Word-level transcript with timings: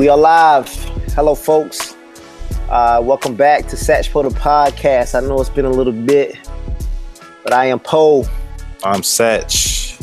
We 0.00 0.08
are 0.08 0.16
live. 0.16 0.66
Hello, 1.14 1.34
folks. 1.34 1.94
Uh, 2.70 3.02
welcome 3.04 3.36
back 3.36 3.66
to 3.66 3.76
Satch 3.76 4.10
Potter 4.10 4.30
Podcast. 4.30 5.14
I 5.14 5.20
know 5.20 5.38
it's 5.38 5.50
been 5.50 5.66
a 5.66 5.70
little 5.70 5.92
bit, 5.92 6.38
but 7.44 7.52
I 7.52 7.66
am 7.66 7.78
Poe. 7.78 8.24
I'm 8.82 9.02
Satch. 9.02 10.00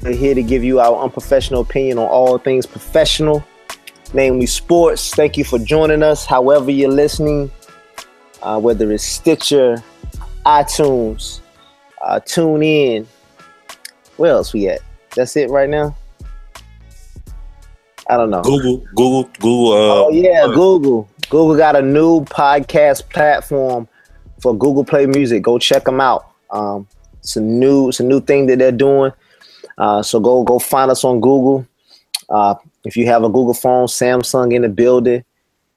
We're 0.00 0.12
here 0.16 0.34
to 0.34 0.42
give 0.42 0.64
you 0.64 0.80
our 0.80 1.04
unprofessional 1.04 1.60
opinion 1.60 1.98
on 1.98 2.06
all 2.06 2.38
things 2.38 2.64
professional, 2.64 3.44
namely 4.14 4.46
sports. 4.46 5.10
Thank 5.10 5.36
you 5.36 5.44
for 5.44 5.58
joining 5.58 6.02
us, 6.02 6.24
however, 6.24 6.70
you're 6.70 6.90
listening, 6.90 7.50
uh, 8.42 8.58
whether 8.58 8.90
it's 8.90 9.04
Stitcher, 9.04 9.84
iTunes, 10.46 11.40
uh, 12.00 12.20
Tune 12.20 12.62
In. 12.62 13.06
Where 14.16 14.30
else 14.30 14.54
we 14.54 14.68
at? 14.68 14.80
That's 15.14 15.36
it 15.36 15.50
right 15.50 15.68
now? 15.68 15.94
I 18.08 18.16
don't 18.16 18.30
know. 18.30 18.42
Google, 18.42 18.78
Google, 18.94 19.24
Google. 19.40 19.72
Uh, 19.72 20.04
oh 20.04 20.10
yeah, 20.10 20.46
Google. 20.46 21.08
Google 21.30 21.56
got 21.56 21.76
a 21.76 21.82
new 21.82 22.24
podcast 22.24 23.08
platform 23.10 23.88
for 24.40 24.56
Google 24.56 24.84
Play 24.84 25.06
Music. 25.06 25.42
Go 25.42 25.58
check 25.58 25.84
them 25.84 26.00
out. 26.00 26.30
Um, 26.50 26.86
it's 27.18 27.36
a 27.36 27.40
new, 27.40 27.88
it's 27.88 28.00
a 28.00 28.04
new 28.04 28.20
thing 28.20 28.46
that 28.46 28.58
they're 28.58 28.72
doing. 28.72 29.12
Uh, 29.78 30.02
so 30.02 30.20
go, 30.20 30.44
go 30.44 30.58
find 30.58 30.90
us 30.90 31.02
on 31.04 31.20
Google. 31.20 31.66
Uh, 32.28 32.54
if 32.84 32.96
you 32.96 33.06
have 33.06 33.24
a 33.24 33.28
Google 33.28 33.54
phone, 33.54 33.86
Samsung 33.86 34.54
in 34.54 34.62
the 34.62 34.68
building, 34.68 35.24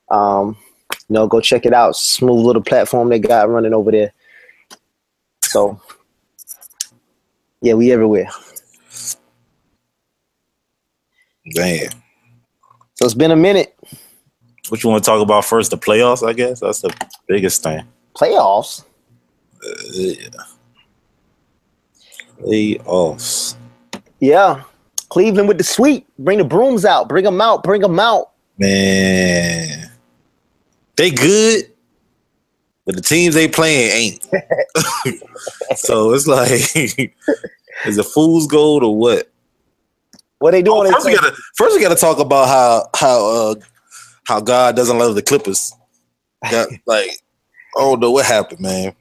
um, 0.09 0.57
you 0.91 1.13
know, 1.13 1.27
go 1.27 1.39
check 1.39 1.65
it 1.65 1.73
out. 1.73 1.95
Smooth 1.95 2.45
little 2.45 2.61
platform 2.61 3.09
they 3.09 3.19
got 3.19 3.49
running 3.49 3.73
over 3.73 3.91
there. 3.91 4.13
So, 5.43 5.81
yeah, 7.61 7.73
we 7.73 7.91
everywhere. 7.93 8.29
Damn. 11.53 11.91
So 12.97 13.05
it's 13.05 13.13
been 13.13 13.29
a 13.29 13.35
minute. 13.35 13.77
What 14.69 14.83
you 14.83 14.89
want 14.89 15.03
to 15.03 15.07
talk 15.07 15.21
about 15.21 15.45
first? 15.45 15.69
The 15.69 15.77
playoffs, 15.77 16.27
I 16.27 16.33
guess. 16.33 16.59
That's 16.61 16.81
the 16.81 16.91
biggest 17.27 17.61
thing. 17.61 17.85
Playoffs. 18.15 18.83
Uh, 19.63 19.91
yeah. 19.93 20.29
Playoffs. 22.41 23.55
Yeah. 24.19 24.63
Cleveland 25.09 25.47
with 25.47 25.59
the 25.59 25.63
sweep. 25.63 26.07
Bring 26.17 26.39
the 26.39 26.43
brooms 26.43 26.85
out. 26.85 27.07
Bring 27.07 27.23
them 27.23 27.39
out. 27.39 27.63
Bring 27.63 27.81
them 27.81 27.99
out. 27.99 28.31
Man, 28.57 29.91
they 30.95 31.11
good, 31.11 31.71
but 32.87 32.95
the 32.95 33.01
teams 33.01 33.35
they 33.35 33.47
playing 33.47 33.91
ain't. 33.91 34.27
so 35.75 36.13
it's 36.13 36.25
like, 36.25 36.75
is 37.85 37.97
it 37.99 38.05
fool's 38.05 38.47
gold 38.47 38.83
or 38.83 38.95
what? 38.95 39.31
What 40.39 40.51
they 40.51 40.61
doing? 40.61 40.87
Oh, 40.87 40.91
first, 40.91 41.05
we 41.05 41.15
gotta, 41.15 41.35
first, 41.55 41.75
we 41.75 41.81
gotta 41.81 41.95
talk 41.95 42.19
about 42.19 42.47
how 42.47 42.89
how 42.95 43.25
uh, 43.25 43.55
how 44.25 44.39
God 44.39 44.75
doesn't 44.75 44.97
love 44.97 45.15
the 45.15 45.21
Clippers. 45.21 45.73
Got, 46.49 46.69
like, 46.85 47.09
I 47.75 47.79
don't 47.79 47.99
know 47.99 48.11
what 48.11 48.25
happened, 48.25 48.59
man. 48.59 48.93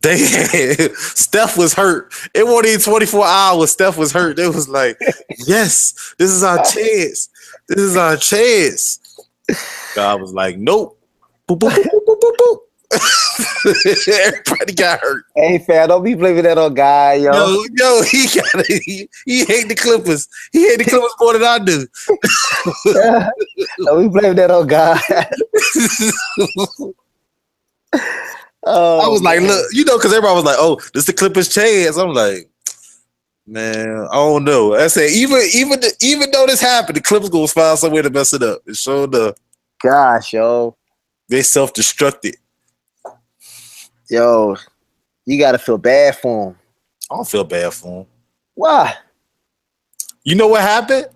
They 0.00 0.16
Steph 0.94 1.58
was 1.58 1.74
hurt. 1.74 2.14
It 2.34 2.46
wasn't 2.46 2.66
even 2.68 2.80
24 2.80 3.26
hours. 3.26 3.72
Steph 3.72 3.98
was 3.98 4.12
hurt. 4.12 4.38
It 4.38 4.54
was 4.54 4.68
like, 4.68 4.96
yes, 5.46 6.14
this 6.18 6.30
is 6.30 6.42
our 6.42 6.58
chance. 6.64 7.28
This 7.66 7.80
is 7.80 7.96
our 7.96 8.16
chance. 8.16 9.00
God 9.94 10.20
was 10.20 10.32
like, 10.32 10.56
nope. 10.56 10.98
Boop, 11.48 11.58
boop, 11.58 11.70
boop, 11.70 12.06
boop, 12.06 12.36
boop, 12.36 12.58
Everybody 13.66 14.72
got 14.72 15.00
hurt. 15.00 15.24
Hey, 15.36 15.58
fam, 15.58 15.88
don't 15.88 16.02
be 16.02 16.14
blaming 16.14 16.44
that 16.44 16.56
on 16.56 16.72
guy, 16.72 17.14
yo. 17.14 17.32
Yo, 17.32 17.64
yo, 17.76 18.02
he 18.10 18.26
got 18.26 18.54
it. 18.54 18.82
He, 18.84 19.08
he 19.26 19.44
hate 19.44 19.68
the 19.68 19.74
Clippers. 19.74 20.28
He 20.52 20.68
hate 20.68 20.78
the 20.78 20.84
Clippers 20.84 21.14
more 21.20 21.34
than 21.34 21.44
I 21.44 21.58
do. 21.58 21.86
don't 23.84 24.02
be 24.02 24.08
blaming 24.08 24.36
that 24.36 24.50
on 24.50 24.66
guy. 24.66 24.98
oh, 28.64 29.00
I 29.00 29.08
was 29.08 29.22
man. 29.22 29.42
like, 29.42 29.48
look, 29.48 29.66
you 29.72 29.84
know, 29.84 29.98
because 29.98 30.12
everybody 30.12 30.34
was 30.34 30.44
like, 30.44 30.56
oh, 30.58 30.80
this 30.94 31.04
the 31.04 31.12
Clippers' 31.12 31.48
chance. 31.48 31.98
I'm 31.98 32.14
like, 32.14 32.48
man, 33.46 34.08
I 34.10 34.14
don't 34.14 34.44
know. 34.44 34.74
I 34.74 34.86
said, 34.86 35.10
even 35.10 35.42
even 35.54 35.80
even 36.00 36.30
though 36.30 36.46
this 36.46 36.62
happened, 36.62 36.96
the 36.96 37.02
Clippers 37.02 37.28
gonna 37.28 37.48
find 37.48 37.78
some 37.78 37.92
way 37.92 38.00
to 38.00 38.08
mess 38.08 38.32
it 38.32 38.42
up. 38.42 38.62
It 38.66 38.76
showed 38.76 39.14
up. 39.14 39.36
Gosh, 39.82 40.32
yo. 40.32 40.74
They 41.28 41.42
self-destructed 41.42 42.36
yo, 44.08 44.56
you 45.26 45.38
gotta 45.38 45.58
feel 45.58 45.78
bad 45.78 46.16
for 46.16 46.48
him. 46.48 46.56
I 47.10 47.16
don't 47.16 47.28
feel 47.28 47.44
bad 47.44 47.72
for 47.72 48.00
him. 48.00 48.06
Why? 48.54 48.94
You 50.24 50.34
know 50.34 50.48
what 50.48 50.62
happened? 50.62 51.08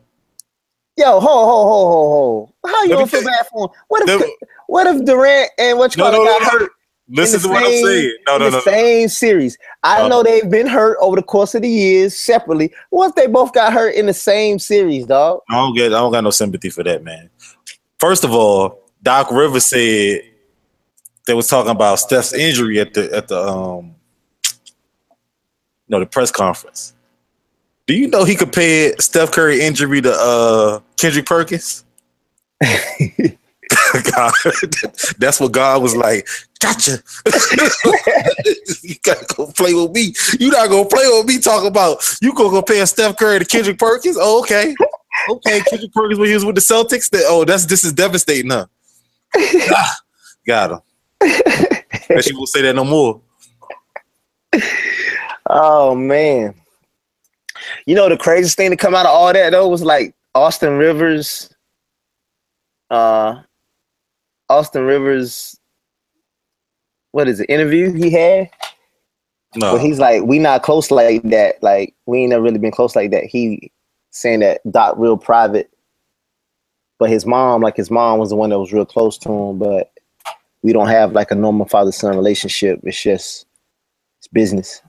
Yo, 0.96 1.20
ho, 1.20 1.20
ho, 1.20 1.46
ho, 1.46 1.88
ho, 1.88 2.10
ho. 2.10 2.70
How 2.70 2.82
you 2.84 2.90
don't 2.90 3.10
feel 3.10 3.24
bad 3.24 3.46
for 3.50 3.64
him? 3.64 3.70
What 3.88 4.08
if 4.08 4.18
the, 4.18 4.46
what 4.66 4.86
if 4.86 5.04
Durant 5.04 5.50
and 5.58 5.78
what 5.78 5.96
you 5.96 6.02
no, 6.02 6.10
call 6.10 6.24
no, 6.24 6.30
got 6.30 6.42
no, 6.42 6.58
hurt? 6.58 6.72
Listen 7.08 7.40
to 7.40 7.42
same, 7.42 7.52
what 7.52 7.64
I'm 7.64 7.70
saying. 7.70 8.16
No, 8.26 8.38
no, 8.38 8.44
no. 8.44 8.50
The 8.50 8.60
same 8.62 9.08
series. 9.08 9.58
I 9.82 10.08
know 10.08 10.22
they've 10.22 10.48
been 10.48 10.66
hurt 10.66 10.96
over 11.00 11.16
the 11.16 11.22
course 11.22 11.54
of 11.54 11.62
the 11.62 11.68
years 11.68 12.18
separately. 12.18 12.72
Once 12.90 13.14
they 13.14 13.26
both 13.26 13.52
got 13.52 13.72
hurt 13.72 13.94
in 13.94 14.06
the 14.06 14.14
same 14.14 14.58
series, 14.58 15.06
dog. 15.06 15.40
I 15.50 15.56
don't 15.56 15.74
get. 15.74 15.86
I 15.92 15.98
don't 15.98 16.12
got 16.12 16.24
no 16.24 16.30
sympathy 16.30 16.70
for 16.70 16.82
that, 16.84 17.02
man. 17.02 17.28
First 17.98 18.24
of 18.24 18.32
all, 18.32 18.80
Doc 19.02 19.30
Rivers 19.30 19.66
said 19.66 20.22
they 21.26 21.34
was 21.34 21.48
talking 21.48 21.70
about 21.70 21.98
Steph's 21.98 22.32
injury 22.32 22.80
at 22.80 22.94
the 22.94 23.14
at 23.14 23.28
the 23.28 23.40
um 23.40 23.94
you 24.44 25.88
know 25.88 26.00
the 26.00 26.06
press 26.06 26.30
conference. 26.30 26.94
Do 27.86 27.94
you 27.94 28.08
know 28.08 28.24
he 28.24 28.34
compared 28.34 29.00
Steph 29.00 29.32
Curry 29.32 29.60
injury 29.60 30.00
to 30.02 30.12
uh 30.12 30.80
Kendrick 30.96 31.26
Perkins? 31.26 31.84
God, 34.14 34.32
that's 35.18 35.40
what 35.40 35.52
God 35.52 35.82
was 35.82 35.96
like. 35.96 36.28
Gotcha. 36.60 37.02
you 38.82 38.94
gotta 39.02 39.26
go 39.34 39.46
play 39.52 39.74
with 39.74 39.90
me. 39.92 40.14
You 40.38 40.50
not 40.50 40.68
gonna 40.68 40.88
play 40.88 41.04
with 41.06 41.26
me. 41.26 41.38
Talk 41.40 41.64
about 41.64 42.02
you 42.20 42.32
gonna 42.34 42.50
compare 42.50 42.86
Steph 42.86 43.16
Curry 43.16 43.40
to 43.40 43.44
Kendrick 43.44 43.78
Perkins? 43.78 44.16
Oh, 44.18 44.40
okay, 44.40 44.74
okay. 45.28 45.60
Kendrick 45.68 45.92
Perkins 45.92 46.18
when 46.18 46.28
he 46.28 46.34
was 46.34 46.44
with 46.44 46.54
the 46.54 46.60
Celtics. 46.60 47.10
That, 47.10 47.24
oh, 47.26 47.44
that's 47.44 47.66
this 47.66 47.84
is 47.84 47.92
devastating, 47.92 48.50
huh? 48.50 48.66
Got 50.46 50.72
him. 50.72 50.78
Bet 52.08 52.24
she 52.24 52.34
won't 52.34 52.48
say 52.48 52.62
that 52.62 52.74
no 52.74 52.84
more. 52.84 53.20
Oh 55.46 55.94
man. 55.94 56.54
You 57.86 57.94
know 57.94 58.08
the 58.08 58.16
craziest 58.16 58.56
thing 58.56 58.70
to 58.70 58.76
come 58.76 58.94
out 58.94 59.06
of 59.06 59.12
all 59.12 59.32
that 59.32 59.50
though 59.50 59.68
was 59.68 59.82
like 59.82 60.14
Austin 60.34 60.78
Rivers. 60.78 61.52
Uh 62.90 63.42
Austin 64.48 64.84
Rivers 64.84 65.58
what 67.12 67.28
is 67.28 67.40
it, 67.40 67.48
interview 67.48 67.92
he 67.92 68.10
had? 68.10 68.50
No. 69.54 69.72
But 69.72 69.82
he's 69.82 69.98
like, 69.98 70.22
we 70.22 70.38
not 70.38 70.62
close 70.62 70.90
like 70.90 71.22
that. 71.24 71.62
Like, 71.62 71.94
we 72.06 72.20
ain't 72.20 72.30
never 72.30 72.42
really 72.42 72.58
been 72.58 72.72
close 72.72 72.96
like 72.96 73.10
that. 73.10 73.24
He 73.24 73.70
saying 74.10 74.40
that 74.40 74.60
Doc 74.70 74.94
real 74.98 75.16
private. 75.16 75.70
But 76.98 77.10
his 77.10 77.26
mom, 77.26 77.60
like 77.60 77.76
his 77.76 77.90
mom 77.90 78.18
was 78.18 78.30
the 78.30 78.36
one 78.36 78.50
that 78.50 78.58
was 78.58 78.72
real 78.72 78.86
close 78.86 79.18
to 79.18 79.28
him. 79.30 79.58
But 79.58 79.92
we 80.62 80.72
don't 80.72 80.88
have 80.88 81.12
like 81.12 81.30
a 81.30 81.34
normal 81.34 81.66
father 81.66 81.92
son 81.92 82.16
relationship. 82.16 82.80
It's 82.84 83.00
just 83.02 83.46
it's 84.18 84.28
business. 84.28 84.80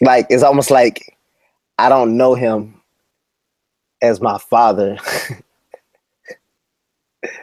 Like 0.00 0.26
it's 0.30 0.42
almost 0.42 0.70
like 0.70 1.16
I 1.78 1.88
don't 1.88 2.16
know 2.16 2.34
him 2.34 2.80
as 4.02 4.20
my 4.20 4.38
father. 4.38 4.98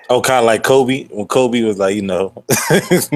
oh, 0.10 0.22
kind 0.22 0.40
of 0.40 0.46
like 0.46 0.64
Kobe 0.64 1.06
when 1.06 1.28
Kobe 1.28 1.62
was 1.62 1.78
like, 1.78 1.96
you 1.96 2.02
know, 2.02 2.34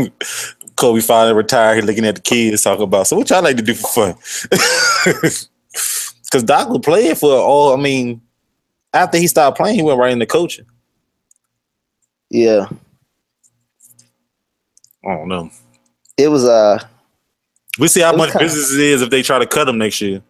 Kobe 0.76 1.02
finally 1.02 1.34
retired. 1.34 1.86
Looking 1.86 2.06
at 2.06 2.16
the 2.16 2.22
kids 2.22 2.64
talking 2.64 2.84
about. 2.84 3.08
So 3.08 3.18
what 3.18 3.30
y'all 3.30 3.44
like 3.44 3.58
to 3.58 3.64
do 3.64 3.74
for 3.74 4.14
fun? 4.14 4.16
Because 6.30 6.44
Doc 6.44 6.68
was 6.68 6.80
playing 6.80 7.16
for 7.16 7.32
all. 7.40 7.74
I 7.74 7.78
mean, 7.82 8.22
after 8.98 9.18
he 9.18 9.28
stopped 9.28 9.58
playing, 9.58 9.76
he 9.76 9.84
went 9.84 10.00
right 10.00 10.12
into 10.12 10.26
coaching. 10.26 10.66
Yeah. 12.30 12.68
I 15.06 15.16
don't 15.16 15.28
know. 15.28 15.50
It 16.18 16.28
was 16.28 16.46
uh 16.46 16.80
we 17.80 17.88
see 17.88 18.02
how 18.02 18.16
much 18.16 18.32
kinda, 18.32 18.44
business 18.44 18.74
it 18.74 18.80
is 18.80 19.02
if 19.02 19.10
they 19.10 19.22
try 19.22 19.40
to 19.40 19.46
cut 19.46 19.70
him 19.70 19.78
next 19.78 20.02
year. 20.02 20.22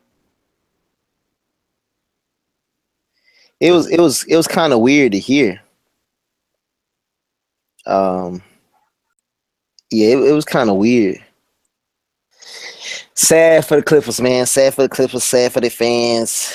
It 3.59 3.71
was 3.71 3.89
it 3.89 3.99
was 3.99 4.23
it 4.25 4.35
was 4.35 4.47
kind 4.47 4.73
of 4.73 4.81
weird 4.81 5.13
to 5.13 5.19
hear. 5.19 5.61
Um 7.85 8.43
yeah, 9.89 10.09
it, 10.09 10.17
it 10.17 10.33
was 10.33 10.45
kind 10.45 10.69
of 10.69 10.75
weird. 10.75 11.23
Sad 13.13 13.65
for 13.65 13.77
the 13.77 13.81
Clippers, 13.83 14.21
man. 14.21 14.45
Sad 14.45 14.75
for 14.75 14.83
the 14.83 14.89
Clippers. 14.89 15.23
Sad 15.23 15.53
for 15.53 15.61
the 15.61 15.69
fans. 15.69 16.53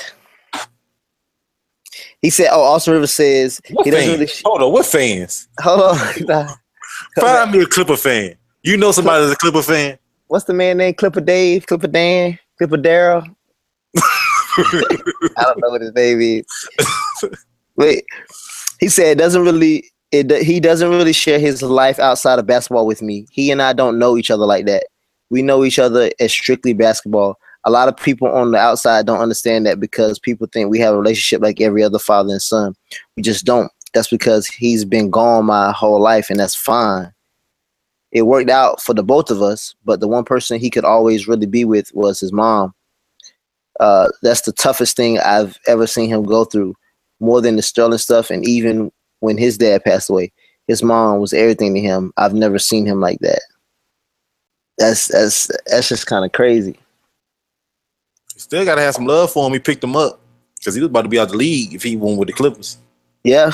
He 2.23 2.31
said, 2.31 2.49
"Oh, 2.53 2.63
Austin 2.63 2.95
Rivers 2.95 3.13
says 3.13 3.61
what 3.71 3.85
he 3.85 3.91
doesn't 3.91 4.13
really 4.13 4.27
sh- 4.29 4.43
Hold 4.45 4.63
on, 4.63 4.73
what 4.73 4.87
fans? 4.87 5.49
Hold 5.61 5.99
on. 6.31 6.49
Find 7.21 7.51
me 7.51 7.63
a 7.63 7.67
Clipper 7.67 7.97
fan. 7.97 8.37
You 8.63 8.77
know 8.77 8.93
somebody 8.93 9.25
that's 9.25 9.35
a 9.35 9.37
Clipper 9.37 9.63
fan? 9.63 9.99
What's 10.29 10.45
the 10.45 10.55
man 10.55 10.79
name? 10.79 10.95
Clipper 10.95 11.21
Dave, 11.21 11.67
Clipper 11.67 11.89
Dan, 11.89 12.39
Clipper 12.59 12.79
Daryl. 12.79 13.27
I 13.97 15.43
don't 15.43 15.59
know 15.59 15.71
what 15.71 15.81
his 15.81 15.93
name 15.95 16.21
is. 16.21 16.45
Wait, 17.77 18.05
he 18.79 18.89
said 18.89 19.09
it 19.09 19.19
doesn't 19.19 19.43
really. 19.43 19.85
It 20.13 20.31
he 20.43 20.61
doesn't 20.61 20.91
really 20.91 21.13
share 21.13 21.39
his 21.39 21.63
life 21.63 21.99
outside 21.99 22.39
of 22.39 22.47
basketball 22.47 22.87
with 22.87 23.03
me. 23.03 23.27
He 23.31 23.51
and 23.51 23.61
I 23.61 23.73
don't 23.73 23.99
know 23.99 24.17
each 24.17 24.31
other 24.31 24.47
like 24.47 24.67
that. 24.67 24.85
We 25.31 25.43
know 25.43 25.65
each 25.65 25.79
other 25.79 26.11
as 26.21 26.31
strictly 26.33 26.75
basketball. 26.75 27.39
A 27.65 27.71
lot 27.71 27.89
of 27.89 27.97
people 27.97 28.29
on 28.29 28.51
the 28.51 28.59
outside 28.59 29.07
don't 29.07 29.21
understand 29.21 29.67
that 29.67 29.79
because 29.79 30.19
people 30.19 30.49
think 30.53 30.71
we 30.71 30.81
have 30.81 30.95
a 30.95 30.99
relationship 30.99 31.43
like 31.43 31.61
every 31.61 31.83
other 31.83 31.99
father 31.99 32.33
and 32.33 32.43
son. 32.43 32.75
We 33.17 33.23
just 33.23 33.45
don't. 33.45 33.71
That's 33.95 34.09
because 34.09 34.47
he's 34.47 34.85
been 34.85 35.11
gone 35.11 35.45
my 35.45 35.71
whole 35.73 36.01
life, 36.01 36.31
and 36.31 36.41
that's 36.41 36.57
fine. 36.57 37.13
It 38.11 38.23
worked 38.23 38.51
out 38.51 38.83
for 38.83 38.95
the 38.95 39.03
both 39.03 39.31
of 39.31 39.43
us, 39.43 39.75
but 39.85 40.01
the 40.01 40.09
one 40.09 40.25
person 40.25 40.59
he 40.59 40.71
could 40.71 40.85
always 40.85 41.29
really 41.29 41.47
be 41.47 41.65
with 41.65 41.95
was 41.95 42.21
his 42.21 42.33
mom. 42.33 42.75
Uh, 43.81 44.09
that's 44.23 44.43
the 44.43 44.53
toughest 44.53 44.97
thing 44.97 45.19
I've 45.19 45.59
ever 45.67 45.87
seen 45.87 46.09
him 46.09 46.25
go 46.25 46.45
through, 46.45 46.75
more 47.21 47.41
than 47.41 47.57
the 47.57 47.63
Sterling 47.63 47.99
stuff. 47.99 48.31
And 48.31 48.47
even 48.47 48.93
when 49.21 49.39
his 49.39 49.57
dad 49.57 49.85
passed 49.85 50.11
away, 50.11 50.33
his 50.69 50.83
mom 50.83 51.21
was 51.21 51.33
everything 51.33 51.75
to 51.75 51.81
him. 51.81 52.13
I've 52.17 52.35
never 52.35 52.59
seen 52.59 52.87
him 52.87 53.01
like 53.01 53.19
that. 53.21 53.43
That's 54.79 55.09
that's 55.09 55.51
that's 55.67 55.89
just 55.89 56.07
kind 56.07 56.25
of 56.25 56.33
crazy. 56.33 56.79
Still 58.53 58.67
gotta 58.67 58.83
have 58.83 58.95
some 58.95 59.07
love 59.07 59.33
for 59.33 59.47
him. 59.47 59.55
He 59.55 59.59
picked 59.59 59.83
him 59.83 59.97
up 59.97 60.21
because 60.59 60.75
he 60.75 60.83
was 60.83 60.91
about 60.91 61.05
to 61.05 61.09
be 61.09 61.19
out 61.19 61.31
the 61.31 61.39
league 61.39 61.73
if 61.73 61.83
he 61.83 61.97
won 61.97 62.19
with 62.19 62.27
the 62.29 62.35
Clippers. 62.35 62.77
Yeah, 63.25 63.53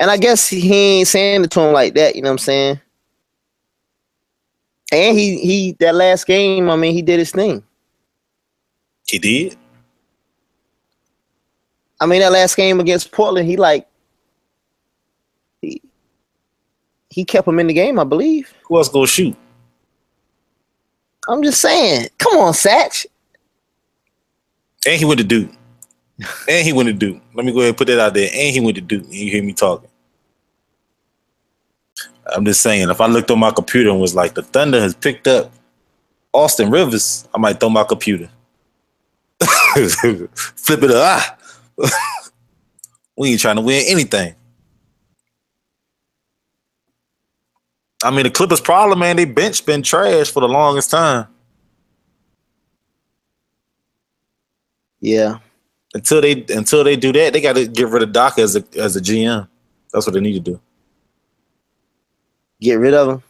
and 0.00 0.10
I 0.10 0.16
guess 0.16 0.48
he 0.48 0.72
ain't 0.72 1.08
saying 1.08 1.44
it 1.44 1.50
to 1.50 1.60
him 1.60 1.74
like 1.74 1.92
that. 1.92 2.16
You 2.16 2.22
know 2.22 2.30
what 2.30 2.32
I'm 2.32 2.38
saying? 2.38 2.80
And 4.90 5.18
he 5.18 5.38
he 5.40 5.76
that 5.80 5.94
last 5.94 6.26
game, 6.26 6.70
I 6.70 6.76
mean, 6.76 6.94
he 6.94 7.02
did 7.02 7.18
his 7.18 7.32
thing. 7.32 7.62
He 9.06 9.18
did. 9.18 9.58
I 12.00 12.06
mean, 12.06 12.20
that 12.20 12.32
last 12.32 12.56
game 12.56 12.80
against 12.80 13.12
Portland, 13.12 13.46
he 13.46 13.58
like 13.58 13.86
he 15.60 15.82
he 17.10 17.26
kept 17.26 17.46
him 17.46 17.58
in 17.58 17.66
the 17.66 17.74
game, 17.74 17.98
I 17.98 18.04
believe. 18.04 18.54
Who 18.68 18.78
else 18.78 18.88
go 18.88 19.04
shoot? 19.04 19.36
I'm 21.28 21.42
just 21.42 21.60
saying. 21.60 22.08
Come 22.16 22.38
on, 22.38 22.54
Satch. 22.54 23.04
And 24.86 24.98
he 24.98 25.04
went 25.04 25.18
to 25.18 25.24
Duke. 25.24 25.50
and 26.48 26.66
he 26.66 26.72
went 26.72 26.88
to 26.88 26.92
Duke. 26.92 27.22
Let 27.34 27.44
me 27.44 27.52
go 27.52 27.58
ahead 27.58 27.70
and 27.70 27.76
put 27.76 27.86
that 27.88 28.00
out 28.00 28.14
there. 28.14 28.30
And 28.32 28.54
he 28.54 28.60
went 28.60 28.76
to 28.76 28.80
Duke. 28.80 29.04
And 29.04 29.14
you 29.14 29.30
hear 29.30 29.42
me 29.42 29.52
talking. 29.52 29.88
I'm 32.26 32.44
just 32.44 32.60
saying, 32.60 32.90
if 32.90 33.00
I 33.00 33.06
looked 33.06 33.30
on 33.30 33.38
my 33.38 33.50
computer 33.50 33.90
and 33.90 34.00
was 34.00 34.14
like, 34.14 34.34
the 34.34 34.42
Thunder 34.42 34.80
has 34.80 34.94
picked 34.94 35.26
up 35.26 35.50
Austin 36.32 36.70
Rivers, 36.70 37.26
I 37.34 37.38
might 37.38 37.58
throw 37.58 37.70
my 37.70 37.84
computer. 37.84 38.28
Flip 39.40 40.82
it 40.82 40.90
up. 40.90 41.38
Ah. 41.80 41.90
we 43.16 43.30
ain't 43.30 43.40
trying 43.40 43.56
to 43.56 43.62
win 43.62 43.84
anything. 43.86 44.34
I 48.02 48.10
mean, 48.10 48.24
the 48.24 48.30
Clippers' 48.30 48.60
problem, 48.60 49.00
man, 49.00 49.16
they 49.16 49.24
bench 49.24 49.64
been 49.66 49.82
trash 49.82 50.30
for 50.30 50.40
the 50.40 50.48
longest 50.48 50.90
time. 50.90 51.26
Yeah. 55.00 55.38
Until 55.94 56.20
they 56.20 56.44
until 56.50 56.84
they 56.84 56.96
do 56.96 57.12
that, 57.12 57.32
they 57.32 57.40
got 57.40 57.54
to 57.54 57.66
get 57.66 57.88
rid 57.88 58.02
of 58.02 58.12
Doc 58.12 58.38
as 58.38 58.56
a 58.56 58.64
as 58.76 58.96
a 58.96 59.00
GM. 59.00 59.48
That's 59.92 60.06
what 60.06 60.12
they 60.12 60.20
need 60.20 60.44
to 60.44 60.52
do. 60.52 60.60
Get 62.60 62.74
rid 62.74 62.94
of 62.94 63.08
him 63.08 63.22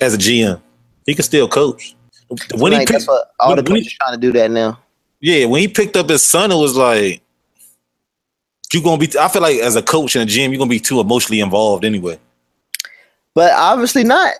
as 0.00 0.14
a 0.14 0.18
GM. 0.18 0.60
He 1.06 1.14
can 1.14 1.24
still 1.24 1.48
coach. 1.48 1.94
When 2.54 2.72
like 2.72 2.88
he 2.88 2.94
picked, 2.94 3.08
all 3.08 3.54
when, 3.54 3.56
the 3.56 3.62
coaches 3.62 3.92
trying 3.92 4.14
to 4.14 4.20
do 4.20 4.32
that 4.32 4.50
now. 4.50 4.78
Yeah, 5.20 5.46
when 5.46 5.60
he 5.60 5.68
picked 5.68 5.96
up 5.96 6.08
his 6.08 6.24
son, 6.24 6.50
it 6.50 6.56
was 6.56 6.76
like 6.76 7.22
you're 8.72 8.82
gonna 8.82 8.98
be. 8.98 9.08
I 9.18 9.28
feel 9.28 9.42
like 9.42 9.58
as 9.58 9.76
a 9.76 9.82
coach 9.82 10.16
and 10.16 10.28
a 10.28 10.32
GM, 10.32 10.50
you're 10.50 10.58
gonna 10.58 10.68
be 10.68 10.80
too 10.80 11.00
emotionally 11.00 11.40
involved 11.40 11.84
anyway. 11.84 12.18
But 13.34 13.52
obviously 13.52 14.04
not. 14.04 14.34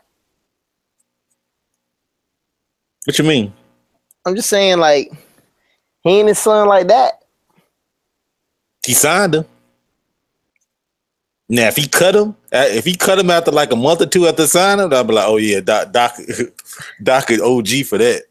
What 3.04 3.18
you 3.18 3.24
mean? 3.24 3.52
I'm 4.26 4.36
just 4.36 4.48
saying, 4.50 4.78
like, 4.78 5.10
he 6.02 6.18
ain't 6.18 6.28
his 6.28 6.38
son 6.38 6.68
like 6.68 6.88
that. 6.88 7.24
He 8.84 8.94
signed 8.94 9.34
him. 9.34 9.44
Now, 11.48 11.66
if 11.66 11.76
he 11.76 11.88
cut 11.88 12.14
him, 12.14 12.30
uh, 12.52 12.66
if 12.68 12.84
he 12.84 12.94
cut 12.94 13.18
him 13.18 13.28
after 13.28 13.50
like 13.50 13.72
a 13.72 13.76
month 13.76 14.00
or 14.00 14.06
two 14.06 14.28
after 14.28 14.46
signing, 14.46 14.92
I'd 14.92 15.06
be 15.06 15.12
like, 15.14 15.28
oh 15.28 15.36
yeah, 15.36 15.60
Doc, 15.60 15.90
Doc, 15.90 16.14
Doc 17.02 17.30
is 17.30 17.40
OG 17.40 17.86
for 17.86 17.98
that. 17.98 18.22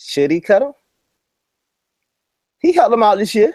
Should 0.00 0.30
he 0.30 0.40
cut 0.40 0.62
him? 0.62 0.72
He 2.60 2.72
helped 2.72 2.94
him 2.94 3.02
out 3.02 3.18
this 3.18 3.34
year. 3.34 3.52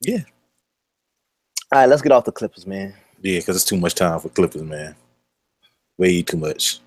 Yeah. 0.00 0.20
All 1.72 1.80
right, 1.80 1.88
let's 1.88 2.02
get 2.02 2.12
off 2.12 2.24
the 2.24 2.32
Clippers, 2.32 2.64
man. 2.64 2.94
Yeah, 3.20 3.40
because 3.40 3.56
it's 3.56 3.64
too 3.64 3.76
much 3.76 3.96
time 3.96 4.20
for 4.20 4.28
Clippers, 4.28 4.62
man. 4.62 4.94
Way 5.98 6.22
too 6.22 6.36
much. 6.36 6.78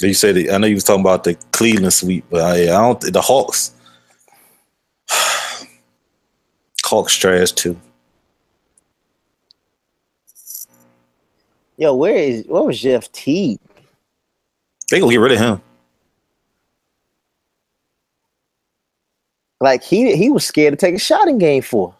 You 0.00 0.14
said 0.14 0.36
it, 0.36 0.52
I 0.52 0.58
know 0.58 0.68
you 0.68 0.76
was 0.76 0.84
talking 0.84 1.00
about 1.00 1.24
the 1.24 1.34
Cleveland 1.52 1.92
sweep, 1.92 2.24
but 2.30 2.40
I, 2.40 2.62
I 2.62 2.66
don't. 2.66 3.00
The 3.00 3.20
Hawks, 3.20 3.72
Hawks 6.84 7.16
trash 7.16 7.50
too. 7.52 7.76
Yo, 11.76 11.94
where 11.94 12.16
is 12.16 12.44
what 12.46 12.66
was 12.66 12.80
Jeff 12.80 13.10
T? 13.10 13.58
They 14.90 15.00
gonna 15.00 15.12
get 15.12 15.18
rid 15.18 15.32
of 15.32 15.38
him. 15.38 15.62
Like 19.60 19.82
he 19.82 20.16
he 20.16 20.30
was 20.30 20.46
scared 20.46 20.72
to 20.72 20.76
take 20.76 20.94
a 20.94 20.98
shot 20.98 21.26
in 21.26 21.38
game 21.38 21.62
four. 21.62 21.94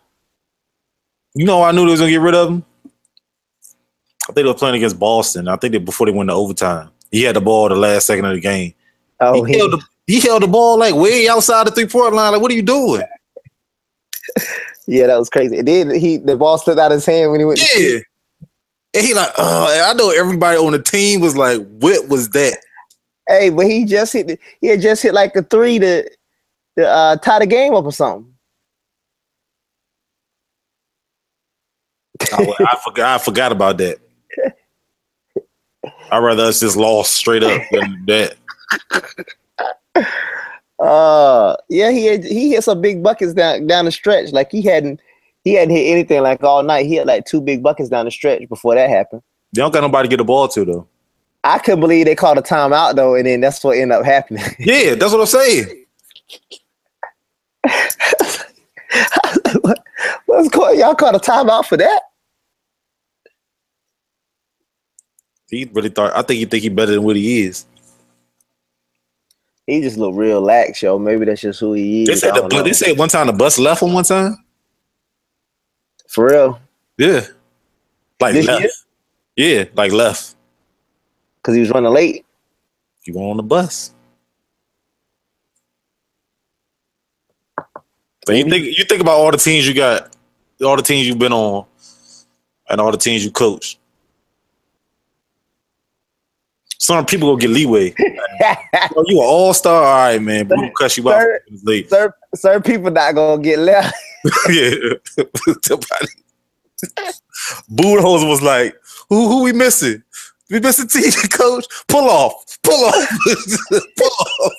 You 1.35 1.45
know, 1.45 1.63
I 1.63 1.73
knew 1.73 1.85
they 1.85 1.91
was 1.91 2.01
gonna 2.01 2.13
get 2.13 2.21
rid 2.21 2.35
of 2.35 2.49
him. 2.49 2.65
I 4.29 4.33
think 4.33 4.35
they 4.37 4.45
were 4.45 4.55
playing 4.55 4.77
against 4.77 4.99
Boston. 4.99 5.49
I 5.49 5.57
think 5.57 5.73
that 5.73 5.85
before 5.85 6.07
they 6.07 6.13
went 6.13 6.31
to 6.31 6.35
overtime, 6.35 6.91
he 7.11 7.23
had 7.23 7.37
the 7.37 7.41
ball 7.41 7.69
the 7.69 7.77
last 7.77 8.07
second 8.07 8.25
of 8.25 8.35
the 8.35 8.41
game. 8.41 8.75
Oh, 9.21 9.45
he, 9.45 9.53
he 9.53 9.59
held 9.59 9.73
the 9.73 9.83
he 10.07 10.21
held 10.21 10.43
the 10.43 10.49
ball 10.49 10.79
like 10.79 10.95
way 10.95 11.29
outside 11.29 11.67
the 11.67 11.71
three 11.71 11.87
point 11.87 12.15
line. 12.15 12.33
Like, 12.33 12.41
what 12.41 12.51
are 12.51 12.55
you 12.55 12.63
doing? 12.63 13.03
yeah, 14.87 15.07
that 15.07 15.19
was 15.19 15.29
crazy. 15.29 15.59
It 15.59 15.67
did 15.67 15.93
he 15.93 16.17
the 16.17 16.37
ball 16.37 16.59
slipped 16.59 16.81
out 16.81 16.93
of 16.93 16.97
his 16.97 17.07
hand 17.07 17.31
when 17.31 17.41
he 17.41 17.47
went. 17.47 17.61
Yeah, 17.75 17.99
and 18.95 19.07
he 19.07 19.15
like, 19.15 19.33
oh, 19.39 19.85
I 19.87 19.93
know 19.95 20.11
everybody 20.11 20.57
on 20.57 20.73
the 20.73 20.83
team 20.83 21.21
was 21.21 21.37
like, 21.37 21.61
what 21.79 22.09
was 22.09 22.31
that? 22.31 22.59
Hey, 23.29 23.51
but 23.51 23.67
he 23.67 23.85
just 23.85 24.13
hit. 24.13 24.41
He 24.61 24.69
had 24.69 24.81
just 24.81 25.03
hit 25.03 25.13
like 25.13 25.37
a 25.37 25.43
three 25.43 25.79
to 25.79 26.09
to 26.79 26.89
uh, 26.89 27.17
tie 27.17 27.41
the 27.41 27.47
game 27.47 27.75
up 27.75 27.85
or 27.85 27.93
something. 27.93 28.33
I, 32.33 32.55
I, 32.61 32.79
forgot. 32.83 33.21
I 33.21 33.23
forgot 33.23 33.53
about 33.53 33.79
that. 33.79 33.99
I'd 36.11 36.19
rather 36.19 36.45
us 36.45 36.61
just 36.61 36.77
lost 36.77 37.15
straight 37.15 37.43
up 37.43 37.63
than 37.71 38.05
that. 38.07 38.37
Uh, 40.79 41.57
yeah, 41.69 41.91
he 41.91 42.07
had, 42.07 42.25
he 42.25 42.51
hit 42.51 42.65
some 42.65 42.81
big 42.81 43.03
buckets 43.03 43.35
down 43.35 43.67
down 43.67 43.85
the 43.85 43.93
stretch. 43.93 44.33
Like 44.33 44.51
he 44.51 44.63
hadn't 44.63 45.01
he 45.45 45.55
hadn't 45.55 45.75
hit 45.75 45.91
anything 45.91 46.23
like 46.23 46.43
all 46.43 46.63
night. 46.63 46.87
He 46.87 46.97
had 46.97 47.07
like 47.07 47.25
two 47.25 47.41
big 47.41 47.63
buckets 47.63 47.89
down 47.89 48.05
the 48.05 48.11
stretch 48.11 48.49
before 48.49 48.75
that 48.75 48.91
happened. 48.91 49.23
They 49.53 49.63
don't 49.63 49.73
got 49.73 49.81
nobody 49.81 50.09
to 50.09 50.11
get 50.11 50.19
the 50.19 50.25
ball 50.25 50.49
to 50.49 50.65
though. 50.65 50.87
I 51.45 51.59
couldn't 51.59 51.81
believe 51.81 52.07
they 52.07 52.15
called 52.15 52.39
a 52.39 52.43
timeout 52.43 52.95
though, 52.95 53.15
and 53.15 53.27
then 53.27 53.41
that's 53.41 53.63
what 53.65 53.79
ended 53.79 53.99
up 53.99 54.05
happening. 54.05 54.45
Yeah, 54.59 54.95
that's 54.95 55.13
what 55.13 55.21
I'm 55.21 55.27
saying. 55.27 55.85
What's 60.27 60.49
going? 60.51 60.79
Y'all 60.79 60.95
called 60.95 61.17
a 61.17 61.19
timeout 61.19 61.67
for 61.67 61.77
that? 61.77 62.03
He 65.49 65.69
really 65.73 65.89
thought. 65.89 66.15
I 66.15 66.23
think 66.23 66.39
he 66.39 66.45
think 66.45 66.63
he 66.63 66.69
better 66.69 66.93
than 66.93 67.03
what 67.03 67.17
he 67.17 67.43
is. 67.43 67.65
He 69.67 69.81
just 69.81 69.99
look 69.99 70.15
real 70.15 70.41
lax, 70.41 70.83
yo. 70.83 70.99
Maybe 70.99 71.25
that's 71.25 71.43
just 71.43 71.61
who 71.61 71.75
he 71.75 72.03
is. 72.03 72.09
They 72.09 72.17
said 72.17 72.35
the, 72.35 72.63
they 72.63 72.73
said 72.73 72.99
one 72.99 73.09
time 73.09 73.27
the 73.27 73.33
bus 73.33 73.59
left 73.59 73.83
him 73.83 73.93
one 73.93 74.05
time. 74.05 74.43
For 76.09 76.27
real? 76.27 76.61
Yeah. 76.97 77.27
Like 78.21 78.35
this 78.35 78.47
left. 78.47 78.63
Year? 78.63 78.71
Yeah, 79.37 79.65
like 79.75 79.93
left. 79.93 80.35
Cause 81.43 81.55
he 81.55 81.61
was 81.61 81.71
running 81.71 81.93
late. 81.93 82.27
He 83.03 83.13
went 83.13 83.31
on 83.31 83.37
the 83.37 83.43
bus. 83.43 83.93
So 88.27 88.33
you 88.35 88.45
think 88.45 88.77
you 88.77 88.85
think 88.85 89.01
about 89.01 89.19
all 89.19 89.31
the 89.31 89.39
teams 89.39 89.67
you 89.67 89.73
got, 89.73 90.15
all 90.63 90.77
the 90.77 90.83
teams 90.83 91.07
you've 91.07 91.19
been 91.19 91.33
on, 91.33 91.65
and 92.69 92.81
all 92.81 92.91
the 92.91 92.99
teams 92.99 93.25
you 93.25 93.31
coach. 93.31 93.79
Some 96.79 97.05
people 97.07 97.29
gonna 97.31 97.41
get 97.41 97.51
leeway. 97.51 97.93
oh, 98.01 99.05
you 99.07 99.19
an 99.19 99.27
all 99.27 99.53
star, 99.53 99.83
all 99.83 100.07
right, 100.07 100.23
man. 100.23 100.47
But 100.47 100.59
we'll 100.59 100.71
cut 100.71 100.97
you 100.97 101.11
out 101.11 101.27
late. 101.65 101.91
Certain, 101.91 102.13
certain 102.35 102.63
people 102.63 102.91
not 102.91 103.15
gonna 103.15 103.43
get 103.43 103.59
left. 103.59 103.95
yeah. 104.49 104.71
Budenholzer 107.71 108.29
was 108.29 108.43
like, 108.43 108.77
"Who 109.09 109.29
who 109.29 109.43
we 109.43 109.53
missing?" 109.53 110.03
We 110.51 110.61
missing 110.61 110.89
T, 110.89 111.11
coach. 111.29 111.67
Pull 111.89 112.09
off. 112.09 112.59
Pull 112.63 112.85
off. 112.85 113.09
pull 113.97 114.09
off. 114.09 114.53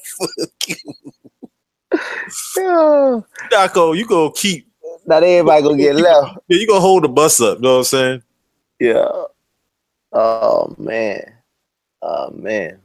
Yeah. 2.58 3.22
Daco, 3.52 3.98
you 3.98 4.06
gonna 4.06 4.32
keep 4.34 4.68
Not 5.06 5.24
everybody 5.24 5.64
gonna 5.64 5.78
get 5.78 5.96
left. 5.96 6.38
yeah, 6.48 6.58
you 6.58 6.68
gonna 6.68 6.80
hold 6.80 7.04
the 7.04 7.08
bus 7.08 7.42
up, 7.42 7.58
you 7.58 7.64
know 7.64 7.72
what 7.74 7.78
I'm 7.80 7.84
saying? 7.86 8.24
Yeah. 8.80 9.24
Oh 10.12 10.76
man. 10.78 11.39
Oh 12.02 12.32
man. 12.32 12.80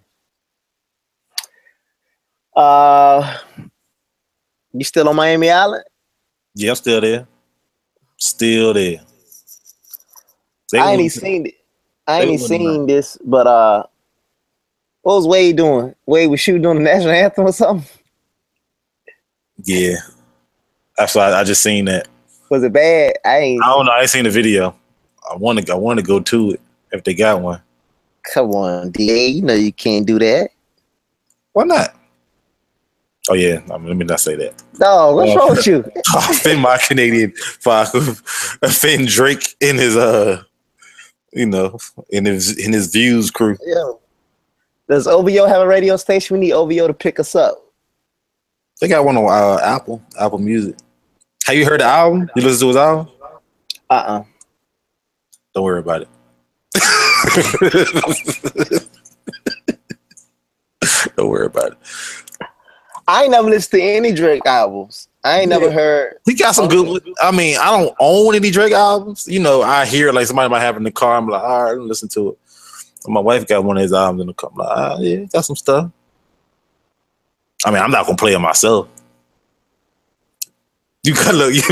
Uh 2.57 3.39
you 4.73 4.85
still 4.85 5.09
on 5.09 5.17
Miami 5.17 5.51
Island? 5.51 5.85
Yeah, 6.55 6.71
I'm 6.71 6.77
still 6.77 7.01
there. 7.01 7.27
Still 8.17 8.75
there. 8.75 9.01
They 10.73 10.79
I 10.79 10.93
ain't 10.93 11.13
seen 11.13 11.47
it. 11.47 11.55
I 12.07 12.21
ain't 12.21 12.29
they 12.29 12.35
even 12.35 12.43
wouldn't 12.43 12.61
seen 12.61 12.87
this, 12.87 13.19
but 13.25 13.47
uh 13.47 13.85
what 15.03 15.17
was 15.17 15.27
Wade 15.27 15.57
doing? 15.57 15.95
Wade 16.07 16.31
was 16.31 16.41
shooting 16.41 16.63
doing 16.63 16.79
the 16.79 16.85
national 16.85 17.13
anthem 17.13 17.47
or 17.47 17.53
something? 17.53 17.87
Yeah. 19.65 19.97
That's 20.97 21.15
why 21.15 21.31
I, 21.31 21.41
I 21.41 21.45
just 21.45 21.63
seen 21.63 21.85
that. 21.87 22.09
Was 22.51 22.63
it 22.63 22.73
bad? 22.73 23.15
I 23.25 23.39
ain't 23.39 23.63
I 23.63 23.67
don't 23.69 23.87
know. 23.87 23.93
I 23.93 24.01
ain't 24.03 24.11
seen 24.11 24.25
the 24.25 24.31
video. 24.31 24.75
I 25.31 25.37
want 25.37 25.65
to. 25.65 25.73
I 25.73 25.77
want 25.77 25.99
to 25.99 26.05
go 26.05 26.21
to 26.21 26.53
it 26.53 26.61
if 26.93 27.05
they 27.05 27.15
got 27.15 27.41
one. 27.41 27.61
Come 28.33 28.51
on, 28.51 28.91
DA. 28.91 29.27
You 29.29 29.43
know 29.43 29.55
you 29.55 29.73
can't 29.73 30.07
do 30.07 30.19
that. 30.19 30.51
Why 31.53 31.65
not? 31.65 31.95
Oh 33.31 33.35
yeah. 33.35 33.61
I 33.73 33.79
mean, 33.79 33.89
let 33.89 33.97
me 33.97 34.05
not 34.05 34.21
say 34.21 34.37
that. 34.37 34.63
No, 34.79 35.15
what's 35.15 35.31
Yeah. 35.31 35.37
wrong 35.37 35.51
with 35.51 35.67
you? 35.67 35.85
I 36.15 36.31
offend 36.31 36.61
my 36.61 36.79
Canadian. 36.79 37.33
If 37.37 37.67
I 37.67 37.83
offend 38.63 39.09
Drake 39.09 39.55
in 39.61 39.77
his 39.77 39.97
uh, 39.97 40.43
you 41.33 41.47
know, 41.47 41.79
in 42.11 42.25
his 42.27 42.59
in 42.59 42.73
his 42.73 42.89
views 42.93 43.31
crew. 43.31 43.57
Yeah. 43.65 43.93
Does 44.89 45.07
OVO 45.07 45.47
have 45.47 45.63
a 45.63 45.67
radio 45.67 45.97
station? 45.97 46.35
We 46.39 46.41
need 46.47 46.53
OVO 46.53 46.87
to 46.87 46.93
pick 46.95 47.19
us 47.19 47.35
up. 47.35 47.57
They 48.81 48.89
got 48.89 49.05
one 49.05 49.17
on 49.17 49.25
uh, 49.31 49.59
Apple 49.65 50.03
Apple 50.21 50.39
Music. 50.39 50.77
Have 51.47 51.57
you 51.57 51.65
heard 51.65 51.81
the 51.81 51.85
album? 51.85 52.29
You 52.37 52.43
listen 52.43 52.61
to 52.61 52.69
his 52.69 52.77
album? 52.77 53.09
Uh-uh. 53.89 54.25
Don't 55.55 55.65
worry 55.65 55.81
about 55.81 56.03
it. 56.03 56.09
Don't 61.17 61.29
worry 61.29 61.47
about 61.47 61.73
it. 61.73 61.79
I 63.07 63.23
ain't 63.23 63.33
never 63.33 63.51
listened 63.51 63.81
to 63.81 63.87
any 63.87 64.13
Drake 64.13 64.47
albums. 64.47 65.09
I 65.25 65.41
ain't 65.41 65.49
never 65.49 65.71
heard. 65.71 66.19
He 66.27 66.35
got 66.35 66.55
some 66.55 66.69
good. 66.69 67.03
I 67.23 67.31
mean, 67.31 67.57
I 67.59 67.79
don't 67.79 67.95
own 67.99 68.35
any 68.35 68.51
Drake 68.51 68.73
albums. 68.73 69.27
You 69.27 69.41
know, 69.41 69.63
I 69.63 69.87
hear 69.87 70.13
like 70.13 70.27
somebody 70.27 70.51
might 70.51 70.61
have 70.61 70.77
in 70.77 70.83
the 70.83 70.91
car. 70.91 71.17
I'm 71.17 71.29
like, 71.29 71.43
all 71.43 71.65
right, 71.65 71.79
listen 71.79 72.09
to 72.11 72.31
it. 72.31 72.39
My 73.07 73.21
wife 73.21 73.47
got 73.47 73.65
one 73.65 73.77
of 73.77 73.83
his 73.83 73.93
albums 73.93 74.23
in 74.23 74.27
the 74.29 74.35
car. 74.35 74.51
I'm 74.53 74.59
like, 74.59 74.69
ah, 74.71 74.99
yeah, 74.99 75.25
got 75.25 75.45
some 75.45 75.57
stuff. 75.57 75.91
I 77.65 77.71
mean, 77.71 77.83
I'm 77.83 77.91
not 77.91 78.07
gonna 78.07 78.17
play 78.17 78.35
it 78.35 78.39
myself. 78.39 78.89
You 81.05 81.15
can 81.15 81.37
look. 81.37 81.55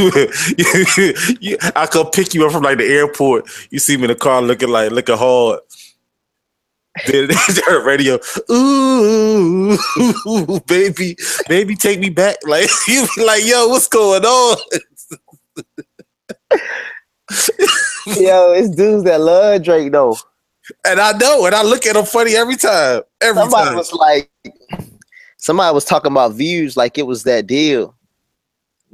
You, 0.58 0.86
you, 0.96 1.14
you, 1.40 1.56
I 1.74 1.86
come 1.86 2.10
pick 2.10 2.34
you 2.34 2.46
up 2.46 2.52
from 2.52 2.62
like 2.62 2.78
the 2.78 2.86
airport. 2.86 3.48
You 3.70 3.78
see 3.78 3.96
me 3.96 4.04
in 4.04 4.08
the 4.08 4.14
car 4.14 4.42
looking 4.42 4.68
like 4.68 4.92
looking 4.92 5.16
hard. 5.16 5.60
Then 7.06 7.30
their 7.66 7.80
radio, 7.80 8.18
ooh, 8.50 9.78
baby, 10.66 11.16
baby, 11.48 11.74
take 11.74 12.00
me 12.00 12.10
back. 12.10 12.36
Like 12.44 12.68
you, 12.86 13.06
be 13.16 13.24
like, 13.24 13.44
yo, 13.44 13.68
what's 13.68 13.88
going 13.88 14.24
on? 14.24 14.58
Yo, 18.06 18.52
it's 18.52 18.68
dudes 18.76 19.04
that 19.04 19.20
love 19.20 19.62
Drake 19.62 19.90
though. 19.90 20.16
And 20.86 21.00
I 21.00 21.12
know, 21.12 21.46
and 21.46 21.54
I 21.54 21.62
look 21.62 21.86
at 21.86 21.94
them 21.94 22.04
funny 22.04 22.36
every 22.36 22.56
time. 22.56 23.02
Every 23.22 23.40
Somebody 23.40 23.68
time. 23.68 23.76
was 23.76 23.92
like, 23.94 24.30
somebody 25.38 25.74
was 25.74 25.86
talking 25.86 26.12
about 26.12 26.34
views 26.34 26.76
like 26.76 26.98
it 26.98 27.06
was 27.06 27.22
that 27.24 27.46
deal. 27.46 27.94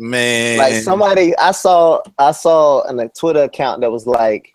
Man, 0.00 0.59
Like 0.59 0.75
somebody, 0.75 1.37
I 1.38 1.50
saw, 1.50 2.00
I 2.19 2.31
saw 2.31 2.87
on 2.88 3.00
a 3.00 3.09
Twitter 3.09 3.43
account 3.43 3.81
that 3.81 3.90
was 3.90 4.07
like, 4.07 4.55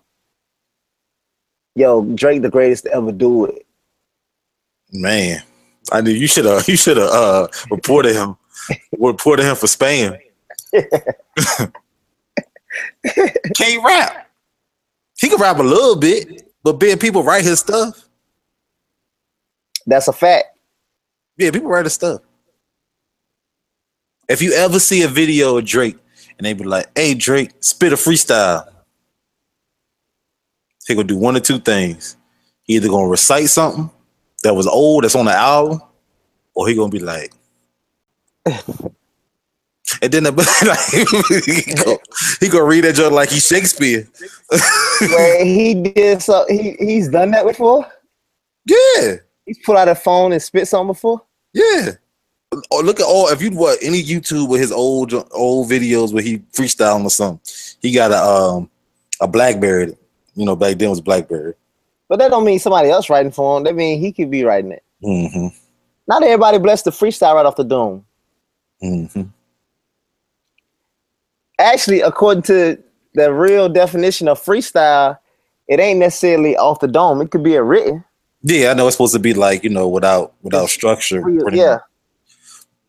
"Yo, 1.74 2.02
Drake 2.14 2.40
the 2.40 2.48
greatest 2.48 2.84
to 2.84 2.92
ever 2.94 3.12
do 3.12 3.44
it." 3.44 3.64
man, 4.94 5.42
I 5.92 6.00
knew 6.00 6.12
you 6.12 6.26
should 6.26 6.46
have. 6.46 6.66
You 6.68 6.76
should 6.76 6.96
have 6.96 7.10
uh, 7.10 7.48
reported 7.70 8.14
him. 8.14 8.36
reported 8.98 9.44
him 9.44 9.56
for 9.56 9.66
spam. 9.66 10.18
Can't 13.56 13.84
rap. 13.84 14.30
He 15.18 15.28
can 15.28 15.38
rap 15.40 15.58
a 15.58 15.62
little 15.62 15.96
bit, 15.96 16.50
but 16.62 16.74
being 16.74 16.98
people 16.98 17.22
write 17.22 17.44
his 17.44 17.60
stuff. 17.60 18.08
That's 19.86 20.08
a 20.08 20.12
fact. 20.12 20.46
Yeah, 21.36 21.50
people 21.50 21.68
write 21.68 21.84
his 21.84 21.92
stuff. 21.92 22.22
If 24.28 24.40
you 24.42 24.52
ever 24.52 24.78
see 24.78 25.02
a 25.02 25.08
video 25.08 25.56
of 25.58 25.64
Drake 25.64 25.96
and 26.38 26.46
they 26.46 26.52
be 26.52 26.64
like, 26.64 26.86
"Hey 26.96 27.14
Drake, 27.14 27.50
spit 27.60 27.92
a 27.92 27.96
freestyle," 27.96 28.66
he 30.86 30.94
gonna 30.94 31.06
do 31.06 31.16
one 31.16 31.36
or 31.36 31.40
two 31.40 31.58
things. 31.58 32.16
He 32.62 32.76
either 32.76 32.88
gonna 32.88 33.08
recite 33.08 33.48
something 33.48 33.90
that 34.42 34.54
was 34.54 34.66
old 34.66 35.04
that's 35.04 35.14
on 35.14 35.26
the 35.26 35.32
album, 35.36 35.80
or 36.54 36.68
he 36.68 36.74
gonna 36.74 36.90
be 36.90 36.98
like, 37.00 37.32
and 38.46 40.12
then 40.12 40.24
the, 40.24 40.32
like, 40.66 41.44
he, 41.44 41.74
go, 41.84 41.98
he 42.40 42.48
gonna 42.48 42.64
read 42.64 42.84
that 42.84 42.94
joke 42.94 43.12
like 43.12 43.30
he's 43.30 43.46
Shakespeare. 43.46 44.08
Where 45.00 45.44
he 45.44 45.74
did 45.74 46.22
so, 46.22 46.44
he 46.48 46.76
he's 46.78 47.08
done 47.08 47.30
that 47.32 47.46
before. 47.46 47.86
Yeah, 48.66 49.16
He's 49.44 49.58
put 49.58 49.76
out 49.76 49.88
a 49.88 49.94
phone 49.94 50.32
and 50.32 50.42
spit 50.42 50.68
something 50.68 50.88
before. 50.88 51.22
yeah. 51.52 51.92
Oh, 52.70 52.80
look 52.80 53.00
at 53.00 53.06
all 53.06 53.28
if 53.28 53.40
you 53.42 53.50
what 53.50 53.78
any 53.82 54.02
YouTube 54.02 54.48
with 54.48 54.60
his 54.60 54.72
old 54.72 55.12
old 55.32 55.70
videos 55.70 56.12
where 56.12 56.22
he 56.22 56.38
freestyling 56.52 57.04
or 57.04 57.10
something. 57.10 57.40
He 57.80 57.92
got 57.92 58.12
a 58.12 58.22
um 58.22 58.70
a 59.20 59.28
BlackBerry. 59.28 59.96
You 60.34 60.44
know, 60.44 60.56
back 60.56 60.78
then 60.78 60.90
was 60.90 61.00
BlackBerry. 61.00 61.54
But 62.08 62.18
that 62.18 62.30
don't 62.30 62.44
mean 62.44 62.58
somebody 62.58 62.90
else 62.90 63.08
writing 63.08 63.32
for 63.32 63.56
him. 63.56 63.64
That 63.64 63.74
mean 63.74 64.00
he 64.00 64.12
could 64.12 64.30
be 64.30 64.44
writing 64.44 64.72
it. 64.72 64.82
Mm-hmm. 65.02 65.48
Not 66.06 66.22
everybody 66.22 66.58
blessed 66.58 66.84
to 66.84 66.90
freestyle 66.90 67.34
right 67.34 67.46
off 67.46 67.56
the 67.56 67.64
dome. 67.64 68.04
Mm-hmm. 68.82 69.22
Actually, 71.58 72.00
according 72.00 72.42
to 72.44 72.78
the 73.14 73.32
real 73.32 73.68
definition 73.68 74.28
of 74.28 74.42
freestyle, 74.42 75.18
it 75.68 75.80
ain't 75.80 76.00
necessarily 76.00 76.56
off 76.56 76.80
the 76.80 76.88
dome. 76.88 77.20
It 77.22 77.30
could 77.30 77.42
be 77.42 77.54
a 77.54 77.62
written. 77.62 78.04
Yeah, 78.42 78.70
I 78.70 78.74
know 78.74 78.86
it's 78.86 78.96
supposed 78.96 79.14
to 79.14 79.20
be 79.20 79.32
like 79.32 79.64
you 79.64 79.70
know 79.70 79.88
without 79.88 80.34
without 80.42 80.68
structure. 80.68 81.22
Yeah. 81.50 81.78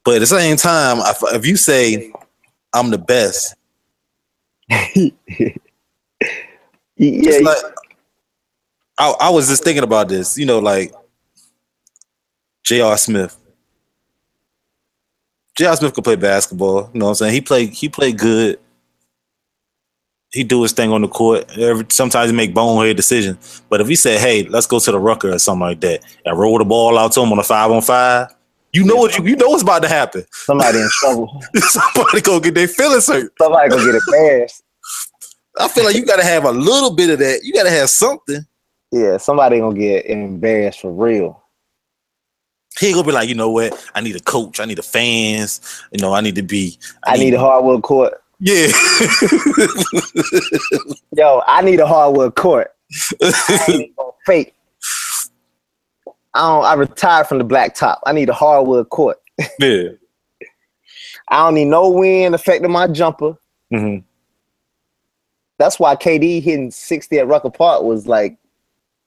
But 0.06 0.16
at 0.16 0.20
the 0.20 0.28
same 0.28 0.56
time, 0.56 1.00
if, 1.00 1.18
if 1.36 1.46
you 1.46 1.58
say 1.58 2.14
I'm 2.74 2.92
the 2.92 2.98
best, 3.00 3.56
Yeah. 6.98 7.40
like 7.40 7.58
I, 8.98 9.14
I 9.20 9.30
was 9.30 9.50
just 9.50 9.64
thinking 9.64 9.84
about 9.84 10.08
this. 10.08 10.38
You 10.38 10.46
know, 10.46 10.60
like 10.60 10.94
J.R. 12.64 12.98
Smith. 12.98 13.36
J.R. 15.58 15.76
Smith 15.76 15.94
could 15.94 16.04
play 16.04 16.16
basketball. 16.16 16.90
You 16.94 17.00
know 17.00 17.06
what 17.06 17.10
I'm 17.12 17.16
saying? 17.16 17.34
He 17.34 17.42
played 17.42 17.70
he 17.72 17.90
played 17.90 18.18
good. 18.18 18.60
He 20.32 20.44
do 20.44 20.62
his 20.64 20.74
thing 20.74 20.92
on 20.92 21.02
the 21.02 21.08
court. 21.08 21.50
Every, 21.58 21.86
sometimes 21.90 22.30
he 22.30 22.36
make 22.36 22.54
bonehead 22.54 22.98
decisions. 22.98 23.62
But 23.70 23.82
if 23.82 23.88
he 23.88 23.96
said, 23.96 24.20
"Hey, 24.20 24.44
let's 24.44 24.68
go 24.68 24.80
to 24.80 24.92
the 24.92 25.00
Rucker 25.00 25.32
or 25.32 25.40
something 25.40 25.62
like 25.62 25.80
that," 25.82 26.04
and 26.26 26.38
roll 26.38 26.58
the 26.58 26.66
ball 26.66 26.98
out 26.98 27.14
to 27.14 27.22
him 27.22 27.32
on 27.32 27.40
a 27.40 27.44
five 27.44 27.72
on 27.72 27.82
five, 27.82 28.28
you 28.75 28.84
know 28.84 28.98
what 28.98 29.17
you 29.17 29.24
you 29.24 29.36
know 29.38 29.50
what's 29.50 29.63
about 29.63 29.82
to 29.84 29.88
happen. 29.88 30.25
somebody 30.32 30.79
in 30.79 30.89
trouble. 31.00 31.41
Somebody 31.55 32.22
gonna 32.22 32.41
get 32.41 32.55
their 32.55 32.67
feelings 32.67 33.08
hurt. 33.08 33.32
somebody 33.39 33.70
gonna 33.70 33.86
get 33.86 34.01
embarrassed. 34.08 34.63
I 35.58 35.70
feel 35.70 35.86
like 35.86 35.96
you 35.96 36.05
gotta 36.05 36.25
have 36.25 36.44
a 36.44 36.51
little 36.51 36.94
bit 36.94 37.10
of 37.10 37.20
that. 37.20 37.41
You 37.44 37.53
gotta 37.53 37.70
have 37.70 37.89
something. 37.89 38.46
Yeah, 38.91 39.15
somebody 39.17 39.60
gonna 39.60 39.79
get 39.79 40.05
embarrassed 40.08 40.82
for 40.82 40.91
real. 40.91 41.41
He 42.77 42.91
gonna 42.91 43.05
be 43.05 43.13
like, 43.13 43.29
you 43.29 43.36
know 43.36 43.50
what? 43.50 43.89
I 43.96 44.01
need 44.01 44.17
a 44.17 44.20
coach. 44.20 44.60
I 44.60 44.65
need 44.65 44.77
the 44.77 44.84
fans. 44.84 45.62
You 45.91 46.01
know, 46.01 46.13
I 46.13 46.20
need 46.20 46.36
to 46.36 46.44
be. 46.44 46.77
I 47.05 47.15
need 47.15 47.34
a 47.34 47.39
hardwood 47.39 47.82
court. 47.84 48.13
Yeah. 48.39 48.67
Yo, 51.13 51.41
I 51.48 51.62
need 51.62 51.79
a 51.79 51.88
hardwood 51.88 52.36
court. 52.36 52.75
I 53.22 53.65
ain't 53.70 53.96
gonna 53.96 54.12
fake. 54.25 54.53
I 56.36 56.42
don't. 56.42 56.65
I 56.65 56.74
retired 56.74 57.27
from 57.27 57.38
the 57.38 57.44
black 57.46 57.75
top. 57.75 58.01
I 58.06 58.12
need 58.12 58.30
a 58.30 58.34
hardwood 58.34 58.89
court. 58.89 59.18
yeah. 59.60 59.89
I 61.30 61.38
don't 61.46 61.56
need 61.56 61.65
no 61.65 61.89
wind 61.89 62.36
affecting 62.36 62.72
my 62.72 62.88
jumper. 62.88 63.38
Mm-hmm. 63.74 64.06
That's 65.58 65.80
why 65.80 65.96
KD 65.96 66.44
hitting 66.44 66.72
60 66.72 67.18
at 67.18 67.27
Rucker 67.27 67.50
Park 67.50 67.84
was 67.84 68.06
like 68.06 68.38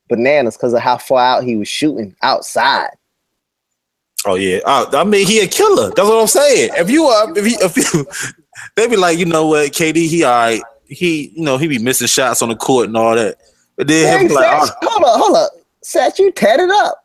bananas 0.08 0.56
because 0.56 0.72
of 0.72 0.80
how 0.80 0.96
far 0.96 1.20
out 1.20 1.44
he 1.44 1.56
was 1.56 1.68
shooting 1.68 2.16
outside. 2.22 2.90
Oh 4.26 4.34
yeah. 4.34 4.60
Uh, 4.64 4.86
I 4.94 5.04
mean, 5.04 5.26
he 5.26 5.40
a 5.40 5.46
killer. 5.46 5.90
That's 5.90 6.08
what 6.08 6.20
I'm 6.20 6.26
saying. 6.26 6.70
If 6.74 6.90
you 6.90 7.08
uh, 7.08 7.32
if 7.36 7.44
he, 7.44 7.52
if 7.60 7.76
you, 7.76 8.06
they 8.76 8.88
be 8.88 8.96
like, 8.96 9.18
you 9.18 9.26
know 9.26 9.46
what, 9.46 9.70
KD, 9.72 10.08
he 10.08 10.24
all 10.24 10.32
right. 10.32 10.62
He, 10.86 11.32
you 11.36 11.42
know, 11.42 11.58
he 11.58 11.68
be 11.68 11.78
missing 11.78 12.08
shots 12.08 12.40
on 12.40 12.48
the 12.48 12.56
court 12.56 12.86
and 12.86 12.96
all 12.96 13.14
that. 13.14 13.36
But 13.76 13.86
then 13.86 14.28
be 14.28 14.34
like, 14.34 14.60
exactly. 14.60 14.88
hold 14.90 15.04
up, 15.04 15.20
hold 15.20 15.36
up. 15.36 15.52
Sat 15.82 16.18
you 16.18 16.32
tatted 16.32 16.70
up. 16.70 17.04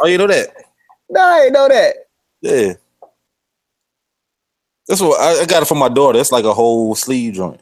Oh, 0.00 0.06
you 0.06 0.18
know 0.18 0.26
that? 0.26 0.48
No, 1.08 1.20
I 1.20 1.42
ain't 1.44 1.52
know 1.52 1.68
that. 1.68 1.94
Yeah. 2.40 2.72
That's 4.88 5.00
what 5.00 5.20
I, 5.20 5.42
I 5.42 5.46
got 5.46 5.62
it 5.62 5.66
for 5.66 5.76
my 5.76 5.88
daughter. 5.88 6.18
It's 6.18 6.32
like 6.32 6.44
a 6.44 6.52
whole 6.52 6.96
sleeve 6.96 7.34
joint. 7.34 7.60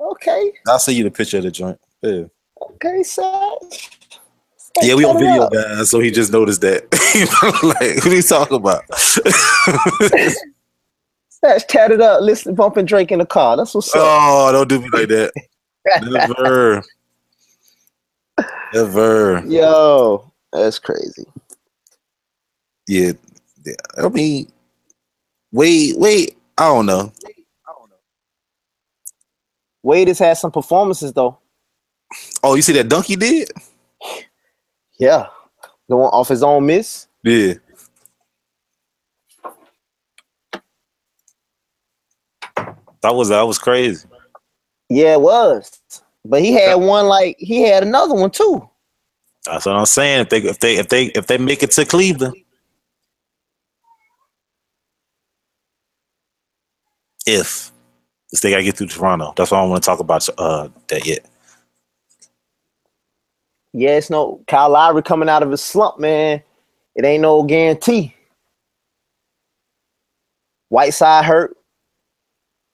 Okay, 0.00 0.52
I'll 0.66 0.78
send 0.78 0.96
you 0.96 1.04
the 1.04 1.10
picture 1.10 1.36
of 1.36 1.42
the 1.42 1.50
joint. 1.50 1.78
Yeah. 2.00 2.24
okay, 2.62 3.02
Sat. 3.02 3.58
Yeah, 4.82 4.94
we 4.94 5.04
on 5.04 5.18
video, 5.18 5.42
up. 5.42 5.52
guys. 5.52 5.90
So 5.90 6.00
he 6.00 6.10
just 6.10 6.32
noticed 6.32 6.60
that. 6.62 6.84
like, 7.62 7.96
what 7.96 8.06
are 8.06 8.14
you 8.14 8.22
talking 8.22 8.56
about? 8.56 8.84
Sat's 11.28 11.64
tatted 11.64 12.00
up, 12.00 12.20
listening, 12.22 12.54
bumping 12.54 12.86
Drake 12.86 13.12
in 13.12 13.18
the 13.18 13.26
car. 13.26 13.56
That's 13.56 13.74
what's 13.74 13.94
up. 13.94 14.00
oh, 14.02 14.52
don't 14.52 14.68
do 14.68 14.80
me 14.80 14.88
like 14.90 15.08
that. 15.08 15.32
Never. 16.02 16.82
Never. 18.74 19.42
Yo, 19.46 20.32
that's 20.52 20.78
crazy. 20.78 21.24
Yeah. 22.88 23.12
yeah. 23.64 23.74
I 23.98 24.08
mean, 24.08 24.50
wait, 25.52 25.98
wait. 25.98 26.38
I 26.58 26.66
don't 26.66 26.86
know. 26.86 27.12
Wade 29.82 30.08
has 30.08 30.18
had 30.18 30.36
some 30.36 30.50
performances 30.50 31.12
though. 31.12 31.38
Oh, 32.42 32.54
you 32.54 32.62
see 32.62 32.72
that 32.72 32.88
dunk 32.88 33.06
he 33.06 33.16
did? 33.16 33.50
Yeah, 34.98 35.26
going 35.88 36.08
off 36.08 36.28
his 36.28 36.42
own 36.42 36.66
miss. 36.66 37.06
Yeah. 37.22 37.54
That 43.02 43.14
was 43.14 43.28
that 43.28 43.42
was 43.42 43.58
crazy. 43.58 44.08
Yeah, 44.88 45.12
it 45.12 45.20
was. 45.20 45.70
But 46.28 46.42
he 46.42 46.52
had 46.52 46.74
one 46.76 47.06
like 47.06 47.36
he 47.38 47.62
had 47.62 47.82
another 47.82 48.14
one 48.14 48.30
too. 48.30 48.68
That's 49.44 49.66
what 49.66 49.76
I'm 49.76 49.86
saying. 49.86 50.22
If 50.22 50.28
they 50.30 50.38
if 50.38 50.58
they 50.58 50.76
if 50.76 50.88
they 50.88 51.04
if 51.06 51.26
they 51.26 51.38
make 51.38 51.62
it 51.62 51.70
to 51.72 51.84
Cleveland, 51.84 52.34
if 57.26 57.70
they 58.42 58.50
gotta 58.50 58.64
get 58.64 58.76
through 58.76 58.88
Toronto, 58.88 59.32
that's 59.36 59.50
why 59.50 59.60
I 59.60 59.64
want 59.64 59.82
to 59.82 59.86
talk 59.86 60.00
about 60.00 60.28
uh 60.38 60.68
that 60.88 61.06
yet. 61.06 61.24
Yeah, 63.72 63.96
it's 63.96 64.10
no 64.10 64.42
Kyle 64.48 64.70
Lowry 64.70 65.02
coming 65.02 65.28
out 65.28 65.42
of 65.42 65.50
his 65.50 65.62
slump, 65.62 66.00
man. 66.00 66.42
It 66.94 67.04
ain't 67.04 67.22
no 67.22 67.42
guarantee. 67.42 68.14
Whiteside 70.70 71.24
hurt. 71.24 71.56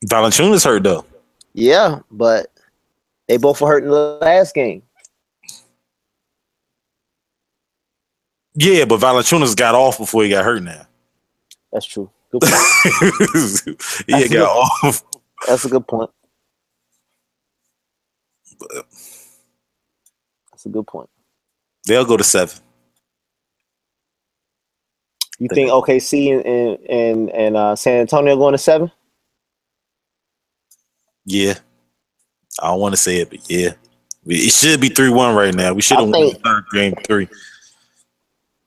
Valanciunas 0.06 0.64
hurt 0.64 0.84
though. 0.84 1.04
Yeah, 1.54 1.98
but 2.10 2.51
they 3.28 3.36
both 3.36 3.60
were 3.60 3.68
hurt 3.68 3.84
in 3.84 3.90
the 3.90 4.18
last 4.20 4.54
game. 4.54 4.82
Yeah, 8.54 8.84
but 8.84 9.00
Valanciunas 9.00 9.56
got 9.56 9.74
off 9.74 9.98
before 9.98 10.24
he 10.24 10.28
got 10.28 10.44
hurt. 10.44 10.62
Now 10.62 10.86
That's 11.72 11.86
true. 11.86 12.10
Good 12.30 12.42
point. 12.42 13.78
he 14.06 14.28
got 14.28 14.48
off. 14.48 15.02
That's 15.46 15.64
a 15.64 15.68
good 15.68 15.86
point. 15.86 16.10
That's 20.50 20.66
a 20.66 20.68
good 20.68 20.86
point. 20.86 21.08
They'll 21.86 22.04
go 22.04 22.16
to 22.16 22.24
seven. 22.24 22.58
You 25.38 25.48
think 25.48 25.70
OKC 25.70 26.36
and 26.36 26.46
and 26.46 26.78
and, 26.88 27.30
and 27.30 27.56
uh, 27.56 27.74
San 27.74 28.00
Antonio 28.00 28.36
going 28.36 28.52
to 28.52 28.58
seven? 28.58 28.92
Yeah, 31.24 31.54
I 32.62 32.68
don't 32.68 32.80
want 32.80 32.92
to 32.94 32.96
say 32.96 33.16
it, 33.16 33.30
but 33.30 33.50
yeah, 33.50 33.72
We- 34.24 34.36
it 34.36 34.52
should 34.52 34.80
be 34.80 34.88
three 34.88 35.10
one 35.10 35.34
right 35.34 35.54
now. 35.54 35.72
We 35.74 35.82
should 35.82 35.98
have 35.98 36.08
won 36.08 36.30
third 36.36 36.64
game 36.72 36.94
three. 37.04 37.28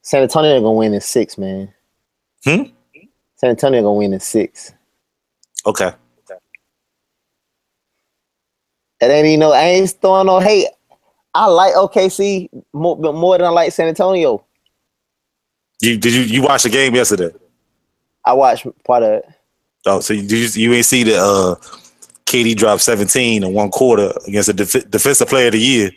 San 0.02 0.22
Antonio 0.22 0.60
gonna 0.60 0.74
win 0.74 0.94
in 0.94 1.02
six, 1.02 1.38
man. 1.38 1.74
Hmm? 2.44 2.64
San 3.38 3.52
Antonio 3.52 3.82
gonna 3.82 3.94
win 3.94 4.14
in 4.14 4.20
six. 4.20 4.74
Okay. 5.66 5.92
It 9.02 9.06
ain't 9.08 9.28
even 9.28 9.40
no. 9.40 9.52
I 9.52 9.64
ain't 9.64 9.90
throwing 10.02 10.28
no 10.28 10.40
hate. 10.40 10.68
I 11.34 11.48
like 11.48 11.74
OKC 11.74 12.50
more, 12.74 12.96
more 12.98 13.38
than 13.38 13.48
I 13.48 13.50
like 13.50 13.72
San 13.74 13.88
Antonio. 13.88 14.46
You 15.82 15.98
did 15.98 16.14
you 16.14 16.22
you 16.22 16.42
watch 16.44 16.64
the 16.64 16.70
game 16.70 16.96
yesterday? 16.96 17.30
I 18.24 18.34
watched 18.34 18.66
part 18.86 19.04
of 19.04 19.12
it. 19.12 19.26
Oh, 19.86 20.00
so 20.00 20.14
you 20.14 20.22
you, 20.24 20.48
you 20.54 20.74
ain't 20.74 20.86
see 20.86 21.04
the 21.04 21.18
uh 21.18 21.56
KD 22.28 22.56
dropped 22.56 22.82
17 22.82 23.44
in 23.44 23.54
one 23.54 23.70
quarter 23.70 24.14
against 24.28 24.50
a 24.50 24.54
def- 24.54 24.90
defensive 24.90 25.28
player 25.28 25.48
of 25.48 25.54
the 25.54 25.60
year. 25.60 25.92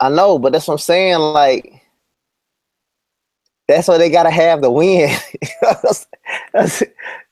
I 0.00 0.08
know, 0.10 0.38
but 0.38 0.52
that's 0.52 0.68
what 0.68 0.74
I'm 0.74 0.78
saying. 0.78 1.18
Like, 1.18 1.82
that's 3.68 3.88
what 3.88 3.98
they 3.98 4.10
gotta 4.10 4.30
have 4.30 4.60
to 4.62 4.70
win. 4.70 5.16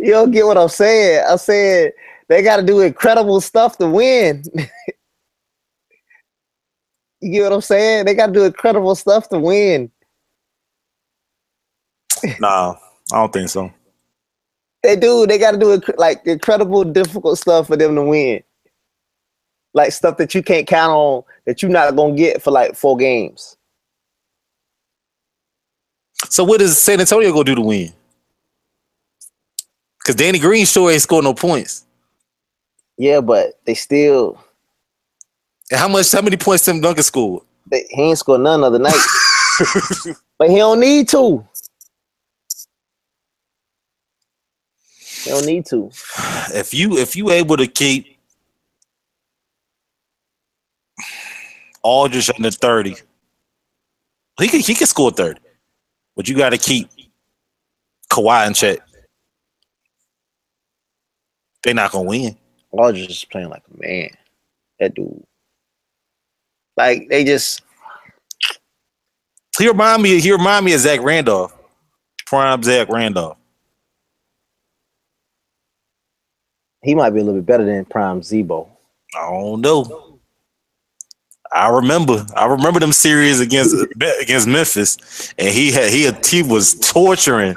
You 0.01 0.13
don't 0.13 0.31
get 0.31 0.47
what 0.47 0.57
I'm 0.57 0.69
saying. 0.69 1.25
I'm 1.29 1.37
saying 1.37 1.93
they 2.29 2.43
gotta 2.43 2.63
do 2.63 2.81
incredible 2.81 3.41
stuff 3.43 3.77
to 3.79 3.89
win. 3.89 4.43
you 7.21 7.33
get 7.33 7.43
what 7.43 7.53
I'm 7.53 7.61
saying? 7.61 8.07
They 8.07 8.15
gotta 8.15 8.33
do 8.33 8.45
incredible 8.45 8.95
stuff 8.95 9.29
to 9.29 9.39
win. 9.39 9.91
Nah, 12.39 12.77
I 13.13 13.17
don't 13.17 13.33
think 13.33 13.49
so. 13.49 13.73
They 14.83 14.97
do. 14.97 15.27
They 15.27 15.39
gotta 15.39 15.59
do 15.59 15.79
inc- 15.79 15.99
like 15.99 16.27
incredible, 16.27 16.85
difficult 16.85 17.39
stuff 17.39 17.67
for 17.67 17.77
them 17.77 17.95
to 17.95 18.03
win. 18.03 18.43
Like 19.75 19.93
stuff 19.93 20.17
that 20.17 20.35
you 20.35 20.43
can't 20.43 20.67
count 20.67 20.93
on 20.93 21.23
that 21.47 21.63
you're 21.63 21.71
not 21.71 21.95
gonna 21.97 22.15
get 22.15 22.43
for 22.43 22.51
like 22.51 22.75
four 22.75 22.97
games. 22.97 23.57
So 26.29 26.45
what 26.45 26.61
does 26.61 26.83
San 26.83 27.01
Antonio 27.01 27.31
gonna 27.33 27.45
do 27.45 27.55
to 27.55 27.61
win? 27.61 27.93
Because 29.99 30.15
Danny 30.17 30.39
Green 30.39 30.65
sure 30.67 30.91
ain't 30.91 31.03
scored 31.03 31.25
no 31.25 31.35
points. 31.35 31.85
Yeah, 32.97 33.21
but 33.21 33.61
they 33.65 33.75
still 33.75 34.39
And 35.71 35.81
how 35.81 35.89
much? 35.89 36.11
How 36.13 36.23
many 36.23 36.37
points 36.37 36.65
Tim 36.65 36.81
Duncan 36.81 37.03
scored? 37.03 37.43
they, 37.71 37.87
he 37.91 38.03
ain't 38.03 38.19
scored 38.19 38.41
none 38.41 38.65
other 38.65 38.79
night. 38.79 38.95
but 40.39 40.51
he 40.51 40.57
don't 40.57 40.81
need 40.81 41.09
to. 41.11 41.47
Don't 45.25 45.47
need 45.47 45.67
to. 45.67 45.91
If 46.55 46.75
you 46.75 46.99
if 46.99 47.17
you 47.17 47.31
able 47.31 47.57
to 47.59 47.67
keep 47.67 48.19
Aldridge 51.83 52.31
under 52.31 52.51
30, 52.51 52.97
he 54.41 54.49
can 54.49 54.61
he 54.61 54.75
can 54.75 54.87
score 54.87 55.11
30. 55.11 55.41
But 56.17 56.29
you 56.29 56.37
got 56.37 56.51
to 56.51 56.59
keep 56.59 56.89
Kawhi 58.11 58.47
in 58.49 58.55
check. 58.55 58.81
They're 61.63 61.75
not 61.75 61.93
gonna 61.93 62.09
win. 62.09 62.37
Aldridge 62.73 63.11
is 63.11 63.25
playing 63.25 63.51
like 63.51 63.63
a 63.75 63.81
man. 63.87 64.11
That 64.81 64.95
dude. 64.95 65.25
Like 66.77 67.09
they 67.11 67.25
just 67.25 67.63
He 69.59 69.69
remind 69.69 70.03
me. 70.03 70.21
He 70.21 70.33
remind 70.33 70.65
me 70.65 70.75
of 70.75 70.81
Zach 70.81 71.01
Randolph, 71.03 71.55
prime 72.27 72.63
Zach 72.63 72.89
Randolph. 72.91 73.39
He 76.83 76.95
might 76.95 77.11
be 77.11 77.21
a 77.21 77.25
little 77.25 77.41
bit 77.41 77.47
better 77.47 77.65
than 77.65 77.85
Prime 77.85 78.23
Z-Bo. 78.23 78.69
I 79.15 79.31
don't 79.31 79.61
know. 79.61 80.19
I 81.53 81.69
remember. 81.69 82.25
I 82.37 82.47
remember 82.47 82.79
them 82.81 82.93
series 82.93 83.41
against 83.41 83.75
against 84.21 84.47
Memphis, 84.47 85.35
and 85.37 85.49
he 85.49 85.73
had 85.73 85.91
he 85.91 86.11
he 86.25 86.43
was 86.45 86.75
torturing. 86.75 87.57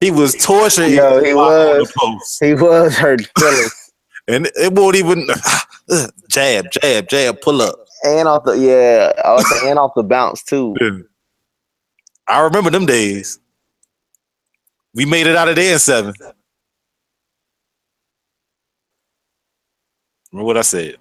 He 0.00 0.10
was 0.10 0.34
torturing. 0.34 0.94
Yo, 0.94 1.22
he 1.22 1.32
was. 1.32 2.38
He 2.40 2.54
was 2.54 2.96
hurt 2.96 3.20
feelings. 3.38 3.92
and 4.28 4.50
it 4.56 4.72
won't 4.72 4.96
even 4.96 5.28
jab, 6.28 6.70
jab, 6.72 7.08
jab, 7.08 7.40
pull 7.40 7.62
up. 7.62 7.76
and 8.04 8.26
off 8.26 8.44
the 8.44 8.52
yeah, 8.52 9.12
was 9.30 9.48
saying, 9.50 9.70
and 9.70 9.78
off 9.78 9.92
the 9.94 10.02
bounce 10.02 10.42
too. 10.42 10.74
I 12.26 12.40
remember 12.40 12.70
them 12.70 12.86
days. 12.86 13.38
We 14.94 15.04
made 15.04 15.26
it 15.28 15.36
out 15.36 15.48
of 15.48 15.56
there 15.56 15.74
in 15.74 15.78
seven. 15.78 16.14
Remember 20.32 20.46
what 20.46 20.56
I 20.56 20.62
said? 20.62 20.96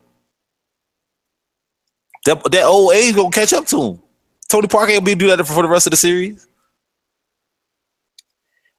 That 2.25 2.43
that 2.51 2.63
old 2.63 2.93
age 2.93 3.15
gonna 3.15 3.31
catch 3.31 3.53
up 3.53 3.65
to 3.67 3.81
him. 3.81 4.01
Tony 4.49 4.67
Parker 4.67 4.91
ain't 4.91 5.05
gonna 5.05 5.15
be 5.15 5.19
do 5.19 5.35
that 5.35 5.43
for 5.45 5.61
the 5.61 5.69
rest 5.69 5.87
of 5.87 5.91
the 5.91 5.97
series. 5.97 6.47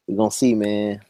We're 0.07 0.17
gonna 0.17 0.31
see, 0.31 0.55
man. 0.55 1.01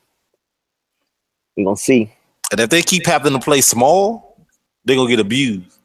We're 1.57 1.65
gonna 1.65 1.77
see. 1.77 2.13
And 2.53 2.61
if 2.61 2.71
they 2.71 2.83
keep 2.83 3.07
having 3.07 3.33
to 3.33 3.39
play 3.39 3.61
small, 3.61 4.37
they're 4.85 4.97
gonna 4.97 5.09
get 5.09 5.21
abused. 5.21 5.77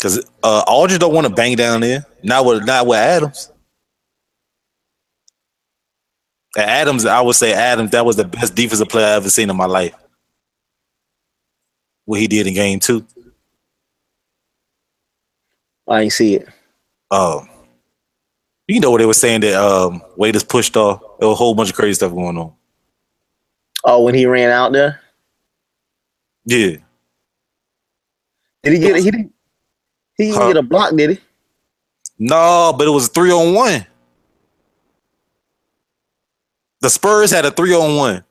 Cause 0.00 0.24
uh 0.42 0.64
Aldridge 0.66 1.00
don't 1.00 1.12
want 1.12 1.26
to 1.26 1.32
bang 1.32 1.56
down 1.56 1.82
there. 1.82 2.06
Not 2.22 2.46
with 2.46 2.64
not 2.64 2.86
with 2.86 2.98
Adams. 2.98 3.52
And 6.56 6.64
Adams, 6.68 7.06
I 7.06 7.20
would 7.20 7.36
say 7.36 7.52
Adams, 7.52 7.90
that 7.92 8.04
was 8.04 8.16
the 8.16 8.24
best 8.24 8.54
defensive 8.54 8.88
player 8.88 9.06
I 9.06 9.10
ever 9.10 9.30
seen 9.30 9.50
in 9.50 9.56
my 9.56 9.66
life. 9.66 9.94
What 12.10 12.18
he 12.18 12.26
did 12.26 12.48
in 12.48 12.54
game 12.54 12.80
two. 12.80 13.06
I 15.86 16.00
ain't 16.00 16.12
see 16.12 16.34
it. 16.34 16.48
Um, 17.08 17.48
you 18.66 18.80
know 18.80 18.90
what 18.90 18.98
they 18.98 19.06
were 19.06 19.14
saying 19.14 19.42
that 19.42 19.54
um 19.54 20.02
Wade 20.16 20.34
is 20.34 20.42
pushed 20.42 20.76
off. 20.76 21.00
There 21.20 21.28
was 21.28 21.36
a 21.36 21.38
whole 21.38 21.54
bunch 21.54 21.70
of 21.70 21.76
crazy 21.76 21.94
stuff 21.94 22.10
going 22.10 22.36
on. 22.36 22.52
Oh, 23.84 24.02
when 24.02 24.16
he 24.16 24.26
ran 24.26 24.50
out 24.50 24.72
there, 24.72 25.00
Yeah, 26.46 26.78
did 28.64 28.72
he 28.72 28.78
get 28.80 28.96
it? 28.96 29.04
He 29.04 29.10
didn't. 29.12 29.32
He 30.16 30.24
didn't 30.24 30.40
Huh. 30.40 30.46
get 30.48 30.56
a 30.56 30.62
block, 30.62 30.96
did 30.96 31.10
he? 31.10 31.18
no, 32.18 32.74
but 32.76 32.88
it 32.88 32.90
was 32.90 33.06
a 33.06 33.10
three 33.10 33.30
on 33.30 33.54
one. 33.54 33.86
The 36.80 36.90
Spurs 36.90 37.30
had 37.30 37.44
a 37.46 37.52
three 37.52 37.72
on 37.72 37.94
one. 37.96 38.24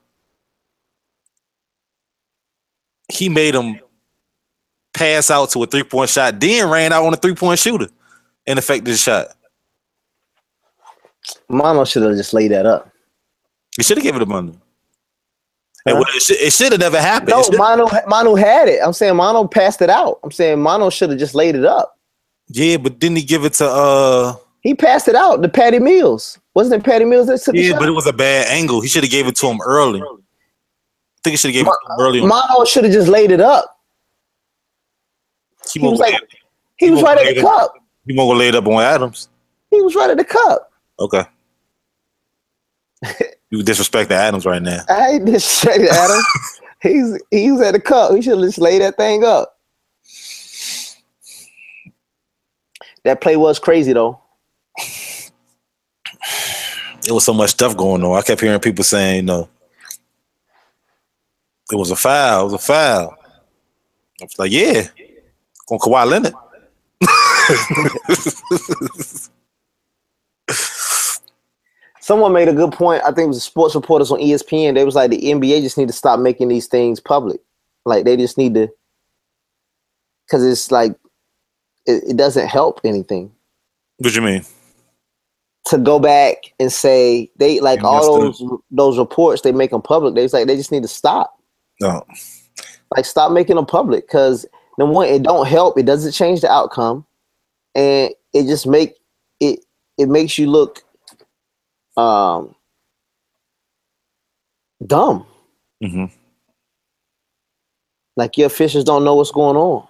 He 3.12 3.30
made 3.30 3.56
him 3.56 3.80
pass 4.94 5.32
out 5.32 5.50
to 5.52 5.64
a 5.64 5.66
three 5.66 5.84
point 5.84 6.10
shot, 6.10 6.40
then 6.40 6.70
ran 6.70 6.94
out 6.94 7.06
on 7.06 7.14
a 7.14 7.18
three 7.18 7.36
point 7.36 7.60
shooter 7.60 7.88
and 8.46 8.60
affected 8.60 8.94
the 8.94 8.98
shot. 8.98 9.28
Manu 11.48 11.86
should 11.86 12.04
have 12.04 12.16
just 12.16 12.34
laid 12.34 12.52
that 12.52 12.66
up. 12.66 12.92
He 13.76 13.84
should 13.84 13.98
have 13.98 14.04
given 14.04 14.22
it 14.22 14.26
to 14.26 14.30
Manu. 14.30 14.54
Huh? 15.88 16.04
it 16.08 16.52
should, 16.54 16.72
have 16.72 16.82
never 16.82 17.00
happened. 17.00 17.30
No, 17.30 17.44
Manu, 17.58 17.88
Manu 18.08 18.36
had 18.36 18.68
it. 18.68 18.80
I'm 18.84 18.94
saying 18.94 19.16
Manu 19.16 19.48
passed 19.48 19.82
it 19.82 19.90
out. 19.90 20.20
I'm 20.24 20.32
saying 20.32 20.62
Manu 20.62 20.92
should 20.92 21.10
have 21.10 21.20
just 21.20 21.36
laid 21.36 21.56
it 21.56 21.66
up. 21.66 21.98
yeah, 22.48 22.78
but 22.78 23.00
didn't 23.00 23.18
he 23.18 23.24
give 23.24 23.46
it 23.46 23.54
to 23.54 23.66
uh 23.66 24.36
He 24.62 24.76
passed 24.76 25.08
it 25.08 25.16
out 25.16 25.42
to 25.42 25.50
Patty 25.50 25.80
Mills. 25.80 26.38
Wasn't 26.54 26.84
it 26.84 26.86
Patty 26.86 27.06
Mills 27.06 27.28
that 27.28 27.42
took 27.42 27.56
the 27.56 27.62
Yeah, 27.62 27.80
but 27.80 27.88
it 27.88 27.92
was 27.92 28.08
a 28.08 28.14
bad 28.14 28.48
angle. 28.48 28.82
He 28.82 28.88
should 28.88 29.04
have 29.04 29.12
gave 29.12 29.28
it 29.28 29.36
to 29.38 29.48
him 29.48 29.60
early. 29.66 30.04
I 31.20 31.22
think 31.24 31.32
he 31.34 31.38
should 31.38 31.54
have 31.54 31.66
gave 31.66 31.68
it 31.68 31.70
to 31.98 32.02
early. 32.04 32.22
Manu 32.26 32.66
should 32.66 32.86
have 32.86 32.94
just 32.94 33.10
laid 33.10 33.32
it 33.32 33.42
up. 33.42 33.78
He, 35.74 35.80
He 35.82 35.88
was 35.88 36.00
like, 36.00 36.16
he 36.78 36.86
He 36.86 36.92
was 36.92 37.04
right 37.04 37.18
at 37.18 37.24
the 37.26 37.32
lay 37.32 37.38
it- 37.38 37.44
cup. 37.44 37.74
he 38.08 38.16
won't 38.16 38.30
go 38.32 38.36
lay 38.38 38.48
it 38.48 38.56
up 38.56 38.66
on 38.68 38.82
Adams. 38.82 39.28
He 39.70 39.82
was 39.82 39.96
right 39.96 40.10
at 40.10 40.18
the 40.18 40.24
cup. 40.24 40.72
Okay. 41.00 41.24
you 43.50 43.62
disrespect 43.64 44.10
the 44.10 44.16
Adams 44.16 44.46
right 44.46 44.62
now. 44.62 44.82
I 44.90 45.10
ain't 45.10 45.26
disrespect 45.26 45.84
Adams. 45.92 46.26
He's 46.82 47.22
he 47.32 47.52
was 47.52 47.60
at 47.62 47.72
the 47.74 47.80
cup. 47.82 48.14
He 48.16 48.22
should 48.22 48.38
have 48.38 48.42
just 48.48 48.58
laid 48.58 48.82
that 48.82 48.96
thing 48.96 49.26
up. 49.26 49.58
That 53.04 53.20
play 53.22 53.36
was 53.36 53.60
crazy 53.60 53.92
though. 53.94 54.22
It 57.06 57.12
was 57.12 57.26
so 57.26 57.34
much 57.34 57.50
stuff 57.52 57.76
going 57.76 58.04
on. 58.04 58.18
I 58.18 58.22
kept 58.22 58.40
hearing 58.42 58.60
people 58.60 58.84
saying, 58.84 59.16
you 59.18 59.22
know, 59.24 59.50
it 61.72 61.76
was 61.76 61.92
a 61.92 61.96
foul. 61.96 62.42
It 62.42 62.44
was 62.46 62.54
a 62.54 62.58
foul. 62.58 63.16
I 64.22 64.24
was 64.24 64.40
like, 64.40 64.52
yeah, 64.52 64.88
on 65.70 65.80
Kawhi 65.80 66.06
Leonard. 66.06 66.34
Someone 72.02 72.34
made 72.34 72.48
a 72.48 72.54
good 72.54 72.72
point. 72.72 73.04
I 73.04 73.08
think 73.08 73.26
it 73.26 73.28
was 73.28 73.38
the 73.38 73.42
sports 73.42 73.76
reporters 73.76 74.12
on 74.12 74.20
ESPN. 74.20 74.74
They 74.74 74.84
was 74.84 74.96
like 74.96 75.12
the 75.12 75.22
NBA 75.22 75.62
just 75.62 75.78
need 75.78 75.88
to 75.88 75.94
stop 75.94 76.20
making 76.20 76.48
these 76.48 76.68
things 76.68 77.00
public. 77.00 77.40
Like 77.86 78.04
they 78.04 78.18
just 78.18 78.38
need 78.38 78.56
to, 78.56 78.68
because 80.26 80.44
it's 80.44 80.72
like 80.72 80.94
it, 81.86 82.04
it 82.10 82.18
doesn't 82.18 82.48
help 82.48 82.82
anything 82.84 83.32
What 83.98 84.16
you 84.16 84.22
mean? 84.22 84.44
to 85.66 85.78
go 85.78 86.00
back 86.00 86.38
and 86.60 86.72
say 86.72 87.30
they 87.36 87.60
like 87.60 87.84
all 87.84 88.22
those 88.22 88.44
those 88.72 88.98
reports 88.98 89.44
they 89.44 89.52
make 89.52 89.70
them 89.70 89.82
public. 89.82 90.16
They 90.16 90.24
was 90.24 90.34
like 90.34 90.48
they 90.48 90.56
just 90.56 90.72
need 90.72 90.82
to 90.82 90.88
stop. 90.88 91.39
No. 91.82 92.06
Like 92.96 93.06
stop 93.06 93.32
making 93.32 93.56
them 93.56 93.66
public 93.66 94.08
because 94.08 94.46
number 94.78 94.94
one, 94.94 95.08
it 95.08 95.24
don't 95.24 95.48
help. 95.48 95.78
It 95.78 95.86
doesn't 95.86 96.12
change 96.14 96.42
the 96.42 96.52
outcome, 96.52 97.06
and 97.76 98.12
it 98.34 98.44
just 98.44 98.68
make 98.68 98.96
it 99.40 99.60
it 99.98 100.10
makes 100.10 100.38
you 100.38 100.50
look 100.50 100.84
um 101.98 102.56
dumb. 104.86 105.26
hmm 105.84 106.06
Like 108.16 108.38
your 108.38 108.48
officials 108.48 108.84
don't 108.84 109.04
know 109.04 109.16
what's 109.16 109.32
going 109.32 109.56
on. 109.58 109.88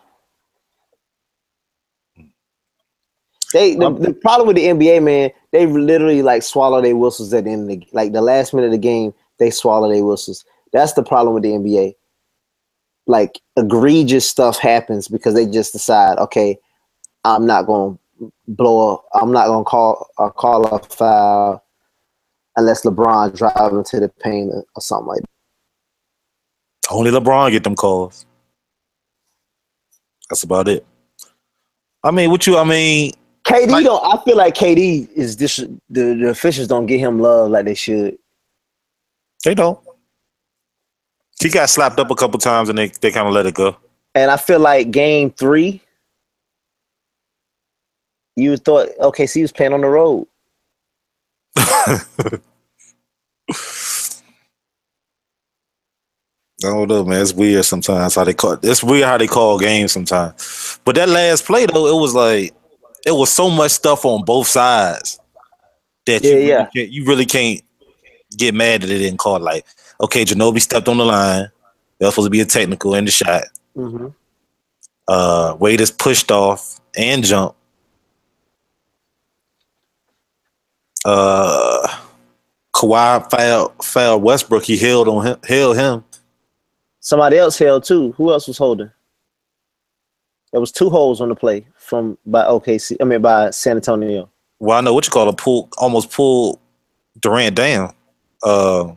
They 3.53 3.75
the, 3.75 3.89
the 3.89 4.13
problem 4.13 4.47
with 4.47 4.57
the 4.57 4.65
NBA, 4.65 5.01
man, 5.01 5.31
they 5.51 5.65
literally 5.65 6.21
like 6.21 6.43
swallow 6.43 6.81
their 6.81 6.95
whistles 6.95 7.33
at 7.33 7.45
the 7.45 7.51
end 7.51 7.63
of 7.71 7.79
the 7.79 7.87
like 7.93 8.11
the 8.11 8.21
last 8.21 8.53
minute 8.53 8.67
of 8.67 8.71
the 8.73 8.77
game, 8.77 9.13
they 9.39 9.49
swallow 9.49 9.91
their 9.91 10.05
whistles. 10.05 10.45
That's 10.73 10.93
the 10.93 11.03
problem 11.03 11.33
with 11.33 11.43
the 11.43 11.49
NBA. 11.49 11.95
Like 13.07 13.39
egregious 13.57 14.27
stuff 14.29 14.57
happens 14.59 15.07
because 15.07 15.33
they 15.33 15.45
just 15.45 15.73
decide, 15.73 16.17
okay, 16.19 16.57
I'm 17.23 17.45
not 17.45 17.65
gonna 17.65 17.97
blow 18.47 19.03
a, 19.13 19.17
I'm 19.17 19.31
not 19.31 19.47
gonna 19.47 19.63
call 19.63 20.07
a 20.19 20.29
call 20.31 20.65
a 20.65 20.79
foul 20.79 21.63
unless 22.55 22.83
LeBron 22.83 23.35
drive 23.35 23.73
into 23.73 23.99
the 23.99 24.09
paint 24.09 24.51
or, 24.51 24.63
or 24.75 24.81
something 24.81 25.07
like 25.07 25.21
that. 25.21 25.29
Only 26.91 27.11
LeBron 27.11 27.51
get 27.51 27.63
them 27.63 27.75
calls. 27.75 28.25
That's 30.29 30.43
about 30.43 30.67
it. 30.67 30.85
I 32.03 32.11
mean, 32.11 32.29
what 32.29 32.45
you? 32.45 32.57
I 32.57 32.63
mean, 32.63 33.13
KD 33.45 33.69
Like- 33.69 33.85
don't. 33.85 34.03
I 34.05 34.23
feel 34.23 34.37
like 34.37 34.55
KD 34.55 35.09
is 35.13 35.37
this. 35.37 35.57
The, 35.57 36.13
the 36.15 36.29
officials 36.29 36.67
don't 36.67 36.85
get 36.85 36.99
him 36.99 37.19
love 37.19 37.49
like 37.51 37.65
they 37.65 37.73
should. 37.75 38.17
they 39.43 39.55
don't. 39.55 39.79
He 41.41 41.49
got 41.49 41.69
slapped 41.69 41.99
up 41.99 42.11
a 42.11 42.15
couple 42.15 42.39
times 42.39 42.69
and 42.69 42.77
they, 42.77 42.87
they 42.87 43.11
kind 43.11 43.27
of 43.27 43.33
let 43.33 43.45
it 43.45 43.53
go. 43.53 43.77
And 44.15 44.29
I 44.31 44.37
feel 44.37 44.59
like 44.59 44.91
game 44.91 45.31
three, 45.31 45.81
you 48.35 48.57
thought 48.57 48.89
okay, 48.99 49.25
so 49.25 49.39
he 49.39 49.41
was 49.43 49.51
playing 49.51 49.73
on 49.73 49.81
the 49.81 49.87
road. 49.87 50.27
I 56.61 56.67
don't 56.67 56.89
know, 56.89 57.05
man. 57.05 57.21
It's 57.21 57.33
weird 57.33 57.63
sometimes 57.63 58.15
how 58.15 58.25
they 58.25 58.33
call. 58.33 58.57
It's 58.61 58.83
weird 58.83 59.05
how 59.05 59.17
they 59.17 59.27
call 59.27 59.57
games 59.59 59.93
sometimes. 59.93 60.79
But 60.83 60.95
that 60.95 61.07
last 61.07 61.45
play 61.45 61.65
though, 61.65 61.87
it 61.87 61.99
was 62.01 62.13
like 62.13 62.53
it 63.05 63.11
was 63.11 63.31
so 63.31 63.49
much 63.49 63.71
stuff 63.71 64.03
on 64.03 64.25
both 64.25 64.47
sides 64.47 65.19
that 66.05 66.21
you, 66.23 66.29
Yeah, 66.31 66.35
really 66.35 66.47
yeah. 66.49 66.65
can't, 66.75 66.89
you 66.89 67.05
really 67.05 67.25
can't 67.25 67.61
get 68.37 68.53
mad 68.53 68.81
that 68.81 68.87
they 68.87 68.97
didn't 68.99 69.19
call. 69.19 69.39
Like, 69.39 69.65
okay, 70.01 70.25
Ginobili 70.25 70.61
stepped 70.61 70.87
on 70.87 70.97
the 70.97 71.05
line. 71.05 71.51
That 71.99 72.05
was 72.05 72.13
supposed 72.15 72.27
to 72.27 72.31
be 72.31 72.41
a 72.41 72.45
technical 72.45 72.95
in 72.95 73.05
the 73.05 73.11
shot. 73.11 73.43
Mm-hmm. 73.75 74.07
Uh, 75.07 75.55
Wade 75.59 75.81
is 75.81 75.91
pushed 75.91 76.31
off 76.31 76.79
and 76.97 77.23
jumped. 77.23 77.57
Uh, 81.05 81.87
Kawhi 82.73 83.29
fouled, 83.29 83.83
fouled 83.83 84.23
Westbrook. 84.23 84.63
He 84.63 84.77
held 84.77 85.07
on 85.07 85.25
him. 85.25 85.37
Held 85.47 85.77
him. 85.77 86.03
Somebody 86.99 87.37
else 87.37 87.57
held 87.57 87.83
too. 87.83 88.11
Who 88.13 88.31
else 88.31 88.47
was 88.47 88.57
holding? 88.57 88.91
There 90.51 90.61
was 90.61 90.71
two 90.71 90.89
holes 90.89 91.21
on 91.21 91.29
the 91.29 91.35
play 91.35 91.65
from 91.77 92.17
by 92.25 92.43
OKC. 92.43 92.97
I 92.99 93.03
mean 93.03 93.21
by 93.21 93.51
San 93.51 93.77
Antonio. 93.77 94.29
well, 94.59 94.77
I 94.77 94.81
know 94.81 94.93
what 94.93 95.05
you 95.05 95.11
call 95.11 95.29
a 95.29 95.33
pull, 95.33 95.69
almost 95.77 96.11
pulled 96.11 96.59
Durant 97.19 97.55
down. 97.55 97.93
Uh, 98.43 98.93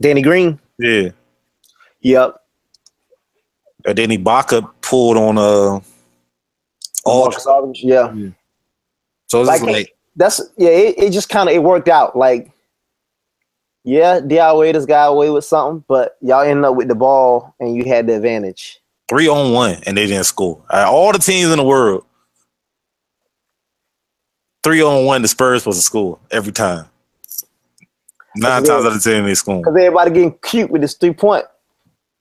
Danny 0.00 0.22
Green. 0.22 0.58
yeah. 0.78 1.10
Yep. 2.00 2.36
And 3.84 3.98
then 3.98 4.10
Ibaka 4.10 4.70
pulled 4.82 5.16
on 5.16 5.38
uh, 5.38 5.80
all. 7.04 7.24
Marcus 7.24 7.46
Aldridge, 7.46 7.82
Yeah. 7.82 8.12
So 9.28 9.40
it's 9.40 9.48
Like, 9.48 9.60
just 9.60 9.70
like, 9.72 9.96
That's 10.16 10.40
yeah. 10.56 10.70
It, 10.70 10.98
it 10.98 11.10
just 11.12 11.28
kind 11.28 11.48
of 11.48 11.54
it 11.54 11.62
worked 11.62 11.88
out. 11.88 12.16
Like, 12.16 12.50
yeah, 13.84 14.20
Di 14.20 14.52
Waiters 14.52 14.86
got 14.86 15.08
away 15.08 15.30
with 15.30 15.44
something, 15.44 15.84
but 15.88 16.16
y'all 16.20 16.42
ended 16.42 16.64
up 16.64 16.76
with 16.76 16.88
the 16.88 16.94
ball 16.94 17.54
and 17.60 17.74
you 17.74 17.84
had 17.84 18.06
the 18.06 18.14
advantage. 18.16 18.78
three 19.08 19.28
on 19.28 19.52
one, 19.52 19.76
and 19.86 19.96
they 19.96 20.06
didn't 20.06 20.24
score. 20.24 20.62
Out 20.70 20.92
all 20.92 21.12
the 21.12 21.18
teams 21.18 21.50
in 21.50 21.56
the 21.56 21.64
world, 21.64 22.04
three 24.62 24.82
on 24.82 25.06
one, 25.06 25.22
the 25.22 25.28
Spurs 25.28 25.64
was 25.64 25.76
to 25.76 25.82
score 25.82 26.18
every 26.30 26.52
time. 26.52 26.86
Nine 28.36 28.62
times 28.62 28.84
out 28.84 28.92
of 28.92 29.02
ten, 29.02 29.24
they 29.24 29.34
score. 29.34 29.58
Because 29.58 29.76
everybody 29.76 30.10
getting 30.10 30.38
cute 30.42 30.70
with 30.70 30.82
this 30.82 30.94
three 30.94 31.12
point 31.12 31.44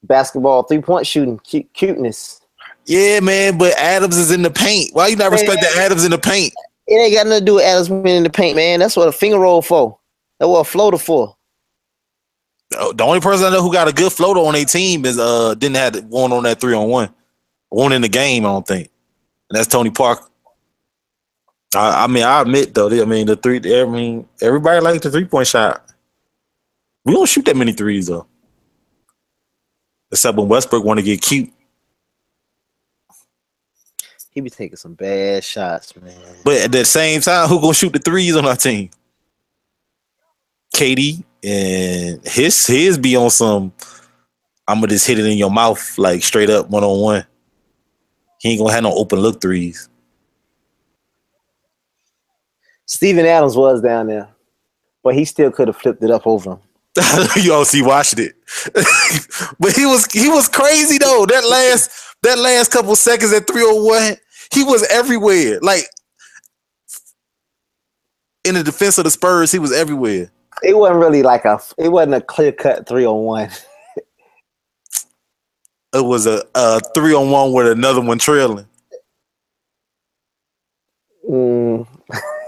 basketball, 0.04 0.64
three 0.64 0.82
point 0.82 1.06
shooting, 1.06 1.40
cute, 1.40 1.72
cuteness. 1.74 2.42
Yeah, 2.86 3.20
man, 3.20 3.58
but 3.58 3.78
Adams 3.78 4.18
is 4.18 4.32
in 4.32 4.42
the 4.42 4.50
paint. 4.50 4.92
Why 4.94 5.08
you 5.08 5.18
not 5.18 5.32
respect 5.32 5.62
the 5.62 5.82
Adams 5.82 6.06
in 6.06 6.12
the 6.12 6.18
paint? 6.18 6.54
It 6.88 6.96
ain't 6.96 7.14
got 7.14 7.28
nothing 7.28 7.42
to 7.42 7.46
do 7.46 7.56
with 7.56 7.66
Adams 7.66 7.90
being 7.90 8.18
in 8.18 8.24
the 8.24 8.30
paint, 8.30 8.56
man. 8.56 8.80
That's 8.80 8.96
what 8.96 9.10
a 9.10 9.12
finger 9.12 9.40
roll 9.40 9.62
for. 9.62 10.00
That's 10.40 10.48
what 10.48 10.60
a 10.60 10.64
floater 10.64 10.98
for. 10.98 11.36
The 12.70 13.04
only 13.04 13.20
person 13.20 13.46
I 13.46 13.50
know 13.50 13.62
who 13.62 13.74
got 13.74 13.88
a 13.88 13.94
good 13.94 14.12
floater 14.12 14.40
on 14.40 14.54
their 14.54 14.66
team 14.66 15.06
is 15.06 15.20
uh 15.20 15.56
didn't 15.56 15.76
have 15.78 16.06
one 16.06 16.32
on 16.32 16.44
that 16.44 16.60
three 16.60 16.74
on 16.74 16.90
one, 16.90 17.10
one 17.70 17.92
in 17.94 18.02
the 18.02 18.10
game. 18.10 18.46
I 18.46 18.50
don't 18.50 18.68
think, 18.68 18.90
and 19.50 19.58
that's 19.58 19.68
Tony 19.68 19.90
Parker. 19.90 20.28
I, 21.76 22.06
I 22.06 22.08
mean, 22.08 22.24
I 22.24 22.42
admit 22.42 22.74
though, 22.74 22.90
I 22.90 23.06
mean 23.06 23.28
the 23.28 23.36
three. 23.36 23.58
I 23.58 23.86
mean, 23.86 24.28
everybody 24.42 24.80
likes 24.82 25.04
the 25.04 25.12
three 25.12 25.26
point 25.26 25.48
shot. 25.48 25.87
We 27.08 27.14
don't 27.14 27.26
shoot 27.26 27.46
that 27.46 27.56
many 27.56 27.72
threes 27.72 28.08
though, 28.08 28.28
except 30.12 30.38
when 30.38 30.50
Westbrook 30.50 30.84
want 30.84 30.98
to 30.98 31.04
get 31.04 31.22
cute. 31.22 31.50
He 34.32 34.42
be 34.42 34.50
taking 34.50 34.76
some 34.76 34.94
bad 34.94 35.42
shots, 35.42 35.96
man. 35.96 36.14
But 36.44 36.58
at 36.64 36.72
the 36.74 36.84
same 36.84 37.22
time, 37.22 37.48
who 37.48 37.62
gonna 37.62 37.74
shoot 37.74 37.94
the 37.94 38.00
threes 38.00 38.36
on 38.36 38.46
our 38.46 38.58
team? 38.58 38.90
KD 40.76 41.24
and 41.44 42.20
his 42.28 42.68
his 42.68 42.98
be 42.98 43.16
on 43.16 43.30
some. 43.30 43.72
I'm 44.68 44.80
gonna 44.82 44.88
just 44.88 45.08
hit 45.08 45.18
it 45.18 45.26
in 45.26 45.38
your 45.38 45.50
mouth 45.50 45.98
like 45.98 46.22
straight 46.24 46.50
up 46.50 46.70
one 46.70 46.84
on 46.84 47.00
one. 47.00 47.26
He 48.42 48.50
ain't 48.50 48.60
gonna 48.60 48.74
have 48.74 48.84
no 48.84 48.94
open 48.94 49.20
look 49.20 49.40
threes. 49.40 49.88
Steven 52.86 53.26
Adams 53.26 53.56
was 53.56 53.80
down 53.80 54.08
there, 54.08 54.28
but 55.02 55.16
he 55.16 55.24
still 55.24 55.52
could 55.52 55.70
have 55.70 55.78
flipped 55.78 56.04
it 56.04 56.12
up 56.12 56.28
over 56.28 56.52
him. 56.52 56.60
you 57.38 57.54
all 57.54 57.66
see 57.66 57.82
watched 57.84 58.20
it, 58.20 58.36
but 59.60 59.74
he 59.76 59.86
was 59.86 60.12
he 60.12 60.30
was 60.30 60.48
crazy 60.48 60.98
though. 60.98 61.26
That 61.28 61.46
last 61.46 61.92
that 62.24 62.40
last 62.40 62.72
couple 62.72 62.96
seconds 62.96 63.34
at 63.34 63.48
301, 63.48 64.18
he 64.52 64.64
was 64.64 64.84
everywhere. 64.92 65.60
Like 65.62 65.84
in 68.46 68.56
the 68.56 68.64
defense 68.64 68.98
of 68.98 69.06
the 69.06 69.12
Spurs, 69.12 69.52
he 69.52 69.60
was 69.60 69.74
everywhere. 69.74 70.32
It 70.64 70.78
wasn't 70.78 71.00
really 71.00 71.24
like 71.24 71.46
a 71.46 71.60
it 71.78 71.90
wasn't 71.90 72.16
a 72.16 72.22
clear 72.22 72.52
cut 72.52 72.88
three 72.88 73.06
on 73.06 73.24
one. 73.24 73.50
It 75.94 76.06
was 76.06 76.28
a, 76.28 76.44
a 76.56 76.82
three 76.96 77.14
on 77.14 77.32
one 77.32 77.54
with 77.54 77.68
another 77.68 78.02
one 78.02 78.20
trailing. 78.20 78.68
Mm. 81.30 81.88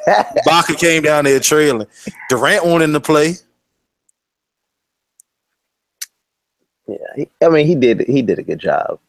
Baca 0.46 0.76
came 0.76 1.04
down 1.04 1.26
there 1.26 1.40
trailing. 1.40 1.88
Durant 2.30 2.66
wanted 2.66 2.88
to 2.94 3.00
play. 3.00 3.36
Yeah, 6.88 6.96
he, 7.09 7.09
I 7.42 7.50
mean 7.50 7.66
he 7.66 7.76
did 7.76 8.02
he 8.02 8.22
did 8.22 8.40
a 8.40 8.44
good 8.44 8.60
job. 8.60 9.00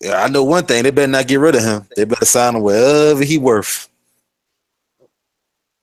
Yeah, 0.00 0.22
I 0.22 0.28
know 0.28 0.42
one 0.42 0.64
thing. 0.64 0.82
They 0.82 0.90
better 0.90 1.10
not 1.10 1.28
get 1.28 1.38
rid 1.38 1.54
of 1.54 1.62
him. 1.62 1.86
They 1.94 2.04
better 2.04 2.24
sign 2.24 2.56
him 2.56 2.62
wherever 2.62 3.22
he 3.22 3.38
worth. 3.38 3.88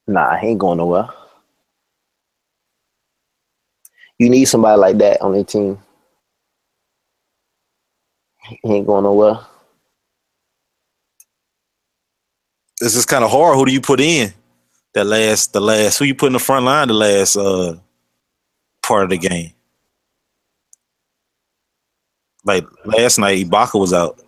Nah, 0.08 0.36
he 0.38 0.48
ain't 0.48 0.60
going 0.60 0.78
nowhere. 0.78 1.08
You 4.18 4.30
need 4.30 4.46
somebody 4.46 4.78
like 4.78 4.98
that 4.98 5.22
on 5.22 5.36
your 5.36 5.46
team. 5.46 5.80
He 8.42 8.60
ain't 8.66 8.88
going 8.88 9.04
nowhere. 9.06 9.40
This 12.82 12.96
is 12.96 13.06
kind 13.06 13.24
of 13.24 13.32
hard. 13.32 13.56
Who 13.56 13.66
do 13.66 13.72
you 13.72 13.82
put 13.82 14.02
in? 14.02 14.34
That 14.94 15.06
last, 15.06 15.54
the 15.54 15.62
last. 15.62 16.00
Who 16.00 16.06
you 16.06 16.16
put 16.16 16.28
in 16.28 16.34
the 16.34 16.40
front 16.40 16.66
line? 16.66 16.88
The 16.90 16.94
last 16.94 17.38
uh 17.38 17.76
part 18.90 19.04
of 19.04 19.10
the 19.12 19.18
game. 19.18 19.54
Like 22.44 22.66
last 22.84 23.20
night, 23.20 23.46
Ibaka 23.46 23.80
was 23.80 23.94
out. 23.94 24.20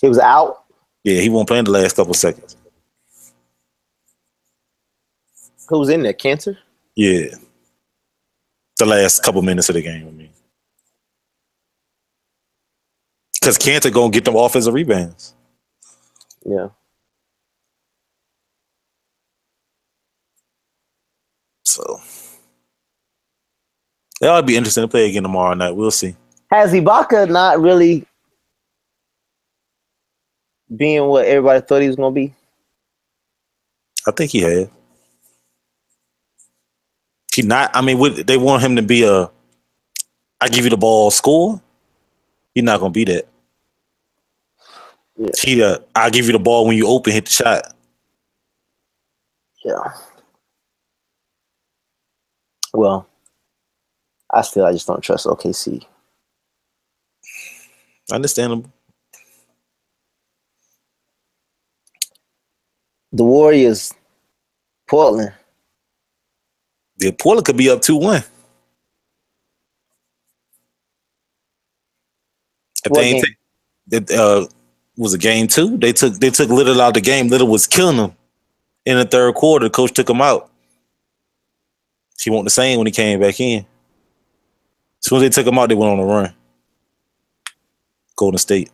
He 0.00 0.08
was 0.08 0.18
out. 0.18 0.64
Yeah, 1.04 1.20
he 1.20 1.28
won't 1.28 1.46
play 1.48 1.58
in 1.58 1.64
the 1.64 1.70
last 1.70 1.94
couple 1.96 2.14
seconds. 2.14 2.56
Who's 5.68 5.88
in 5.88 6.02
there? 6.02 6.12
Kanter. 6.12 6.56
Yeah, 6.96 7.28
the 8.78 8.86
last 8.86 9.22
couple 9.22 9.42
minutes 9.42 9.68
of 9.68 9.76
the 9.76 9.82
game. 9.82 10.08
I 10.08 10.10
mean, 10.10 10.30
because 13.34 13.56
Kanter 13.56 13.92
gonna 13.92 14.10
get 14.10 14.24
them 14.24 14.34
offensive 14.34 14.74
rebounds. 14.74 15.34
Yeah. 16.44 16.70
So 21.64 22.00
that 24.20 24.34
would 24.34 24.46
be 24.46 24.56
interesting 24.56 24.82
to 24.84 24.88
play 24.88 25.08
again 25.08 25.22
tomorrow 25.22 25.54
night. 25.54 25.76
We'll 25.76 25.90
see. 25.90 26.14
Has 26.50 26.72
Ibaka 26.72 27.28
not 27.28 27.60
really 27.60 28.06
being 30.74 31.06
what 31.06 31.26
everybody 31.26 31.60
thought 31.64 31.82
he 31.82 31.88
was 31.88 31.96
gonna 31.96 32.14
be? 32.14 32.34
I 34.06 34.10
think 34.10 34.30
he 34.30 34.40
had. 34.40 34.70
He 37.34 37.42
not. 37.42 37.70
I 37.74 37.82
mean, 37.82 37.98
would, 37.98 38.26
they 38.26 38.36
want 38.36 38.62
him 38.62 38.76
to 38.76 38.82
be 38.82 39.04
a. 39.04 39.30
I 40.40 40.48
give 40.48 40.64
you 40.64 40.70
the 40.70 40.76
ball, 40.76 41.10
score. 41.10 41.60
He's 42.54 42.64
not 42.64 42.80
gonna 42.80 42.90
be 42.92 43.04
that. 43.04 43.28
Yeah. 45.16 45.30
He, 45.40 45.62
uh, 45.62 45.78
I 45.94 46.10
give 46.10 46.26
you 46.26 46.32
the 46.32 46.38
ball 46.38 46.66
when 46.66 46.76
you 46.76 46.86
open, 46.86 47.12
hit 47.12 47.26
the 47.26 47.30
shot. 47.30 47.74
Yeah. 49.64 49.92
Well, 52.72 53.07
I 54.30 54.42
still 54.42 54.66
I 54.66 54.72
just 54.72 54.86
don't 54.86 55.02
trust 55.02 55.26
OKC. 55.26 55.84
Understandable. 58.10 58.70
The 63.12 63.24
Warriors, 63.24 63.94
Portland. 64.86 65.32
Yeah, 66.98 67.12
Portland 67.18 67.46
could 67.46 67.56
be 67.56 67.70
up 67.70 67.80
two 67.80 67.96
one. 67.96 68.22
If 72.84 72.90
What 72.90 73.00
they 73.00 73.06
ain't 73.06 73.24
take, 73.24 73.36
that 73.88 74.10
uh, 74.10 74.46
was 74.96 75.14
a 75.14 75.18
game 75.18 75.46
two. 75.46 75.76
They 75.78 75.92
took 75.92 76.14
they 76.14 76.30
took 76.30 76.50
Lillard 76.50 76.80
out 76.80 76.88
of 76.88 76.94
the 76.94 77.00
game. 77.00 77.28
Lillard 77.28 77.48
was 77.48 77.66
killing 77.66 77.96
them 77.96 78.14
in 78.84 78.98
the 78.98 79.04
third 79.04 79.34
quarter. 79.34 79.66
The 79.66 79.70
coach 79.70 79.92
took 79.92 80.10
him 80.10 80.20
out. 80.20 80.50
He 82.20 82.30
wasn't 82.30 82.46
the 82.46 82.50
same 82.50 82.78
when 82.78 82.86
he 82.86 82.92
came 82.92 83.20
back 83.20 83.38
in. 83.40 83.64
As 85.00 85.08
soon 85.10 85.18
as 85.18 85.22
they 85.22 85.30
took 85.30 85.46
him 85.52 85.58
out, 85.58 85.68
they 85.68 85.74
went 85.76 85.92
on 85.92 86.00
a 86.00 86.06
run. 86.06 86.34
Golden 88.16 88.38
State. 88.38 88.70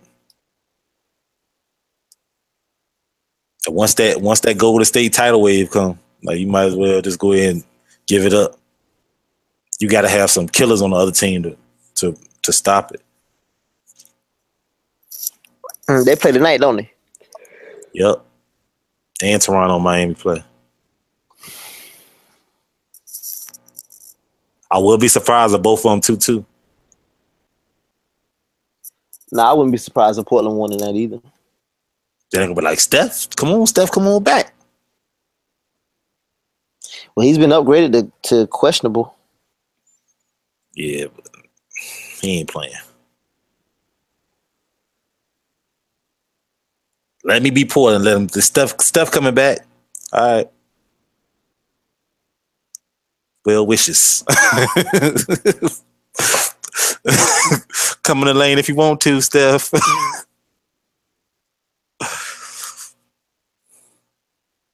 And 3.66 3.74
once 3.76 3.94
that 3.94 4.20
once 4.20 4.40
that 4.40 4.58
Golden 4.58 4.84
State 4.84 5.12
title 5.12 5.42
wave 5.42 5.70
come, 5.70 5.98
like 6.22 6.38
you 6.38 6.46
might 6.46 6.64
as 6.66 6.76
well 6.76 7.00
just 7.02 7.18
go 7.18 7.32
ahead 7.32 7.56
and 7.56 7.64
give 8.06 8.24
it 8.26 8.34
up. 8.34 8.56
You 9.80 9.88
got 9.88 10.02
to 10.02 10.08
have 10.08 10.30
some 10.30 10.48
killers 10.48 10.82
on 10.82 10.90
the 10.90 10.96
other 10.96 11.12
team 11.12 11.42
to 11.44 11.56
to 11.96 12.16
to 12.42 12.52
stop 12.52 12.92
it. 12.92 13.02
Mm, 15.88 16.04
They 16.04 16.16
play 16.16 16.32
tonight, 16.32 16.60
don't 16.60 16.76
they? 16.76 16.92
Yep. 17.94 18.24
And 19.22 19.42
Toronto, 19.42 19.78
Miami 19.78 20.14
play. 20.14 20.44
I 24.74 24.78
will 24.78 24.98
be 24.98 25.06
surprised 25.06 25.54
if 25.54 25.62
both 25.62 25.86
of 25.86 25.92
them 25.92 26.00
two 26.00 26.16
two. 26.16 26.44
No, 29.30 29.44
I 29.44 29.52
wouldn't 29.52 29.72
be 29.72 29.78
surprised 29.78 30.18
if 30.18 30.26
Portland 30.26 30.58
won 30.58 30.70
tonight 30.70 30.96
either. 30.96 31.20
They're 32.32 32.42
gonna 32.42 32.56
be 32.56 32.62
like, 32.62 32.80
Steph, 32.80 33.28
come 33.36 33.50
on, 33.50 33.68
Steph, 33.68 33.92
come 33.92 34.08
on 34.08 34.24
back. 34.24 34.52
Well, 37.14 37.24
he's 37.24 37.38
been 37.38 37.50
upgraded 37.50 37.92
to, 37.92 38.12
to 38.30 38.46
questionable. 38.48 39.14
Yeah, 40.74 41.06
but 41.14 41.28
he 42.20 42.40
ain't 42.40 42.50
playing. 42.50 42.74
Let 47.22 47.42
me 47.42 47.50
be 47.50 47.64
poor 47.64 47.94
and 47.94 48.04
let 48.04 48.16
him. 48.16 48.26
The 48.26 48.42
Steph, 48.42 48.80
Steph 48.80 49.12
coming 49.12 49.34
back. 49.34 49.60
All 50.12 50.36
right. 50.36 50.50
Well 53.44 53.66
wishes. 53.66 54.24
Come 58.02 58.20
in 58.20 58.26
the 58.26 58.34
lane 58.34 58.58
if 58.58 58.68
you 58.68 58.74
want 58.74 59.00
to, 59.02 59.20
Steph. 59.20 59.70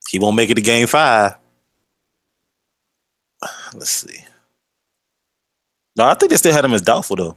he 0.09 0.19
won't 0.19 0.37
make 0.37 0.51
it 0.51 0.55
to 0.55 0.63
game 0.63 0.87
five. 0.87 1.35
Let's 3.75 3.91
see. 3.91 4.25
No, 5.97 6.05
I 6.07 6.15
think 6.15 6.31
they 6.31 6.37
still 6.37 6.53
had 6.53 6.65
him 6.65 6.75
as 6.75 6.83
doubtful 6.83 7.17
though. 7.17 7.37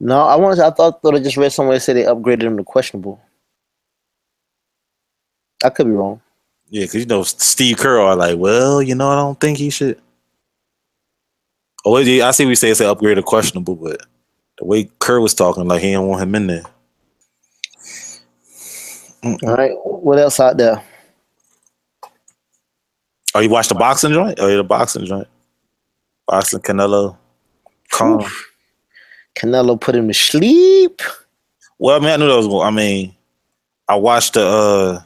No, 0.00 0.20
I 0.22 0.36
wanted. 0.36 0.60
I 0.60 0.70
thought 0.70 1.02
thought 1.02 1.14
I 1.16 1.18
just 1.20 1.36
read 1.36 1.52
somewhere 1.52 1.76
that 1.76 1.80
said 1.80 1.96
they 1.96 2.04
upgraded 2.04 2.42
him 2.42 2.56
to 2.56 2.64
questionable. 2.64 3.20
I 5.64 5.70
could 5.70 5.86
be 5.86 5.92
wrong. 5.92 6.20
Yeah, 6.70 6.84
because 6.84 7.00
you 7.00 7.06
know 7.06 7.22
Steve 7.22 7.78
Kerr 7.78 7.98
are 7.98 8.16
like, 8.16 8.38
well, 8.38 8.82
you 8.82 8.94
know, 8.94 9.08
I 9.08 9.16
don't 9.16 9.40
think 9.40 9.58
he 9.58 9.70
should. 9.70 10.00
Oh, 11.84 11.96
I 11.96 12.30
see 12.32 12.44
we 12.44 12.54
say 12.54 12.70
it's 12.70 12.80
an 12.80 12.86
upgrade 12.86 13.16
or 13.16 13.22
questionable, 13.22 13.76
but 13.76 14.02
the 14.58 14.64
way 14.64 14.90
Kerr 14.98 15.20
was 15.20 15.32
talking, 15.32 15.66
like 15.66 15.80
he 15.80 15.88
didn't 15.88 16.08
want 16.08 16.22
him 16.22 16.34
in 16.34 16.46
there. 16.48 16.64
All 19.24 19.56
right, 19.56 19.72
what 19.84 20.18
else 20.18 20.38
out 20.38 20.58
there? 20.58 20.82
Oh, 23.34 23.40
you 23.40 23.48
watched 23.48 23.68
the 23.68 23.74
boxing 23.74 24.12
joint? 24.12 24.38
Oh, 24.40 24.48
yeah, 24.48 24.56
the 24.56 24.64
boxing 24.64 25.06
joint. 25.06 25.28
Boxing 26.26 26.60
Canelo. 26.60 27.16
Khan. 27.90 28.24
Canelo 29.36 29.80
put 29.80 29.94
him 29.94 30.08
to 30.08 30.14
sleep. 30.14 31.00
Well, 31.78 31.96
I 31.96 32.00
mean, 32.00 32.10
I 32.10 32.16
knew 32.16 32.28
that 32.28 32.48
was. 32.48 32.62
I 32.64 32.70
mean, 32.70 33.14
I 33.88 33.96
watched 33.96 34.34
the. 34.34 34.46
uh 34.46 35.02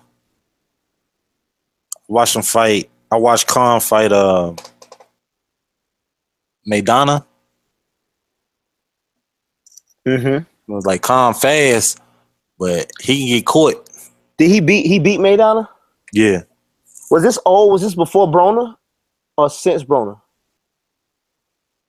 Watched 2.13 2.37
him 2.37 2.43
fight. 2.43 2.91
I 3.11 3.17
watched 3.17 3.47
Khan 3.47 3.81
fight. 3.81 4.13
uh 4.13 4.53
Maidana. 6.71 7.25
Mm-hmm. 10.07 10.29
It 10.29 10.47
was 10.69 10.85
like 10.85 11.01
calm 11.01 11.33
fast, 11.33 11.99
but 12.59 12.91
he 13.01 13.19
can 13.19 13.29
get 13.29 13.47
caught. 13.47 13.89
Did 14.37 14.51
he 14.51 14.61
beat 14.61 14.85
he 14.85 14.99
beat 14.99 15.21
Maidana? 15.21 15.67
Yeah. 16.13 16.43
Was 17.11 17.23
this 17.23 17.39
old? 17.47 17.73
Was 17.73 17.81
this 17.81 17.95
before 17.95 18.29
Broner 18.29 18.77
or 19.39 19.49
since 19.49 19.83
Broner? 19.83 20.21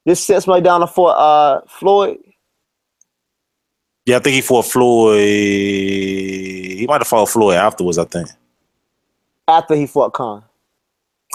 This 0.06 0.26
since 0.26 0.46
Maidana 0.46 0.90
for 0.90 1.14
uh 1.14 1.60
Floyd. 1.68 2.18
Yeah, 4.06 4.16
I 4.16 4.20
think 4.20 4.36
he 4.36 4.42
fought 4.42 4.68
Floyd. 4.68 5.20
He 5.20 6.86
might 6.88 7.02
have 7.02 7.08
fought 7.08 7.28
Floyd 7.28 7.58
afterwards, 7.58 7.98
I 7.98 8.06
think. 8.06 8.30
After 9.48 9.76
he 9.76 9.88
fought 9.88 10.14
Khan. 10.14 10.44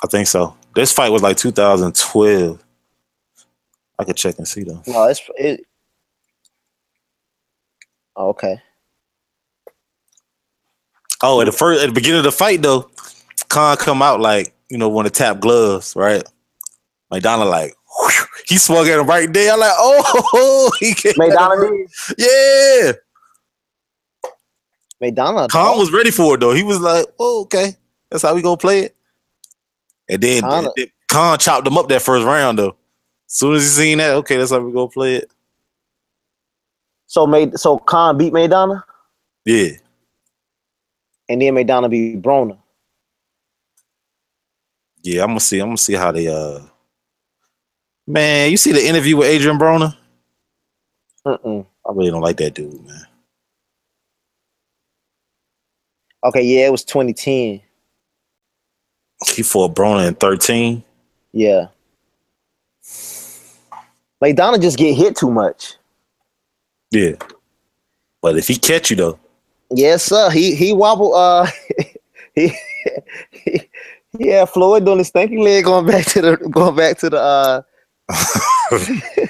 I 0.02 0.06
think 0.06 0.28
so. 0.28 0.56
This 0.74 0.92
fight 0.92 1.10
was 1.10 1.22
like 1.22 1.36
2012. 1.36 2.64
I 3.98 4.04
could 4.04 4.16
check 4.16 4.38
and 4.38 4.46
see 4.46 4.62
though. 4.62 4.82
No, 4.86 5.04
it's 5.04 5.20
it. 5.36 5.66
Oh, 8.16 8.28
okay. 8.28 8.60
Oh, 11.22 11.40
at 11.40 11.46
the 11.46 11.52
first 11.52 11.82
at 11.82 11.88
the 11.88 11.92
beginning 11.92 12.18
of 12.18 12.24
the 12.24 12.32
fight 12.32 12.62
though, 12.62 12.90
Khan 13.48 13.76
come 13.76 14.02
out 14.02 14.20
like, 14.20 14.54
you 14.68 14.78
know, 14.78 14.88
want 14.88 15.06
to 15.06 15.12
tap 15.12 15.40
gloves, 15.40 15.94
right? 15.96 16.22
Maidana 17.12 17.48
like 17.48 17.74
whew, 17.98 18.26
he 18.46 18.56
swung 18.56 18.86
at 18.86 19.00
him 19.00 19.06
right 19.06 19.32
there. 19.32 19.52
I'm 19.52 19.58
like, 19.58 19.72
oh 19.76 20.70
he 20.78 20.94
came 20.94 21.10
at 21.10 21.16
him 21.16 21.30
Maidana 21.32 21.56
right- 21.56 21.88
did. 22.16 22.18
Yeah. 22.18 22.92
Maidana. 25.02 25.48
Khan 25.48 25.74
oh. 25.74 25.78
was 25.78 25.92
ready 25.92 26.10
for 26.10 26.34
it 26.34 26.40
though. 26.40 26.54
He 26.54 26.62
was 26.62 26.80
like, 26.80 27.06
oh, 27.18 27.42
okay. 27.42 27.76
That's 28.10 28.22
how 28.22 28.34
we 28.34 28.42
gonna 28.42 28.56
play 28.56 28.80
it. 28.84 28.96
And 30.08 30.22
then 30.22 30.42
Khan- 30.42 30.68
then 30.76 30.86
Khan 31.08 31.38
chopped 31.38 31.66
him 31.66 31.76
up 31.78 31.88
that 31.88 32.02
first 32.02 32.24
round 32.24 32.58
though. 32.58 32.76
soon 33.26 33.54
as 33.56 33.62
he 33.62 33.68
seen 33.68 33.98
that, 33.98 34.14
okay, 34.16 34.36
that's 34.36 34.50
how 34.50 34.60
we 34.60 34.72
gonna 34.72 34.88
play 34.88 35.16
it. 35.16 35.30
so 37.06 37.26
made 37.26 37.58
so 37.58 37.78
Khan 37.78 38.16
beat 38.18 38.32
Maidana, 38.32 38.82
Yeah. 39.44 39.70
and 41.28 41.40
then 41.42 41.54
Maidana 41.54 41.90
beat 41.90 42.20
Broner. 42.22 42.58
Yeah, 45.02 45.22
I'm 45.22 45.28
gonna 45.30 45.40
see. 45.40 45.58
I'm 45.60 45.68
gonna 45.68 45.76
see 45.78 45.94
how 45.94 46.12
they 46.12 46.28
uh 46.28 46.60
Man, 48.06 48.50
you 48.50 48.56
see 48.56 48.72
the 48.72 48.86
interview 48.86 49.18
with 49.18 49.28
Adrian 49.28 49.58
Broner? 49.58 49.94
Mm-mm. 51.26 51.66
I 51.86 51.92
really 51.92 52.10
don't 52.10 52.22
like 52.22 52.38
that 52.38 52.54
dude, 52.54 52.82
man. 52.86 53.06
Okay, 56.24 56.42
yeah, 56.42 56.66
it 56.66 56.72
was 56.72 56.84
2010. 56.84 57.60
He 59.26 59.42
fought 59.42 59.74
Broner 59.74 60.08
in 60.08 60.14
13. 60.14 60.82
Yeah. 61.32 61.68
Maidana 64.22 64.60
just 64.60 64.78
get 64.78 64.94
hit 64.94 65.16
too 65.16 65.30
much. 65.30 65.74
Yeah. 66.90 67.12
But 68.22 68.36
if 68.36 68.48
he 68.48 68.56
catch 68.56 68.90
you 68.90 68.96
though, 68.96 69.18
Yes, 69.70 70.04
sir. 70.04 70.30
He 70.30 70.54
he 70.54 70.72
wobble. 70.72 71.14
Uh, 71.14 71.48
he, 72.34 72.52
he 73.32 73.68
yeah. 74.18 74.44
Floyd 74.44 74.84
doing 74.84 74.98
his 74.98 75.08
stinky 75.08 75.38
leg 75.38 75.64
going 75.64 75.86
back 75.86 76.06
to 76.06 76.22
the 76.22 76.36
going 76.36 76.76
back 76.76 76.98
to 76.98 77.10
the 77.10 77.20
uh 77.20 77.62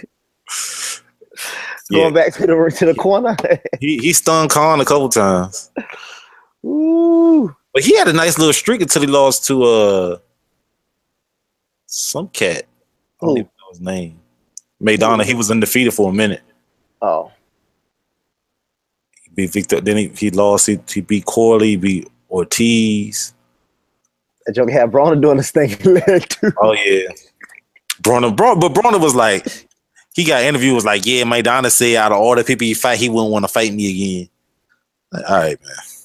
yeah, 1.91 2.03
going 2.03 2.15
back 2.15 2.35
to 2.35 2.47
the 2.47 2.75
to 2.79 2.87
the 2.87 2.95
corner. 2.95 3.37
he 3.81 3.99
he 3.99 4.13
stung 4.13 4.49
Khan 4.49 4.81
a 4.81 4.85
couple 4.85 5.09
times. 5.09 5.71
Ooh. 6.65 7.55
But 7.79 7.85
he 7.85 7.97
had 7.97 8.09
a 8.09 8.13
nice 8.13 8.37
little 8.39 8.53
streak 8.53 8.81
until 8.83 9.03
he 9.03 9.07
lost 9.07 9.47
to 9.47 9.63
uh 9.63 10.19
some 11.87 12.27
cat. 12.27 12.65
I 13.23 13.27
don't 13.27 13.39
even 13.39 13.45
know 13.45 13.69
his 13.71 13.81
name. 13.81 14.19
Maidana, 14.83 15.23
he 15.23 15.33
was 15.35 15.49
undefeated 15.49 15.95
for 15.95 16.11
a 16.11 16.13
minute. 16.13 16.43
Oh, 17.01 17.31
He 19.23 19.31
beat 19.33 19.53
Victor, 19.53 19.81
then 19.81 19.97
he, 19.97 20.09
he 20.09 20.31
lost, 20.33 20.67
he, 20.67 20.81
he 20.93 21.03
beat 21.03 21.25
Corley, 21.25 21.69
he 21.69 21.77
beat 21.77 22.09
Ortiz. 22.29 23.33
that 24.45 24.57
joke 24.57 24.71
had 24.71 24.91
Broner 24.91 25.23
doing 25.23 25.37
this 25.37 25.53
thing 25.53 25.69
too. 25.69 26.53
Oh 26.61 26.73
yeah. 26.73 27.07
Broner, 28.03 28.35
bro, 28.35 28.57
but 28.57 28.75
Broner 28.75 29.01
was 29.01 29.15
like, 29.15 29.47
he 30.17 30.25
got 30.25 30.43
interviewed, 30.43 30.75
was 30.75 30.85
like, 30.85 31.07
yeah, 31.07 31.23
Maidana 31.23 31.71
said 31.71 31.95
out 31.95 32.11
of 32.11 32.19
all 32.19 32.35
the 32.35 32.43
people 32.43 32.65
he 32.65 32.75
fight, 32.75 32.99
he 32.99 33.09
wouldn't 33.09 33.31
want 33.31 33.45
to 33.45 33.49
fight 33.49 33.73
me 33.73 33.89
again. 33.89 34.29
Like, 35.13 35.31
all 35.31 35.37
right, 35.37 35.61
man. 35.63 35.98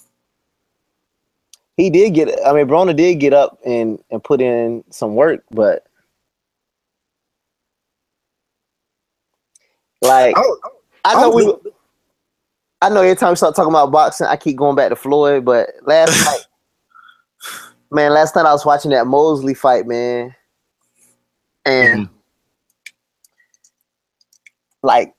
He 1.78 1.90
did 1.90 2.14
get. 2.14 2.30
I 2.46 2.54
mean, 2.54 2.68
Broner 2.68 2.96
did 2.96 3.16
get 3.16 3.34
up 3.34 3.58
and 3.66 4.00
and 4.12 4.24
put 4.24 4.42
in 4.42 4.84
some 4.92 5.16
work, 5.16 5.44
but 5.52 5.86
like 10.02 10.36
oh, 10.38 10.58
I 11.04 11.22
know 11.22 11.32
we. 11.32 11.46
Oh. 11.46 11.62
I 12.82 12.90
know 12.90 13.02
every 13.02 13.16
time 13.16 13.30
we 13.30 13.38
start 13.38 13.56
talking 13.56 13.72
about 13.72 13.94
boxing, 13.94 14.28
I 14.28 14.36
keep 14.36 14.58
going 14.58 14.76
back 14.76 14.90
to 14.90 14.98
Floyd. 14.98 15.46
But 15.46 15.70
last 15.84 16.26
night, 16.26 16.46
man, 17.92 18.12
last 18.12 18.36
night 18.36 18.46
I 18.46 18.52
was 18.52 18.66
watching 18.66 18.92
that 18.92 19.08
Mosley 19.08 19.54
fight, 19.54 19.88
man, 19.88 20.36
and 21.66 22.08
mm-hmm. 22.08 22.14
like, 24.84 25.16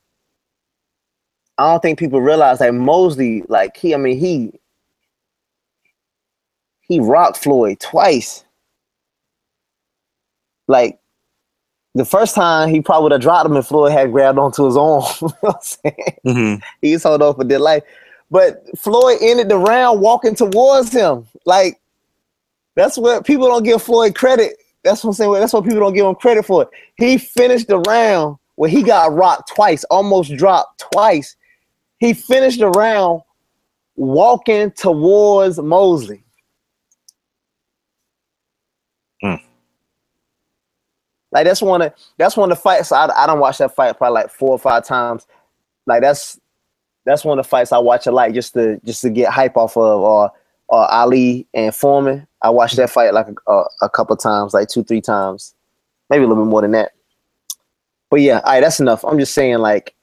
I 1.56 1.72
don't 1.72 1.80
think 1.80 1.98
people 1.98 2.20
realize 2.20 2.58
that 2.58 2.74
Mosley, 2.74 3.42
like 3.48 3.76
he, 3.78 3.94
I 3.94 3.96
mean 3.96 4.18
he, 4.18 4.52
he 6.88 7.00
rocked 7.00 7.38
Floyd 7.38 7.80
twice. 7.80 8.44
Like 10.68 10.98
the 11.94 12.04
first 12.04 12.34
time, 12.34 12.68
he 12.70 12.80
probably 12.80 13.04
would 13.04 13.12
have 13.12 13.20
dropped 13.20 13.48
him 13.48 13.56
if 13.56 13.66
Floyd 13.66 13.92
had 13.92 14.12
grabbed 14.12 14.38
onto 14.38 14.64
his 14.64 14.76
arm. 14.76 15.04
you 15.20 15.28
know 15.28 15.34
what 15.40 15.56
I'm 15.56 15.62
saying? 15.62 16.18
Mhm. 16.26 16.62
He's 16.80 17.02
held 17.02 17.22
on 17.22 17.34
for 17.34 17.44
dear 17.44 17.58
life. 17.58 17.82
But 18.30 18.64
Floyd 18.78 19.18
ended 19.20 19.48
the 19.48 19.58
round 19.58 20.00
walking 20.00 20.34
towards 20.34 20.92
him. 20.92 21.26
Like 21.44 21.80
that's 22.74 22.98
what 22.98 23.24
people 23.24 23.46
don't 23.46 23.62
give 23.62 23.82
Floyd 23.82 24.14
credit. 24.14 24.56
That's 24.82 25.04
what 25.04 25.10
I'm 25.10 25.14
saying. 25.14 25.32
That's 25.34 25.52
what 25.52 25.64
people 25.64 25.80
don't 25.80 25.94
give 25.94 26.06
him 26.06 26.14
credit 26.16 26.44
for. 26.44 26.68
He 26.96 27.16
finished 27.18 27.68
the 27.68 27.78
round 27.78 28.36
where 28.56 28.70
he 28.70 28.82
got 28.82 29.12
rocked 29.12 29.54
twice, 29.54 29.84
almost 29.84 30.36
dropped 30.36 30.84
twice. 30.92 31.36
He 31.98 32.12
finished 32.12 32.58
the 32.58 32.68
round 32.70 33.22
walking 33.96 34.72
towards 34.72 35.58
Mosley. 35.58 36.23
Hmm. 39.24 39.42
Like 41.32 41.46
that's 41.46 41.62
one 41.62 41.80
of 41.80 41.94
that's 42.18 42.36
one 42.36 42.52
of 42.52 42.58
the 42.58 42.62
fights 42.62 42.92
I 42.92 43.06
I 43.06 43.26
don't 43.26 43.40
watch 43.40 43.58
that 43.58 43.74
fight 43.74 43.96
probably 43.96 44.22
like 44.22 44.30
four 44.30 44.50
or 44.50 44.58
five 44.58 44.84
times. 44.84 45.26
Like 45.86 46.02
that's 46.02 46.38
that's 47.06 47.24
one 47.24 47.38
of 47.38 47.44
the 47.44 47.48
fights 47.48 47.72
I 47.72 47.78
watch 47.78 48.06
a 48.06 48.12
lot 48.12 48.32
just 48.32 48.52
to 48.52 48.78
just 48.84 49.00
to 49.00 49.10
get 49.10 49.32
hype 49.32 49.56
off 49.56 49.78
of 49.78 50.00
or 50.00 50.30
or 50.68 50.92
Ali 50.92 51.46
and 51.54 51.74
Foreman. 51.74 52.26
I 52.42 52.50
watched 52.50 52.76
that 52.76 52.90
fight 52.90 53.14
like 53.14 53.28
a, 53.28 53.52
a, 53.52 53.64
a 53.82 53.88
couple 53.88 54.14
times, 54.16 54.52
like 54.52 54.68
two 54.68 54.84
three 54.84 55.00
times, 55.00 55.54
maybe 56.10 56.24
a 56.24 56.28
little 56.28 56.44
bit 56.44 56.50
more 56.50 56.60
than 56.60 56.72
that. 56.72 56.92
But 58.10 58.20
yeah, 58.20 58.40
all 58.40 58.52
right, 58.52 58.60
that's 58.60 58.78
enough. 58.78 59.04
I'm 59.04 59.18
just 59.18 59.32
saying 59.32 59.58
like 59.58 59.94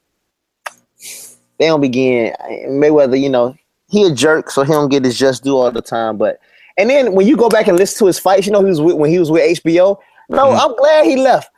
they 1.58 1.68
don't 1.68 1.80
begin 1.80 2.34
Mayweather. 2.66 3.18
You 3.18 3.30
know 3.30 3.56
he 3.88 4.04
a 4.06 4.14
jerk, 4.14 4.50
so 4.50 4.64
he 4.64 4.72
don't 4.72 4.88
get 4.88 5.04
his 5.04 5.18
just 5.18 5.44
due 5.44 5.56
all 5.56 5.70
the 5.70 5.82
time. 5.82 6.16
But 6.16 6.40
and 6.78 6.88
then 6.90 7.12
when 7.14 7.26
you 7.26 7.36
go 7.36 7.48
back 7.48 7.66
and 7.68 7.76
listen 7.78 7.98
to 8.00 8.06
his 8.06 8.18
fights, 8.18 8.46
you 8.46 8.52
know 8.52 8.60
he 8.62 8.70
was 8.70 8.80
with, 8.80 8.96
when 8.96 9.10
he 9.10 9.18
was 9.18 9.30
with 9.30 9.42
HBO. 9.58 9.96
No, 10.28 10.46
Mhm. 10.46 10.58
I'm 10.60 10.76
glad 10.76 11.04
he 11.06 11.16
left. 11.16 11.50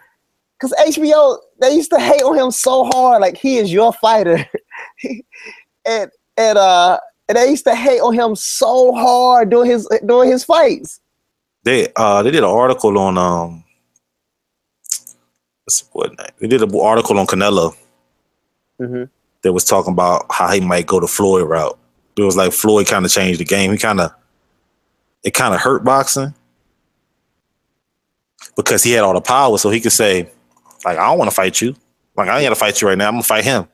Cause 0.61 0.73
HBO, 0.87 1.39
they 1.61 1.71
used 1.75 1.91
to 1.91 1.99
hate 2.01 2.23
on 2.23 2.37
him 2.39 2.51
so 2.51 2.85
hard, 2.85 3.21
like 3.21 3.37
he 3.37 3.59
is 3.59 3.73
your 3.73 3.93
fighter. 3.93 4.47
and 5.85 6.11
and 6.37 6.59
uh 6.59 6.99
and 7.29 7.37
they 7.37 7.49
used 7.51 7.65
to 7.65 7.75
hate 7.75 8.01
on 8.01 8.15
him 8.15 8.35
so 8.37 8.93
hard 8.95 9.51
doing 9.51 9.71
his 9.71 9.89
doing 10.07 10.31
his 10.31 10.45
fights. 10.45 11.01
They 11.65 11.89
uh 11.97 12.23
they 12.23 12.31
did 12.31 12.43
an 12.45 12.51
article 12.51 12.97
on 12.99 13.19
um 13.19 13.65
what's 15.65 15.83
boy 15.83 16.05
name? 16.07 16.29
They 16.41 16.47
did 16.49 16.63
an 16.63 16.73
article 16.81 17.19
on 17.19 17.27
Canelo 17.27 17.75
Mhm. 18.81 19.09
that 19.43 19.53
was 19.53 19.65
talking 19.65 19.93
about 19.93 20.27
how 20.31 20.49
he 20.53 20.61
might 20.61 20.87
go 20.87 21.01
the 21.01 21.07
Floyd 21.09 21.49
route. 21.49 21.79
It 22.17 22.23
was 22.23 22.37
like 22.37 22.53
Floyd 22.53 22.87
kind 22.87 23.05
of 23.05 23.11
changed 23.11 23.41
the 23.41 23.45
game. 23.45 23.73
He 23.73 23.79
kind 23.79 24.01
of 24.01 24.13
it 25.25 25.33
kind 25.33 25.55
of 25.55 25.61
hurt 25.61 25.83
boxing 25.85 26.35
because 28.57 28.83
he 28.83 28.93
had 28.93 29.03
all 29.03 29.15
the 29.15 29.21
power, 29.21 29.59
so 29.59 29.71
he 29.71 29.81
could 29.81 29.93
say, 29.93 30.31
like, 30.85 30.99
I 30.99 31.09
don't 31.09 31.19
want 31.19 31.31
to 31.31 31.35
fight 31.35 31.61
you. 31.61 31.75
Like, 32.17 32.29
I 32.29 32.39
ain't 32.39 32.45
gonna 32.45 32.55
fight 32.55 32.81
you 32.81 32.89
right 32.89 32.99
now. 32.99 33.09
I'm 33.09 33.15
gonna 33.15 33.25
fight 33.25 33.45
him. 33.45 33.67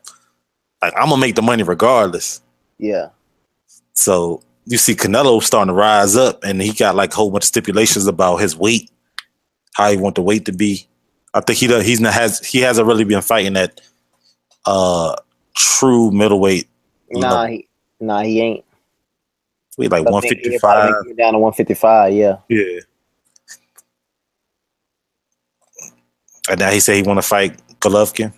Like, 0.80 0.94
I'm 0.96 1.10
gonna 1.10 1.20
make 1.20 1.34
the 1.34 1.42
money 1.42 1.62
regardless. 1.62 2.40
Yeah. 2.78 3.10
So 3.92 4.42
you 4.64 4.78
see 4.78 4.94
Canelo 4.94 5.42
starting 5.42 5.68
to 5.68 5.74
rise 5.74 6.16
up, 6.16 6.42
and 6.44 6.62
he 6.62 6.72
got 6.72 6.94
like 6.94 7.12
a 7.12 7.16
whole 7.16 7.30
bunch 7.30 7.44
of 7.44 7.48
stipulations 7.48 8.06
about 8.06 8.36
his 8.36 8.56
weight, 8.56 8.90
how 9.74 9.90
he 9.90 9.96
want 9.96 10.14
the 10.14 10.22
weight 10.22 10.46
to 10.46 10.52
be. 10.52 10.86
I 11.34 11.40
think 11.40 11.58
he 11.58 11.66
does. 11.66 11.84
He's 11.84 12.00
not 12.00 12.14
has 12.14 12.40
he 12.40 12.60
hasn't 12.60 12.86
really 12.86 13.04
been 13.04 13.20
fighting 13.20 13.52
that 13.54 13.80
uh 14.64 15.16
true 15.54 16.10
middleweight. 16.10 16.68
Nah, 17.10 17.44
know, 17.44 17.50
he 17.50 17.68
nah 18.00 18.20
he 18.22 18.40
ain't. 18.40 18.64
He 19.80 19.88
like 19.88 20.08
one 20.08 20.22
fifty 20.22 20.58
five. 20.58 20.92
down 21.16 21.32
to 21.34 21.38
155, 21.38 22.12
yeah. 22.12 22.36
Yeah. 22.48 22.80
And 26.48 26.58
now 26.58 26.70
he 26.70 26.80
said 26.80 26.96
he 26.96 27.02
want 27.02 27.18
to 27.18 27.22
fight 27.22 27.60
Golovkin. 27.80 28.32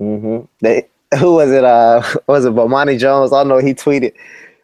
Mm-hmm. 0.00 0.44
They 0.60 0.88
who 1.18 1.34
was 1.34 1.50
it? 1.50 1.64
Uh, 1.64 2.02
was 2.26 2.44
it 2.44 2.52
Bomani 2.54 2.98
Jones? 2.98 3.32
I 3.32 3.40
don't 3.40 3.48
know. 3.48 3.58
He 3.58 3.74
tweeted. 3.74 4.12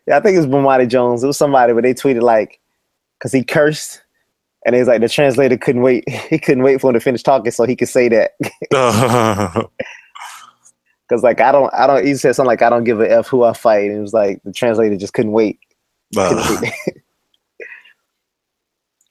Yeah, 0.06 0.16
I 0.16 0.20
think 0.20 0.34
it 0.34 0.38
was 0.38 0.46
Bomani 0.46 0.88
Jones. 0.88 1.22
It 1.22 1.28
was 1.28 1.38
somebody, 1.38 1.72
but 1.72 1.84
they 1.84 1.94
tweeted 1.94 2.22
like, 2.22 2.58
because 3.18 3.32
he 3.32 3.44
cursed, 3.44 4.02
and 4.66 4.74
it 4.74 4.80
was 4.80 4.88
like 4.88 5.00
the 5.00 5.08
translator 5.08 5.56
couldn't 5.56 5.82
wait. 5.82 6.04
He 6.30 6.38
couldn't 6.38 6.64
wait 6.64 6.80
for 6.80 6.90
him 6.90 6.94
to 6.94 7.00
finish 7.00 7.22
talking 7.22 7.52
so 7.52 7.64
he 7.64 7.76
could 7.76 7.88
say 7.88 8.08
that. 8.08 8.32
Because 11.12 11.22
like 11.22 11.42
I 11.42 11.52
don't, 11.52 11.70
I 11.74 11.86
don't. 11.86 12.06
He 12.06 12.14
said 12.14 12.34
something 12.34 12.46
like 12.48 12.62
I 12.62 12.70
don't 12.70 12.84
give 12.84 12.98
a 13.02 13.18
f 13.18 13.26
who 13.26 13.44
I 13.44 13.52
fight. 13.52 13.90
And 13.90 13.98
it 13.98 14.00
was 14.00 14.14
like 14.14 14.42
the 14.44 14.52
translator 14.52 14.96
just 14.96 15.12
couldn't 15.12 15.32
wait. 15.32 15.60
Uh, 16.16 16.58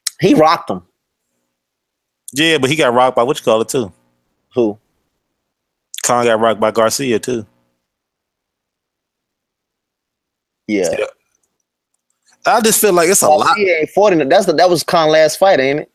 he 0.20 0.34
rocked 0.34 0.72
him. 0.72 0.82
yeah, 2.34 2.58
but 2.58 2.72
he 2.72 2.76
got 2.76 2.92
rocked 2.92 3.16
by 3.16 3.22
what 3.22 3.38
you 3.38 3.46
call 3.46 3.62
it 3.62 3.70
too. 3.70 3.94
Who? 4.56 4.80
Khan 6.02 6.26
got 6.26 6.40
rocked 6.40 6.60
by 6.60 6.72
Garcia 6.72 7.20
too. 7.20 7.46
Yeah. 10.68 10.90
I 12.48 12.62
just 12.62 12.82
feel 12.82 12.94
like 12.94 13.10
it's 13.10 13.22
a 13.22 13.30
lot. 13.30 13.60
Ain't 13.60 13.92
fought 13.92 14.12
in 14.14 14.22
it. 14.22 14.30
That's 14.30 14.48
the, 14.48 14.54
that 14.54 14.72
was 14.72 14.82
Khan 14.82 15.12
last 15.12 15.38
fight, 15.38 15.60
ain't 15.60 15.82
it? 15.82 15.92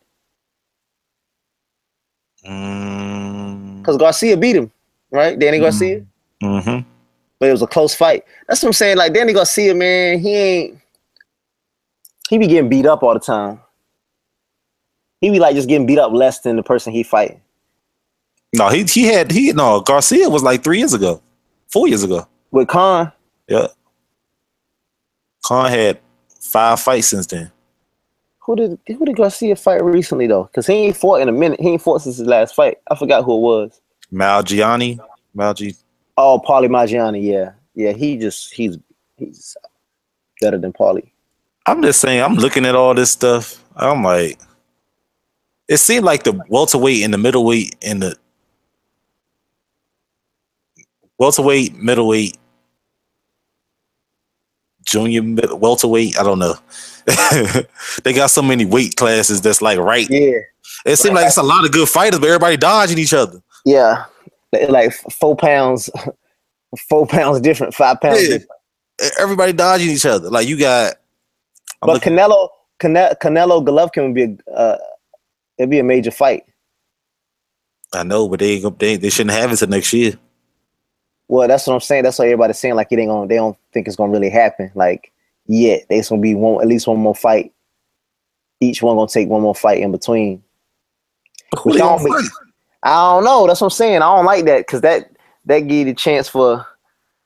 Mm, 2.47 3.79
Because 3.79 3.97
Garcia 3.97 4.37
beat 4.37 4.55
him, 4.55 4.71
right? 5.11 5.37
Danny 5.37 5.59
Garcia. 5.59 6.05
mm-hmm. 6.41 6.87
but 7.39 7.49
it 7.49 7.51
was 7.51 7.61
a 7.61 7.67
close 7.67 7.93
fight. 7.95 8.23
That's 8.47 8.61
what 8.63 8.69
I'm 8.69 8.73
saying. 8.73 8.97
Like 8.97 9.13
Danny 9.13 9.33
Garcia, 9.33 9.73
man, 9.75 10.19
he 10.19 10.35
ain't 10.35 10.79
he 12.29 12.37
be 12.37 12.47
getting 12.47 12.69
beat 12.69 12.85
up 12.85 13.03
all 13.03 13.13
the 13.13 13.19
time. 13.19 13.61
He 15.21 15.29
be 15.31 15.39
like 15.39 15.55
just 15.55 15.67
getting 15.67 15.87
beat 15.87 15.99
up 15.99 16.11
less 16.11 16.41
than 16.41 16.55
the 16.57 16.63
person 16.63 16.93
he 16.93 17.03
fighting. 17.03 17.41
No, 18.53 18.69
he 18.69 18.83
he 18.83 19.03
had 19.03 19.31
he 19.31 19.51
no 19.53 19.81
Garcia 19.81 20.29
was 20.29 20.43
like 20.43 20.63
three 20.63 20.77
years 20.79 20.93
ago, 20.93 21.21
four 21.67 21.87
years 21.87 22.03
ago. 22.03 22.27
With 22.51 22.67
Khan, 22.67 23.11
Yeah, 23.47 23.67
Khan 25.45 25.69
had 25.69 25.99
five 26.39 26.79
fights 26.79 27.07
since 27.07 27.27
then. 27.27 27.51
who 28.39 28.55
did 28.55 28.79
who 28.87 29.05
did 29.05 29.17
Garcia 29.17 29.55
fight 29.55 29.83
recently 29.83 30.27
though? 30.27 30.43
Because 30.45 30.67
he 30.67 30.73
ain't 30.73 30.97
fought 30.97 31.21
in 31.21 31.29
a 31.29 31.33
minute. 31.33 31.59
He 31.59 31.69
ain't 31.69 31.81
fought 31.81 32.01
since 32.01 32.17
his 32.17 32.27
last 32.27 32.55
fight. 32.55 32.77
I 32.89 32.95
forgot 32.95 33.23
who 33.25 33.35
it 33.37 33.41
was. 33.41 33.81
Malgiani, 34.13 34.99
Malgi, 35.35 35.77
Oh, 36.17 36.41
Paulie 36.45 36.67
Maggiani. 36.69 37.23
Yeah, 37.23 37.51
yeah. 37.75 37.93
He 37.93 38.17
just 38.17 38.53
he's 38.53 38.77
he's 39.17 39.55
better 40.41 40.57
than 40.57 40.73
Paulie. 40.73 41.11
I'm 41.67 41.81
just 41.83 41.99
saying, 42.01 42.21
I'm 42.21 42.35
looking 42.35 42.65
at 42.65 42.75
all 42.75 42.93
this 42.95 43.11
stuff. 43.11 43.63
I'm 43.75 44.03
like, 44.03 44.39
it 45.67 45.77
seemed 45.77 46.05
like 46.05 46.23
the 46.23 46.41
welterweight 46.49 47.03
and 47.03 47.13
the 47.13 47.17
middleweight 47.17 47.75
and 47.83 48.01
the 48.01 48.17
welterweight, 51.19 51.75
middleweight, 51.75 52.37
junior, 54.85 55.21
welterweight. 55.55 56.17
I 56.19 56.23
don't 56.23 56.39
know. 56.39 56.55
they 58.03 58.13
got 58.13 58.31
so 58.31 58.41
many 58.41 58.65
weight 58.65 58.95
classes 58.95 59.41
that's 59.41 59.61
like 59.61 59.77
right. 59.77 60.07
Yeah, 60.09 60.39
It 60.85 60.95
seemed 60.97 61.15
like 61.15 61.27
it's 61.27 61.37
a 61.37 61.43
lot 61.43 61.65
of 61.65 61.71
good 61.71 61.87
fighters, 61.89 62.19
but 62.19 62.27
everybody 62.27 62.57
dodging 62.57 62.97
each 62.97 63.13
other. 63.13 63.41
Yeah. 63.67 64.05
Like 64.69 64.93
four 65.11 65.35
pounds, 65.35 65.89
four 66.89 67.05
pounds 67.05 67.41
different, 67.41 67.73
five 67.73 67.99
pounds 67.99 68.21
Yeah. 68.23 68.37
different. 68.37 68.51
Everybody 69.19 69.53
dodging 69.53 69.89
each 69.89 70.05
other. 70.05 70.29
Like 70.29 70.47
you 70.47 70.57
got. 70.57 70.95
I'm 71.81 71.87
But 71.87 71.93
looking- 71.95 72.13
Canelo, 72.13 72.49
Cane- 72.79 73.15
Canelo 73.21 73.63
Golovkin 73.63 74.05
would 74.05 74.15
be 74.15 74.23
a, 74.23 74.51
uh, 74.57 74.77
it'd 75.57 75.69
be 75.69 75.79
a 75.79 75.83
major 75.83 76.11
fight. 76.11 76.43
I 77.93 78.03
know, 78.03 78.27
but 78.27 78.39
they, 78.39 78.53
ain't 78.53 78.79
they 78.79 78.95
they 78.97 79.09
shouldn't 79.09 79.35
have 79.35 79.51
it 79.51 79.57
till 79.57 79.67
next 79.67 79.93
year. 79.93 80.13
Well, 81.27 81.47
that's 81.47 81.67
what 81.67 81.73
I'm 81.73 81.79
saying. 81.81 82.03
That's 82.03 82.19
why 82.19 82.25
everybody's 82.25 82.57
saying 82.59 82.75
like 82.75 82.87
it 82.91 82.99
ain't 82.99 83.09
gonna. 83.09 83.27
They 83.27 83.35
don't 83.35 83.57
think 83.73 83.87
it's 83.87 83.95
gonna 83.97 84.11
really 84.11 84.29
happen. 84.29 84.71
Like, 84.75 85.11
yeah, 85.45 85.77
there's 85.89 86.09
gonna 86.09 86.21
be 86.21 86.35
one 86.35 86.61
at 86.61 86.67
least 86.67 86.87
one 86.87 86.97
more 86.99 87.15
fight. 87.15 87.53
Each 88.59 88.81
one 88.81 88.95
gonna 88.95 89.07
take 89.09 89.27
one 89.29 89.41
more 89.41 89.55
fight 89.55 89.79
in 89.81 89.91
between. 89.91 90.41
Who 91.59 91.73
they 91.73 91.79
gonna 91.79 92.03
fight? 92.03 92.29
I 92.87 93.13
don't 93.13 93.23
know. 93.25 93.45
That's 93.47 93.59
what 93.61 93.67
I'm 93.67 93.71
saying. 93.71 93.97
I 93.97 94.15
don't 94.15 94.25
like 94.25 94.45
that 94.45 94.59
because 94.59 94.81
that 94.81 95.11
that 95.45 95.59
gave 95.67 95.87
the 95.87 95.93
chance 95.93 96.27
for 96.29 96.65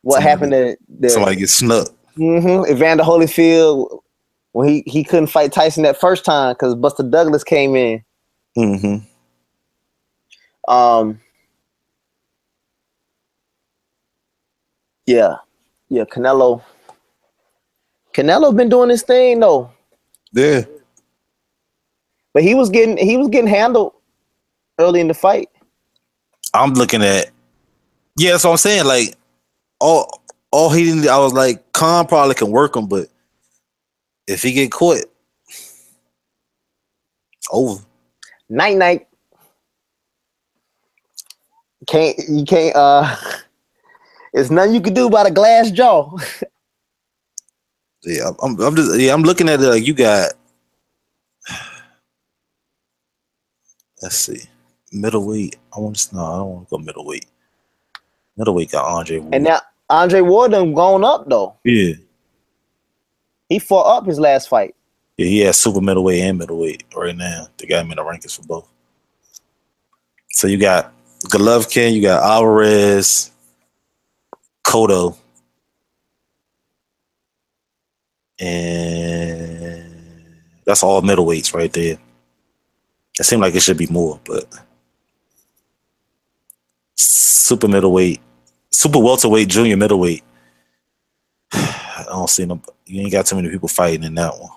what 0.01 0.15
Somebody- 0.23 0.29
happened 0.29 0.51
to 0.53 0.77
the 0.99 1.09
Somebody 1.09 1.35
get 1.35 1.49
snuck. 1.49 1.87
hmm 2.15 2.63
Evander 2.67 3.03
Holyfield 3.03 3.99
when 4.53 4.67
he 4.67 4.83
he 4.87 5.03
couldn't 5.03 5.27
fight 5.27 5.51
Tyson 5.51 5.83
that 5.83 5.99
first 5.99 6.25
time 6.25 6.53
because 6.53 6.73
Buster 6.75 7.03
Douglas 7.03 7.43
came 7.43 7.75
in. 7.75 8.03
Mm-hmm. 8.57 9.05
Um, 10.73 11.19
yeah, 15.05 15.35
yeah. 15.89 16.05
Canelo, 16.05 16.63
Canelo 18.13 18.55
been 18.55 18.69
doing 18.69 18.89
his 18.89 19.03
thing 19.03 19.39
though, 19.39 19.71
Yeah. 20.33 20.61
but 22.33 22.41
he 22.43 22.55
was 22.55 22.69
getting 22.71 22.97
he 22.97 23.15
was 23.17 23.27
getting 23.29 23.49
handled 23.49 23.93
early 24.79 24.99
in 25.01 25.07
the 25.07 25.13
fight. 25.13 25.49
I'm 26.53 26.73
looking 26.73 27.03
at 27.03 27.31
yeah, 28.17 28.31
that's 28.31 28.43
what 28.43 28.51
I'm 28.51 28.57
saying. 28.57 28.85
Like 28.85 29.15
all 29.79 30.21
all 30.51 30.69
he 30.71 30.85
didn't 30.85 31.07
I 31.09 31.17
was 31.19 31.33
like, 31.33 31.71
Khan 31.73 32.07
probably 32.07 32.35
can 32.35 32.51
work 32.51 32.75
him, 32.75 32.87
but 32.87 33.07
if 34.27 34.43
he 34.43 34.53
get 34.53 34.71
caught, 34.71 35.05
over. 37.51 37.81
Night 38.49 38.77
night. 38.77 39.07
Can't 41.87 42.17
you 42.29 42.45
can't 42.45 42.75
uh? 42.75 43.15
It's 44.33 44.49
nothing 44.51 44.75
you 44.75 44.81
can 44.81 44.93
do 44.93 45.07
about 45.07 45.27
a 45.27 45.31
glass 45.31 45.71
jaw. 45.71 46.17
Yeah, 48.03 48.31
I'm 48.41 48.59
I'm 48.61 48.75
just 48.75 48.99
yeah, 48.99 49.13
I'm 49.13 49.23
looking 49.23 49.49
at 49.49 49.61
it 49.61 49.67
like 49.67 49.85
you 49.85 49.93
got 49.93 50.33
let's 54.03 54.17
see. 54.17 54.43
Middleweight. 54.91 55.55
I 55.75 55.79
want 55.79 55.95
to 55.95 56.15
no, 56.15 56.25
I 56.25 56.37
don't 56.37 56.49
want 56.49 56.67
to 56.67 56.69
go 56.71 56.77
middleweight. 56.79 57.25
Middleweight 58.37 58.71
got 58.71 58.85
Andre 58.85 59.19
Ward. 59.19 59.35
And 59.35 59.43
now 59.43 59.59
Andre 59.89 60.21
Ward 60.21 60.51
done 60.51 60.73
gone 60.73 61.03
up 61.03 61.27
though. 61.29 61.55
yeah. 61.63 61.93
He 63.49 63.59
fought 63.59 63.97
up 63.97 64.05
his 64.05 64.19
last 64.19 64.47
fight. 64.47 64.75
Yeah, 65.17 65.27
he 65.27 65.39
has 65.41 65.57
super 65.57 65.81
middleweight 65.81 66.23
and 66.23 66.37
middleweight 66.37 66.83
right 66.95 67.15
now. 67.15 67.47
They 67.57 67.67
got 67.67 67.83
him 67.85 67.91
in 67.91 67.97
the 67.97 68.03
rankings 68.03 68.35
for 68.37 68.45
both. 68.47 68.67
So 70.29 70.47
you 70.47 70.57
got 70.57 70.93
Golovkin, 71.25 71.93
you 71.93 72.01
got 72.01 72.23
Alvarez, 72.23 73.31
Cotto, 74.63 75.17
and 78.39 80.41
that's 80.65 80.83
all 80.83 81.01
middleweights 81.01 81.53
right 81.53 81.71
there. 81.73 81.97
It 83.19 83.23
seemed 83.25 83.41
like 83.41 83.55
it 83.55 83.61
should 83.61 83.77
be 83.77 83.87
more, 83.87 84.19
but 84.25 84.45
super 86.95 87.67
middleweight, 87.67 88.21
super 88.71 88.99
welterweight, 88.99 89.47
junior 89.49 89.77
middleweight. 89.77 90.23
I 91.53 92.05
don't 92.07 92.29
see 92.29 92.45
no. 92.45 92.61
You 92.85 93.01
ain't 93.01 93.11
got 93.11 93.25
too 93.25 93.35
many 93.35 93.49
people 93.49 93.69
fighting 93.69 94.03
in 94.03 94.15
that 94.15 94.37
one. 94.37 94.51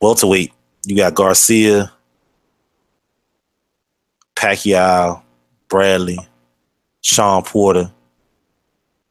Welterweight, 0.00 0.52
you 0.86 0.96
got 0.96 1.14
Garcia, 1.14 1.92
Pacquiao, 4.34 5.22
Bradley, 5.68 6.18
Sean 7.02 7.42
Porter. 7.42 7.92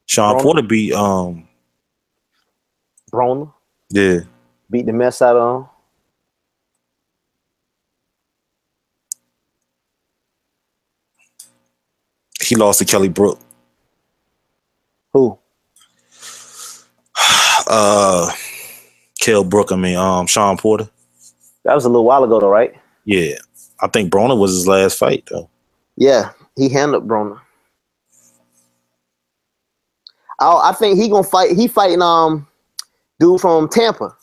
Sean 0.09 0.35
Broner. 0.35 0.41
Porter 0.41 0.61
beat 0.63 0.93
um 0.93 1.47
Broner 3.11 3.53
yeah 3.91 4.21
beat 4.71 4.87
the 4.87 4.93
mess 4.93 5.21
out 5.21 5.35
of 5.37 5.61
him. 5.61 5.68
He 12.49 12.55
lost 12.55 12.79
to 12.79 12.85
Kelly 12.85 13.09
Brook. 13.09 13.39
Who? 15.13 15.37
Uh, 17.71 18.31
Kell 19.19 19.43
Brook. 19.43 19.71
I 19.71 19.75
mean 19.75 19.95
um 19.95 20.25
Sean 20.25 20.57
Porter. 20.57 20.89
That 21.65 21.75
was 21.75 21.85
a 21.85 21.89
little 21.89 22.05
while 22.05 22.23
ago 22.23 22.39
though, 22.39 22.49
right? 22.49 22.73
Yeah, 23.05 23.35
I 23.81 23.87
think 23.87 24.11
Broner 24.11 24.39
was 24.39 24.51
his 24.51 24.67
last 24.67 24.97
fight 24.97 25.27
though. 25.29 25.49
Yeah, 25.95 26.31
he 26.55 26.69
handled 26.69 27.07
Broner. 27.07 27.39
Oh, 30.39 30.59
I 30.63 30.71
think 30.73 30.97
he 30.97 31.09
gonna 31.09 31.23
fight. 31.23 31.51
He 31.51 31.67
fighting 31.67 32.01
um 32.01 32.47
dude 33.19 33.39
from 33.39 33.69
Tampa, 33.69 34.15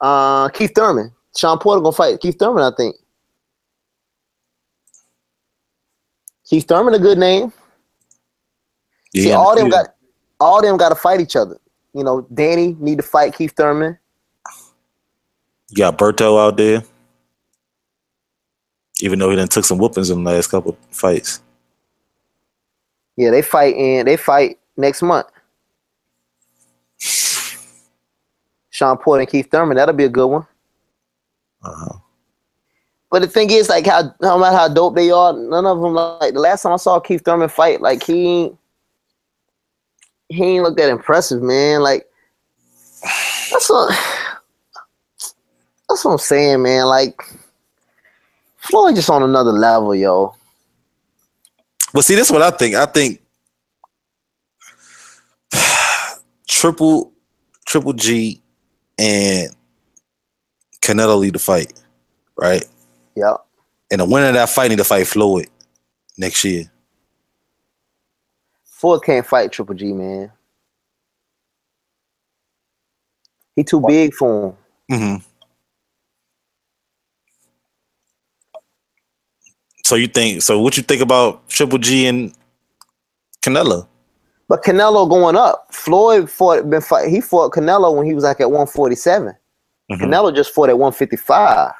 uh 0.00 0.48
Keith 0.50 0.72
Thurman. 0.74 1.12
Sean 1.36 1.58
Porter 1.58 1.80
gonna 1.80 1.92
fight 1.92 2.20
Keith 2.20 2.38
Thurman. 2.38 2.64
I 2.64 2.72
think 2.76 2.96
Keith 6.50 6.66
Thurman 6.66 6.94
a 6.94 6.98
good 6.98 7.16
name. 7.16 7.52
Yeah, 9.12 9.22
See, 9.22 9.32
all 9.32 9.54
them 9.54 9.68
got 9.68 9.94
all 10.40 10.60
them 10.60 10.76
got 10.76 10.88
to 10.88 10.96
fight 10.96 11.20
each 11.20 11.36
other. 11.36 11.56
You 11.94 12.02
know, 12.02 12.26
Danny 12.34 12.76
need 12.80 12.96
to 12.96 13.04
fight 13.04 13.36
Keith 13.36 13.52
Thurman. 13.56 13.96
You 15.68 15.76
got 15.76 15.96
Berto 15.96 16.44
out 16.44 16.56
there. 16.56 16.82
Even 19.00 19.20
though 19.20 19.30
he 19.30 19.36
done 19.36 19.46
took 19.46 19.64
some 19.64 19.78
whoopings 19.78 20.10
in 20.10 20.24
the 20.24 20.30
last 20.30 20.48
couple 20.48 20.76
fights. 20.90 21.40
Yeah, 23.16 23.30
they 23.30 23.42
fight 23.42 23.76
in 23.76 24.06
they 24.06 24.16
fight 24.16 24.58
next 24.76 25.02
month. 25.02 25.28
Sean 28.70 28.96
Porter 28.98 29.20
and 29.20 29.30
Keith 29.30 29.48
Thurman, 29.52 29.76
that'll 29.76 29.94
be 29.94 30.04
a 30.04 30.08
good 30.08 30.26
one. 30.26 30.46
Uh-huh. 31.62 31.98
But 33.10 33.22
the 33.22 33.28
thing 33.28 33.50
is, 33.50 33.68
like 33.68 33.86
how 33.86 34.14
no 34.20 34.38
matter 34.38 34.56
how 34.56 34.68
dope 34.68 34.94
they 34.94 35.10
are, 35.10 35.32
none 35.32 35.66
of 35.66 35.80
them 35.80 35.94
like 35.94 36.32
the 36.34 36.40
last 36.40 36.62
time 36.62 36.72
I 36.72 36.76
saw 36.76 37.00
Keith 37.00 37.22
Thurman 37.24 37.48
fight, 37.48 37.80
like 37.80 38.04
he 38.04 38.52
he 40.28 40.44
ain't 40.44 40.62
look 40.62 40.76
that 40.76 40.88
impressive, 40.88 41.42
man. 41.42 41.82
Like 41.82 42.06
that's 43.50 43.68
what 43.68 43.90
that's 45.88 46.04
what 46.04 46.12
I'm 46.12 46.18
saying, 46.18 46.62
man. 46.62 46.86
Like 46.86 47.20
Floyd 48.58 48.94
just 48.94 49.10
on 49.10 49.24
another 49.24 49.52
level, 49.52 49.92
yo. 49.92 50.34
But 51.92 52.04
see, 52.04 52.14
this 52.14 52.28
is 52.28 52.32
what 52.32 52.42
I 52.42 52.52
think. 52.52 52.76
I 52.76 52.86
think 52.86 53.20
triple 56.46 57.12
triple 57.66 57.92
G 57.92 58.40
and 58.98 59.50
Canelo 60.80 61.18
lead 61.18 61.34
the 61.34 61.40
fight, 61.40 61.72
right? 62.36 62.64
Yeah. 63.16 63.34
And 63.90 64.00
the 64.00 64.04
winner 64.04 64.28
of 64.28 64.34
that 64.34 64.48
fight 64.50 64.68
need 64.70 64.78
to 64.78 64.84
fight 64.84 65.06
Floyd 65.06 65.48
next 66.16 66.44
year. 66.44 66.70
Floyd 68.64 69.02
can't 69.04 69.26
fight 69.26 69.52
Triple 69.52 69.74
G, 69.74 69.92
man. 69.92 70.30
He 73.56 73.64
too 73.64 73.80
big 73.86 74.14
for 74.14 74.54
him. 74.88 74.98
hmm 74.98 75.16
So 79.84 79.96
you 79.96 80.06
think? 80.06 80.40
So 80.42 80.60
what 80.60 80.76
you 80.76 80.84
think 80.84 81.02
about 81.02 81.48
Triple 81.48 81.78
G 81.78 82.06
and 82.06 82.32
Canelo? 83.42 83.88
But 84.48 84.62
Canelo 84.62 85.08
going 85.08 85.36
up. 85.36 85.66
Floyd 85.74 86.30
fought 86.30 86.70
been 86.70 86.80
fight. 86.80 87.08
He 87.08 87.20
fought 87.20 87.52
Canelo 87.52 87.94
when 87.96 88.06
he 88.06 88.14
was 88.14 88.24
like 88.24 88.40
at 88.40 88.50
147. 88.50 89.34
Mhm. 89.90 90.00
Canelo 90.00 90.34
just 90.34 90.54
fought 90.54 90.68
at 90.68 90.78
155. 90.78 91.72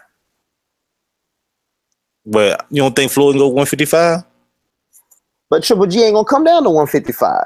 But 2.27 2.67
you 2.71 2.83
don't 2.83 2.95
think 2.95 3.11
Floyd 3.11 3.35
can 3.35 3.41
go 3.41 3.49
one 3.49 3.67
fifty 3.67 3.85
five? 3.85 4.25
But 5.49 5.65
Triple 5.65 5.87
G 5.87 6.03
ain't 6.03 6.15
gonna 6.15 6.25
come 6.25 6.45
down 6.45 6.63
to 6.63 6.71
155. 6.71 7.45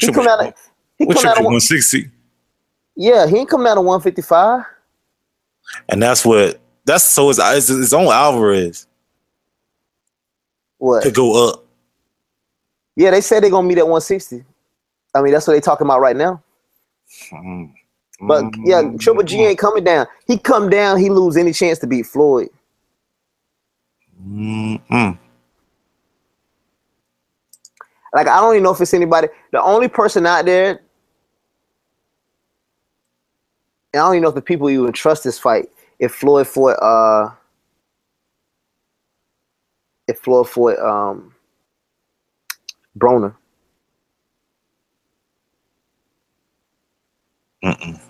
He 0.00 0.10
come 0.10 0.26
out. 0.26 0.46
Of, 0.46 0.54
he 0.96 1.06
come 1.06 1.26
out 1.26 1.38
of 1.38 1.44
one, 1.44 1.54
one 1.54 1.60
sixty? 1.60 2.10
yeah, 2.96 3.26
he 3.26 3.36
ain't 3.36 3.48
come 3.48 3.62
down 3.62 3.76
to 3.76 3.82
155. 3.82 4.64
And 5.90 6.02
that's 6.02 6.24
what 6.24 6.58
that's 6.84 7.04
so 7.04 7.28
it's, 7.28 7.38
it's 7.38 7.68
his 7.68 7.92
own 7.92 8.06
Alvarez 8.06 8.86
What? 10.78 11.02
could 11.02 11.14
go 11.14 11.48
up. 11.48 11.64
Yeah, 12.96 13.10
they 13.10 13.20
said 13.20 13.42
they're 13.42 13.50
gonna 13.50 13.68
meet 13.68 13.78
at 13.78 13.84
160. 13.84 14.44
I 15.14 15.20
mean, 15.22 15.32
that's 15.32 15.46
what 15.46 15.54
they 15.54 15.60
talking 15.60 15.86
about 15.86 16.00
right 16.00 16.16
now. 16.16 16.42
Mm. 17.30 17.72
But 18.20 18.44
yeah, 18.64 18.82
Triple 18.98 19.22
G 19.22 19.44
ain't 19.44 19.58
coming 19.58 19.84
down. 19.84 20.06
He 20.26 20.38
come 20.38 20.70
down, 20.70 20.98
he 20.98 21.10
lose 21.10 21.36
any 21.36 21.52
chance 21.52 21.78
to 21.80 21.86
beat 21.86 22.06
Floyd. 22.06 22.48
Mm-mm. 24.22 25.18
Like 28.14 28.26
I 28.28 28.40
don't 28.40 28.54
even 28.54 28.64
know 28.64 28.72
if 28.72 28.80
it's 28.80 28.94
anybody. 28.94 29.28
The 29.52 29.62
only 29.62 29.88
person 29.88 30.26
out 30.26 30.44
there, 30.44 30.80
I 33.94 33.98
don't 33.98 34.14
even 34.14 34.22
know 34.22 34.30
if 34.30 34.34
the 34.34 34.42
people 34.42 34.70
even 34.70 34.92
trust 34.92 35.24
this 35.24 35.38
fight. 35.38 35.68
If 35.98 36.14
Floyd 36.14 36.46
fought, 36.46 36.78
uh, 36.82 37.32
if 40.08 40.18
Floyd 40.20 40.48
fought, 40.48 40.78
um, 40.78 41.34
Broner. 42.98 43.34
Mm-mm. 47.64 48.00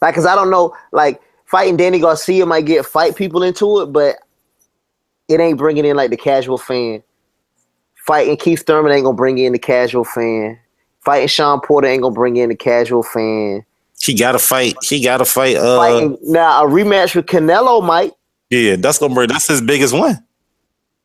Like, 0.00 0.14
cause 0.14 0.26
I 0.26 0.34
don't 0.34 0.50
know, 0.50 0.74
like 0.92 1.20
fighting 1.46 1.76
Danny 1.76 1.98
Garcia 1.98 2.46
might 2.46 2.64
get 2.66 2.86
fight 2.86 3.16
people 3.16 3.42
into 3.42 3.80
it, 3.80 3.86
but 3.86 4.16
it 5.28 5.40
ain't 5.40 5.58
bringing 5.58 5.84
in 5.84 5.96
like 5.96 6.10
the 6.10 6.16
casual 6.16 6.58
fan. 6.58 7.02
Fighting 8.06 8.36
Keith 8.36 8.64
Thurman 8.66 8.92
ain't 8.92 9.04
gonna 9.04 9.16
bring 9.16 9.38
in 9.38 9.52
the 9.52 9.58
casual 9.58 10.04
fan. 10.04 10.58
Fighting 11.00 11.28
Sean 11.28 11.60
Porter 11.60 11.88
ain't 11.88 12.02
gonna 12.02 12.14
bring 12.14 12.36
in 12.36 12.48
the 12.48 12.56
casual 12.56 13.02
fan. 13.02 13.64
He 14.00 14.14
gotta 14.14 14.38
fight. 14.38 14.74
He 14.82 15.02
gotta 15.02 15.24
fight. 15.24 15.56
Uh, 15.56 15.76
Fighting 15.76 16.18
now 16.22 16.64
a 16.64 16.68
rematch 16.68 17.14
with 17.14 17.26
Canelo 17.26 17.84
might. 17.84 18.12
yeah, 18.48 18.76
that's 18.76 18.98
gonna 18.98 19.14
bring. 19.14 19.28
That's 19.28 19.46
his 19.46 19.60
biggest 19.60 19.92
one. 19.92 20.24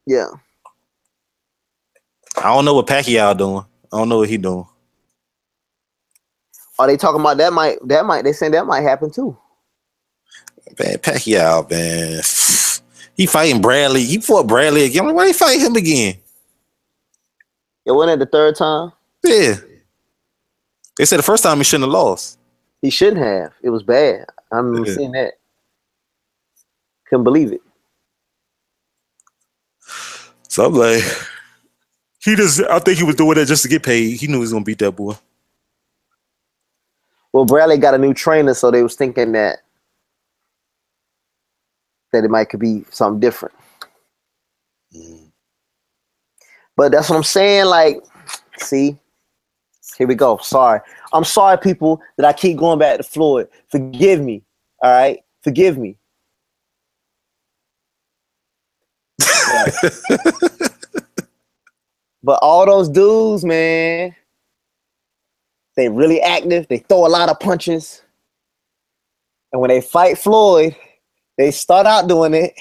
Yeah. 0.06 0.28
I 2.38 2.54
don't 2.54 2.66
know 2.66 2.74
what 2.76 2.88
Pacquiao 2.88 3.38
doing. 3.38 3.66
I 3.92 3.98
don't 3.98 4.10
know 4.10 4.20
what 4.20 4.30
he 4.30 4.38
doing. 4.38 4.66
Are 6.78 6.88
they 6.88 6.98
talking 6.98 7.22
about 7.22 7.38
that 7.38 7.54
might 7.54 7.78
that 7.88 8.06
might 8.06 8.24
they 8.24 8.34
saying 8.34 8.52
that 8.54 8.66
might 8.66 8.82
happen 8.82 9.10
too. 9.12 9.38
Man, 10.80 10.98
Pacquiao, 10.98 11.70
man, 11.70 12.22
he 13.16 13.26
fighting 13.28 13.62
Bradley. 13.62 14.04
He 14.04 14.20
fought 14.20 14.48
Bradley 14.48 14.84
again. 14.84 15.06
Like, 15.06 15.16
Why 15.16 15.28
he 15.28 15.34
fight 15.34 15.60
him 15.60 15.76
again? 15.76 16.16
It 17.86 17.92
wasn't 17.92 18.22
it 18.22 18.26
the 18.26 18.32
third 18.32 18.56
time? 18.56 18.92
Yeah, 19.24 19.56
they 20.98 21.06
said 21.06 21.18
the 21.20 21.24
first 21.24 21.44
time 21.44 21.58
he 21.60 21.64
shouldn't 21.64 21.86
have 21.86 21.94
lost. 21.94 22.40
He 22.82 22.90
shouldn't 22.90 23.24
have. 23.24 23.54
It 23.62 23.70
was 23.70 23.84
bad. 23.84 24.26
I'm 24.52 24.84
Yeah. 24.84 24.94
seeing 24.94 25.12
that. 25.14 25.34
Couldn't 27.08 27.24
believe 27.24 27.52
it. 27.54 27.62
So 30.50 30.66
I'm 30.66 30.74
like, 30.74 31.04
he 32.20 32.36
just. 32.36 32.62
I 32.64 32.80
think 32.80 32.98
he 32.98 33.04
was 33.04 33.16
doing 33.16 33.36
that 33.36 33.46
just 33.48 33.64
to 33.64 33.70
get 33.70 33.84
paid. 33.84 34.18
He 34.18 34.28
knew 34.28 34.34
he 34.36 34.40
was 34.40 34.52
gonna 34.54 34.66
beat 34.66 34.80
that 34.80 34.92
boy. 34.92 35.14
Well, 37.36 37.44
Bradley 37.44 37.78
got 37.78 37.94
a 37.94 37.98
new 37.98 38.14
trainer, 38.14 38.54
so 38.54 38.72
they 38.72 38.82
was 38.82 38.96
thinking 38.96 39.34
that 39.34 39.58
that 42.14 42.24
it 42.24 42.32
might 42.32 42.46
could 42.46 42.62
be 42.62 42.86
something 42.92 43.20
different. 43.20 43.54
Mm-hmm. 44.96 45.26
But 46.78 46.94
that's 46.94 47.10
what 47.10 47.18
I'm 47.18 47.24
saying. 47.24 47.66
Like, 47.66 47.98
see, 48.58 48.98
here 49.98 50.08
we 50.08 50.16
go. 50.16 50.38
Sorry, 50.38 50.80
I'm 51.12 51.26
sorry, 51.26 51.58
people, 51.58 52.02
that 52.16 52.26
I 52.26 52.32
keep 52.32 52.56
going 52.56 52.80
back 52.80 52.96
to 52.96 53.04
Floyd. 53.04 53.50
Forgive 53.68 54.22
me. 54.22 54.42
All 54.82 54.92
right, 54.94 55.20
forgive 55.44 55.78
me. 55.78 55.98
but 62.24 62.40
all 62.42 62.66
those 62.66 62.88
dudes, 62.88 63.44
man, 63.44 64.16
they 65.78 65.90
really 65.90 66.22
active. 66.22 66.68
They 66.70 66.80
throw 66.80 67.08
a 67.08 67.10
lot 67.10 67.30
of 67.30 67.40
punches. 67.40 68.02
And 69.54 69.62
when 69.62 69.70
they 69.70 69.82
fight 69.82 70.18
Floyd, 70.18 70.76
they 71.38 71.52
start 71.52 71.88
out 71.88 72.08
doing 72.10 72.34
it, 72.36 72.54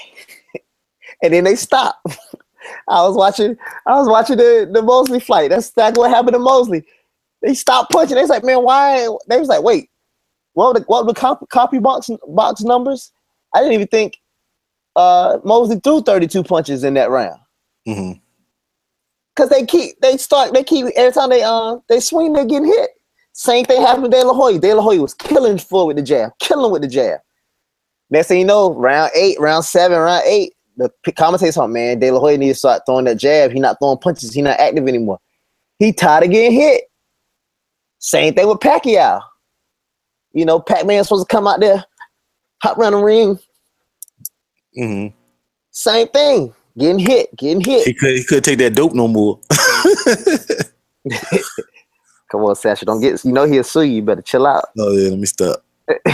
and 1.23 1.33
then 1.33 1.45
they 1.45 1.55
stop. 1.55 1.99
I 2.89 3.03
was 3.03 3.15
watching, 3.17 3.57
I 3.87 3.99
was 3.99 4.09
watching 4.09 4.37
the, 4.37 4.69
the 4.71 4.81
Mosley 4.83 5.19
fight. 5.19 5.49
That's 5.51 5.69
exactly 5.69 6.01
what 6.01 6.11
happened 6.11 6.33
to 6.35 6.39
Mosley. 6.39 6.85
They 7.41 7.53
stopped 7.55 7.91
punching. 7.91 8.15
They 8.15 8.21
was 8.21 8.29
like, 8.31 8.43
man, 8.45 8.63
why? 8.63 9.07
They 9.29 9.39
was 9.39 9.49
like, 9.49 9.63
wait, 9.63 9.89
what 10.53 10.73
were 10.75 10.79
the, 10.81 10.85
what 10.87 11.05
were 11.05 11.13
the 11.13 11.19
cop, 11.19 11.47
CompuBox 11.51 12.17
box 12.29 12.61
numbers? 12.63 13.11
I 13.53 13.59
didn't 13.61 13.73
even 13.73 13.87
think 13.87 14.17
uh, 14.95 15.39
Mosley 15.45 15.79
threw 15.83 16.01
32 16.01 16.43
punches 16.43 16.83
in 16.85 16.95
that 16.95 17.11
round. 17.11 17.39
hmm 17.87 18.13
Cause 19.35 19.49
they 19.49 19.65
keep 19.65 19.99
they 20.01 20.17
start 20.17 20.53
they 20.53 20.63
keep 20.63 20.87
every 20.95 21.13
time 21.13 21.29
they 21.31 21.43
uh 21.43 21.77
they 21.89 21.99
swing 22.01 22.33
they 22.33 22.45
getting 22.45 22.67
hit. 22.67 22.91
Same 23.37 23.65
thing 23.65 23.81
happened 23.81 24.05
to 24.05 24.09
De 24.09 24.23
La 24.23 24.33
Hoya. 24.33 24.57
De 24.57 24.73
La 24.73 24.81
Hoya 24.81 25.01
was 25.01 25.13
killing 25.13 25.57
Floyd 25.57 25.87
with 25.87 25.97
the 25.97 26.03
jab, 26.03 26.31
killing 26.39 26.71
with 26.71 26.81
the 26.81 26.87
jab. 26.87 27.19
Next 28.09 28.29
thing 28.29 28.39
you 28.39 28.45
know, 28.45 28.73
round 28.73 29.11
eight, 29.13 29.37
round 29.41 29.65
seven, 29.65 29.99
round 29.99 30.23
eight, 30.25 30.53
the 30.77 30.89
commentators 31.17 31.55
talking, 31.55 31.73
man, 31.73 31.99
De 31.99 32.11
La 32.11 32.19
Hoya 32.21 32.37
need 32.37 32.47
to 32.47 32.55
start 32.55 32.83
throwing 32.85 33.03
that 33.05 33.17
jab. 33.17 33.51
He 33.51 33.59
not 33.59 33.77
throwing 33.77 33.97
punches. 33.97 34.33
He 34.33 34.41
not 34.41 34.57
active 34.57 34.87
anymore. 34.87 35.19
He 35.79 35.91
tired 35.91 36.23
of 36.23 36.31
getting 36.31 36.53
hit. 36.53 36.85
Same 37.99 38.33
thing 38.33 38.47
with 38.47 38.59
Pacquiao. 38.59 39.21
You 40.31 40.45
know, 40.45 40.61
Pac-Man 40.61 41.03
supposed 41.03 41.27
to 41.27 41.35
come 41.35 41.45
out 41.45 41.59
there, 41.59 41.83
hop 42.61 42.77
around 42.77 42.93
the 42.93 42.99
ring. 42.99 43.37
Mm-hmm. 44.79 45.13
Same 45.71 46.07
thing, 46.07 46.53
getting 46.77 46.99
hit, 46.99 47.35
getting 47.35 47.61
hit. 47.61 47.85
He 47.85 47.93
could. 47.93 48.15
He 48.15 48.23
couldn't 48.23 48.43
take 48.43 48.59
that 48.59 48.75
dope 48.75 48.93
no 48.93 49.09
more. 49.09 49.41
Come 52.35 52.45
on, 52.45 52.55
Sasha, 52.55 52.83
don't 52.85 52.99
get. 52.99 53.23
You 53.23 53.31
know 53.31 53.45
he'll 53.45 53.63
sue 53.63 53.83
you. 53.83 53.95
You 53.95 54.01
better 54.01 54.21
chill 54.21 54.45
out. 54.45 54.65
Oh 54.77 54.91
yeah, 54.91 55.09
let 55.09 55.19
me 55.19 55.25
stop. 55.25 55.63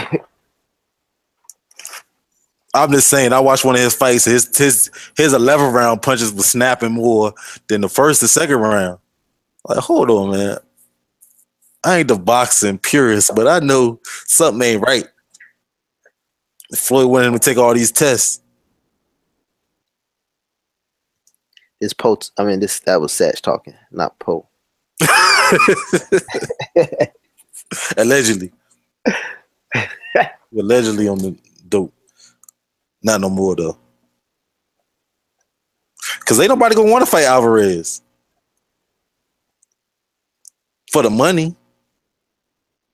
I'm 2.74 2.92
just 2.92 3.08
saying. 3.08 3.34
I 3.34 3.40
watched 3.40 3.66
one 3.66 3.76
of 3.76 3.82
his 3.82 3.96
fights. 3.96 4.26
His 4.26 4.56
his 4.56 4.92
his 5.18 5.34
11 5.34 5.74
round 5.74 6.02
punches 6.02 6.32
was 6.32 6.46
snapping 6.46 6.92
more 6.92 7.34
than 7.68 7.82
the 7.82 7.90
first 7.90 8.22
and 8.22 8.30
second 8.30 8.58
round. 8.58 9.00
Like, 9.66 9.80
hold 9.80 10.10
on, 10.10 10.32
man. 10.32 10.58
I 11.84 11.98
ain't 11.98 12.08
the 12.08 12.16
boxing 12.16 12.78
purist, 12.78 13.32
but 13.36 13.48
I 13.48 13.60
know 13.60 14.00
something 14.26 14.62
ain't 14.62 14.82
right 14.82 15.06
Floyd 16.76 17.10
wanted 17.10 17.28
him 17.28 17.34
to 17.34 17.40
take 17.40 17.58
all 17.58 17.74
these 17.74 17.92
tests. 17.92 18.42
This 21.80 21.94
Poe, 21.94 22.20
I 22.38 22.44
mean, 22.44 22.60
this 22.60 22.80
that 22.82 23.02
was 23.02 23.12
Satch 23.12 23.42
talking, 23.42 23.74
not 23.92 24.18
Poe. 24.20 24.48
Allegedly. 27.97 28.52
Allegedly 30.58 31.08
on 31.08 31.18
the 31.18 31.36
dope. 31.68 31.93
Not 33.04 33.22
no 33.22 33.30
more 33.30 33.56
though. 33.56 33.78
Cause 36.26 36.39
ain't 36.39 36.49
nobody 36.49 36.76
gonna 36.76 36.91
want 36.91 37.06
to 37.06 37.12
fight 37.12 37.26
Alvarez. 37.26 38.02
For 40.91 41.04
the 41.04 41.10
money. 41.10 41.56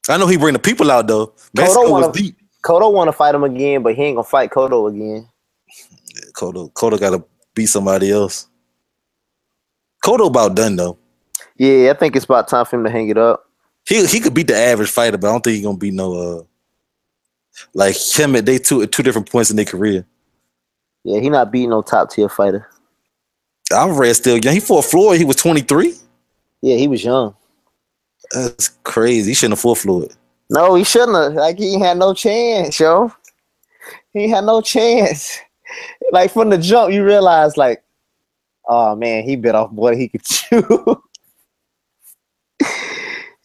I 0.10 0.18
know 0.18 0.28
he 0.28 0.38
bring 0.38 0.54
the 0.54 0.60
people 0.60 0.92
out 0.92 1.08
though. 1.08 1.34
Mexico 1.54 1.82
Cotto 1.82 1.92
was 1.92 2.08
wanna, 2.08 2.14
deep. 2.14 2.38
Cotto 2.64 2.94
want 2.94 3.08
to 3.08 3.12
fight 3.12 3.36
him 3.36 3.44
again, 3.44 3.84
but 3.84 3.96
he 3.96 4.04
ain't 4.04 4.16
gonna 4.16 4.28
fight 4.28 4.52
Cotto 4.52 4.90
again. 4.90 5.28
Cotto, 6.34 6.72
Cotto 6.74 7.00
gotta 7.00 7.24
beat 7.54 7.68
somebody 7.68 8.12
else. 8.12 8.48
Cotto 10.04 10.28
about 10.28 10.56
done 10.56 10.76
though. 10.76 10.98
Yeah, 11.58 11.92
I 11.92 11.94
think 11.94 12.16
it's 12.16 12.26
about 12.26 12.48
time 12.48 12.66
for 12.66 12.78
him 12.78 12.84
to 12.84 12.90
hang 12.90 13.10
it 13.10 13.18
up. 13.18 13.46
He 13.88 14.06
he 14.06 14.20
could 14.20 14.34
beat 14.34 14.48
the 14.48 14.56
average 14.58 14.90
fighter, 14.90 15.18
but 15.18 15.28
I 15.28 15.32
don't 15.32 15.44
think 15.44 15.56
he's 15.56 15.66
gonna 15.66 15.78
beat 15.78 15.94
no 15.94 16.14
uh 16.14 16.44
like 17.74 17.96
him 17.96 18.36
at 18.36 18.46
they 18.46 18.58
two 18.58 18.82
at 18.82 18.92
two 18.92 19.04
different 19.04 19.30
points 19.30 19.50
in 19.50 19.56
their 19.56 19.66
career. 19.66 20.06
Yeah, 21.04 21.20
he 21.20 21.30
not 21.30 21.52
beating 21.52 21.70
no 21.70 21.82
top 21.82 22.12
tier 22.12 22.30
fighter. 22.30 22.68
i 23.72 23.76
Alvarez 23.76 24.18
still 24.18 24.38
young. 24.38 24.54
He 24.54 24.60
fought 24.60 24.86
Floyd. 24.86 25.18
He 25.18 25.26
was 25.26 25.38
twenty 25.38 25.62
three. 25.62 25.96
Yeah, 26.62 26.76
he 26.76 26.88
was 26.88 27.04
young. 27.04 27.36
That's 28.32 28.70
crazy. 28.84 29.32
He 29.32 29.36
shouldn't 29.36 29.54
have 29.54 29.62
fought 29.62 29.78
Floyd. 29.78 30.14
No, 30.50 30.76
he 30.76 30.84
shouldn't 30.84 31.18
have. 31.18 31.34
Like 31.34 31.58
he 31.58 31.80
had 31.80 31.98
no 31.98 32.14
chance, 32.14 32.80
yo. 32.80 33.12
He 34.14 34.28
had 34.28 34.44
no 34.44 34.62
chance. 34.62 35.40
Like 36.12 36.32
from 36.32 36.50
the 36.50 36.58
jump, 36.58 36.94
you 36.94 37.06
realize 37.06 37.58
like, 37.58 37.84
oh 38.68 38.96
man, 38.96 39.24
he 39.24 39.36
bit 39.36 39.56
off 39.56 39.72
more 39.72 39.92
than 39.92 40.00
he 40.00 40.08
could 40.10 40.24
chew. 40.26 41.02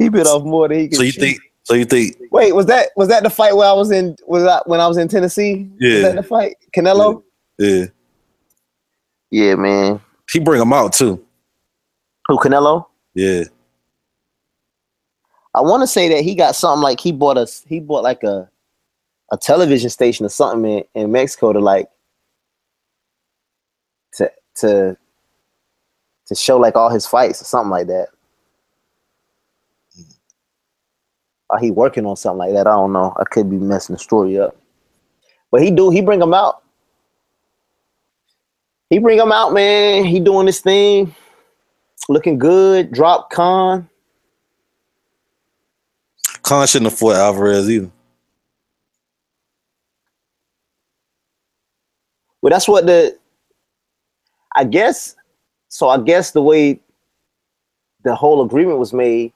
He 0.03 0.09
bit 0.09 0.27
off 0.27 0.45
more 0.45 0.69
than 0.69 0.79
he 0.79 0.89
could. 0.89 0.97
So 0.99 1.03
you 1.03 1.13
chew. 1.13 1.21
think? 1.21 1.41
So 1.65 1.75
you 1.75 1.85
think? 1.85 2.17
Wait, 2.31 2.53
was 2.55 2.67
that 2.67 2.89
was 2.97 3.09
that 3.09 3.23
the 3.23 3.31
fight 3.31 3.55
where 3.57 3.69
I 3.69 3.73
was 3.73 3.91
in? 3.91 4.17
Was 4.27 4.43
that 4.45 4.67
when 4.69 4.81
I 4.81 4.87
was 4.89 4.97
in 4.97 5.09
Tennessee? 5.09 5.71
Yeah. 5.79 5.95
Was 5.95 6.03
that 6.03 6.17
the 6.17 6.23
fight? 6.23 6.57
Canelo. 6.77 7.23
Yeah, 7.59 7.85
Yeah, 9.31 9.55
man. 9.55 10.01
he 10.33 10.41
bring 10.41 10.61
him 10.61 10.73
out 10.73 10.93
too. 10.93 11.25
Who 12.27 12.39
Canelo? 12.39 12.87
Yeah, 13.15 13.45
I 15.55 15.61
want 15.61 15.83
to 15.83 15.87
say 15.87 16.09
that 16.09 16.23
he 16.25 16.35
got 16.35 16.57
something 16.57 16.83
like 16.83 16.99
he 16.99 17.13
bought 17.13 17.37
us. 17.37 17.63
He 17.69 17.79
bought 17.79 18.03
like 18.03 18.23
a 18.25 18.49
a 19.31 19.37
television 19.37 19.91
station 19.91 20.25
or 20.27 20.31
something 20.31 20.85
in, 20.95 21.03
in 21.03 21.13
Mexico 21.13 21.53
to 21.53 21.59
like 21.61 21.89
to 24.15 24.31
to 24.57 24.97
to 26.27 26.35
show 26.35 26.57
like 26.59 26.75
all 26.75 26.91
his 26.91 27.07
fights 27.07 27.41
or 27.43 27.45
something 27.45 27.71
like 27.71 27.87
that. 27.89 28.09
Or 31.42 31.42
he 31.61 31.71
working 31.71 32.07
on 32.07 32.17
something 32.17 32.39
like 32.39 32.53
that. 32.53 32.67
I 32.67 32.73
don't 32.73 32.93
know. 32.93 33.15
I 33.17 33.25
could 33.25 33.51
be 33.51 33.57
messing 33.57 33.95
the 33.95 33.99
story 33.99 34.39
up. 34.39 34.57
But 35.51 35.63
he 35.63 35.71
do 35.71 35.91
he 35.91 36.01
bring 36.01 36.19
them 36.19 36.35
out. 36.35 36.63
He 38.91 38.99
bring 38.99 39.19
them 39.19 39.33
out, 39.33 39.53
man. 39.53 40.05
He 40.05 40.21
doing 40.21 40.47
this 40.47 40.61
thing, 40.61 41.15
looking 42.09 42.39
good. 42.39 42.93
Drop 42.93 43.31
con. 43.31 43.89
Khan 46.43 46.67
shouldn't 46.67 46.91
have 46.91 46.99
fought 46.99 47.17
Alvarez 47.17 47.71
either. 47.71 47.91
Well, 52.41 52.51
that's 52.51 52.67
what 52.67 52.87
the 52.87 53.17
I 54.55 54.65
guess 54.65 55.17
so 55.69 55.89
I 55.89 55.99
guess 55.99 56.33
the 56.33 56.43
way 56.43 56.81
the 58.05 58.15
whole 58.15 58.43
agreement 58.45 58.79
was 58.79 58.93
made 58.93 59.33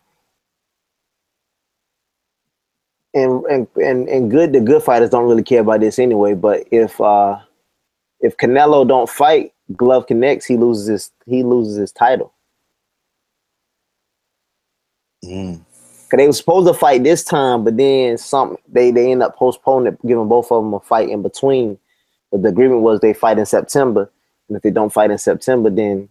and 3.17 3.45
and 3.47 3.69
and, 3.77 4.09
and 4.09 4.31
good 4.31 4.53
the 4.53 4.61
good 4.61 4.83
fighters 4.83 5.11
don't 5.11 5.29
really 5.29 5.43
care 5.43 5.63
about 5.63 5.81
this 5.81 5.99
anyway, 5.99 6.35
but 6.35 6.67
if 6.71 7.01
uh 7.01 7.39
if 8.21 8.37
Canelo 8.37 8.87
don't 8.87 9.09
fight, 9.11 9.53
Golovkin, 9.73 10.45
he 10.47 10.57
loses 10.57 10.87
his 10.87 11.11
he 11.27 11.43
loses 11.43 11.77
his 11.77 11.93
title. 11.93 12.33
Mm. 15.25 15.61
Cause 16.11 16.19
they 16.19 16.27
were 16.27 16.33
supposed 16.33 16.69
to 16.69 16.75
fight 16.75 17.03
this 17.03 17.25
time, 17.25 17.65
but 17.65 17.77
then 17.77 18.19
some 18.19 18.57
they 18.69 18.91
they 18.93 19.11
end 19.11 19.23
up 19.23 19.37
postponing 19.37 19.95
it, 19.95 20.07
giving 20.07 20.29
both 20.29 20.53
of 20.53 20.63
them 20.63 20.75
a 20.75 20.81
fight 20.81 21.09
in 21.09 21.23
between. 21.23 21.79
But 22.31 22.43
the 22.43 22.51
agreement 22.51 22.83
was 22.83 23.01
they 23.01 23.15
fight 23.15 23.39
in 23.39 23.47
September, 23.47 24.11
and 24.49 24.57
if 24.57 24.63
they 24.63 24.71
don't 24.71 24.93
fight 24.93 25.11
in 25.11 25.19
September, 25.19 25.71
then 25.71 26.09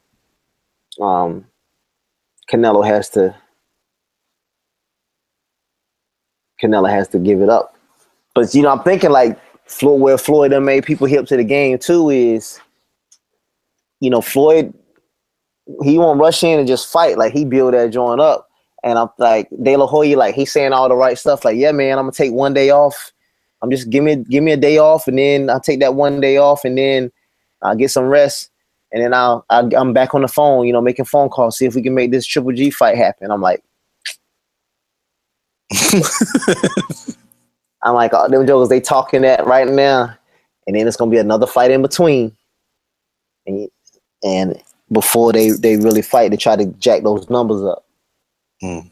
um 1.00 1.46
Canelo 2.52 2.86
has 2.86 3.10
to 3.12 3.36
Canelo 6.62 6.90
has 6.90 7.08
to 7.10 7.20
give 7.20 7.42
it 7.42 7.50
up. 7.50 7.76
But 8.34 8.54
you 8.54 8.62
know, 8.62 8.70
I'm 8.70 8.84
thinking 8.84 9.12
like 9.12 9.40
Floyd, 9.66 10.02
where 10.02 10.18
Floyd 10.18 10.52
done 10.52 10.66
made 10.66 10.86
people 10.86 11.08
hip 11.08 11.26
to 11.28 11.38
the 11.38 11.44
game 11.44 11.78
too 11.80 12.10
is, 12.10 12.60
you 14.00 14.10
know, 14.10 14.22
Floyd 14.22 14.74
he 15.84 15.98
won't 15.98 16.20
rush 16.20 16.44
in 16.44 16.60
and 16.60 16.68
just 16.68 16.92
fight 16.92 17.18
like 17.18 17.34
he 17.34 17.46
build 17.46 17.74
that 17.74 17.92
joint 17.92 18.22
up. 18.22 18.48
And 18.84 19.00
I'm 19.00 19.10
like 19.18 19.50
De 19.64 19.76
La 19.78 19.88
Hoya, 19.88 20.16
like 20.16 20.36
he's 20.36 20.52
saying 20.52 20.74
all 20.74 20.88
the 20.88 20.96
right 20.96 21.18
stuff. 21.18 21.44
Like, 21.44 21.58
yeah, 21.58 21.72
man, 21.72 21.98
I'm 21.98 22.04
gonna 22.06 22.12
take 22.12 22.34
one 22.34 22.54
day 22.54 22.70
off. 22.70 23.12
I'm 23.62 23.72
just 23.72 23.90
give 23.90 24.04
me 24.04 24.18
give 24.30 24.44
me 24.44 24.52
a 24.52 24.58
day 24.58 24.78
off, 24.78 25.08
and 25.08 25.18
then 25.18 25.50
I'll 25.50 25.60
take 25.60 25.80
that 25.80 25.96
one 25.96 26.22
day 26.22 26.38
off, 26.38 26.66
and 26.66 26.78
then 26.78 27.12
I'll 27.64 27.76
get 27.76 27.90
some 27.90 28.06
rest, 28.06 28.52
and 28.92 29.02
then 29.02 29.14
I'll, 29.14 29.44
I'll 29.50 29.76
I'm 29.76 29.92
back 29.92 30.14
on 30.14 30.22
the 30.22 30.28
phone, 30.28 30.68
you 30.68 30.74
know, 30.74 30.82
making 30.82 31.06
phone 31.06 31.30
calls, 31.30 31.58
see 31.58 31.66
if 31.66 31.74
we 31.74 31.82
can 31.82 31.96
make 31.96 32.12
this 32.12 32.28
Triple 32.28 32.52
G 32.52 32.70
fight 32.70 32.96
happen. 32.96 33.32
I'm 33.32 33.42
like, 33.42 33.64
I'm 37.84 37.94
like, 37.94 38.12
oh, 38.14 38.28
them 38.30 38.48
jokers, 38.48 38.70
they 38.70 38.82
talking 38.82 39.22
that 39.22 39.46
right 39.46 39.68
now, 39.68 40.16
and 40.68 40.76
then 40.76 40.88
it's 40.88 40.98
gonna 40.98 41.12
be 41.12 41.18
another 41.18 41.48
fight 41.48 41.72
in 41.72 41.82
between, 41.82 42.36
and 43.46 43.70
and 44.24 44.62
before 44.92 45.34
they 45.34 45.52
they 45.52 45.78
really 45.78 46.02
fight, 46.02 46.32
they 46.32 46.38
try 46.38 46.56
to 46.56 46.66
jack 46.66 47.04
those 47.04 47.30
numbers 47.30 47.64
up. 47.64 47.86
Mm. 48.64 48.90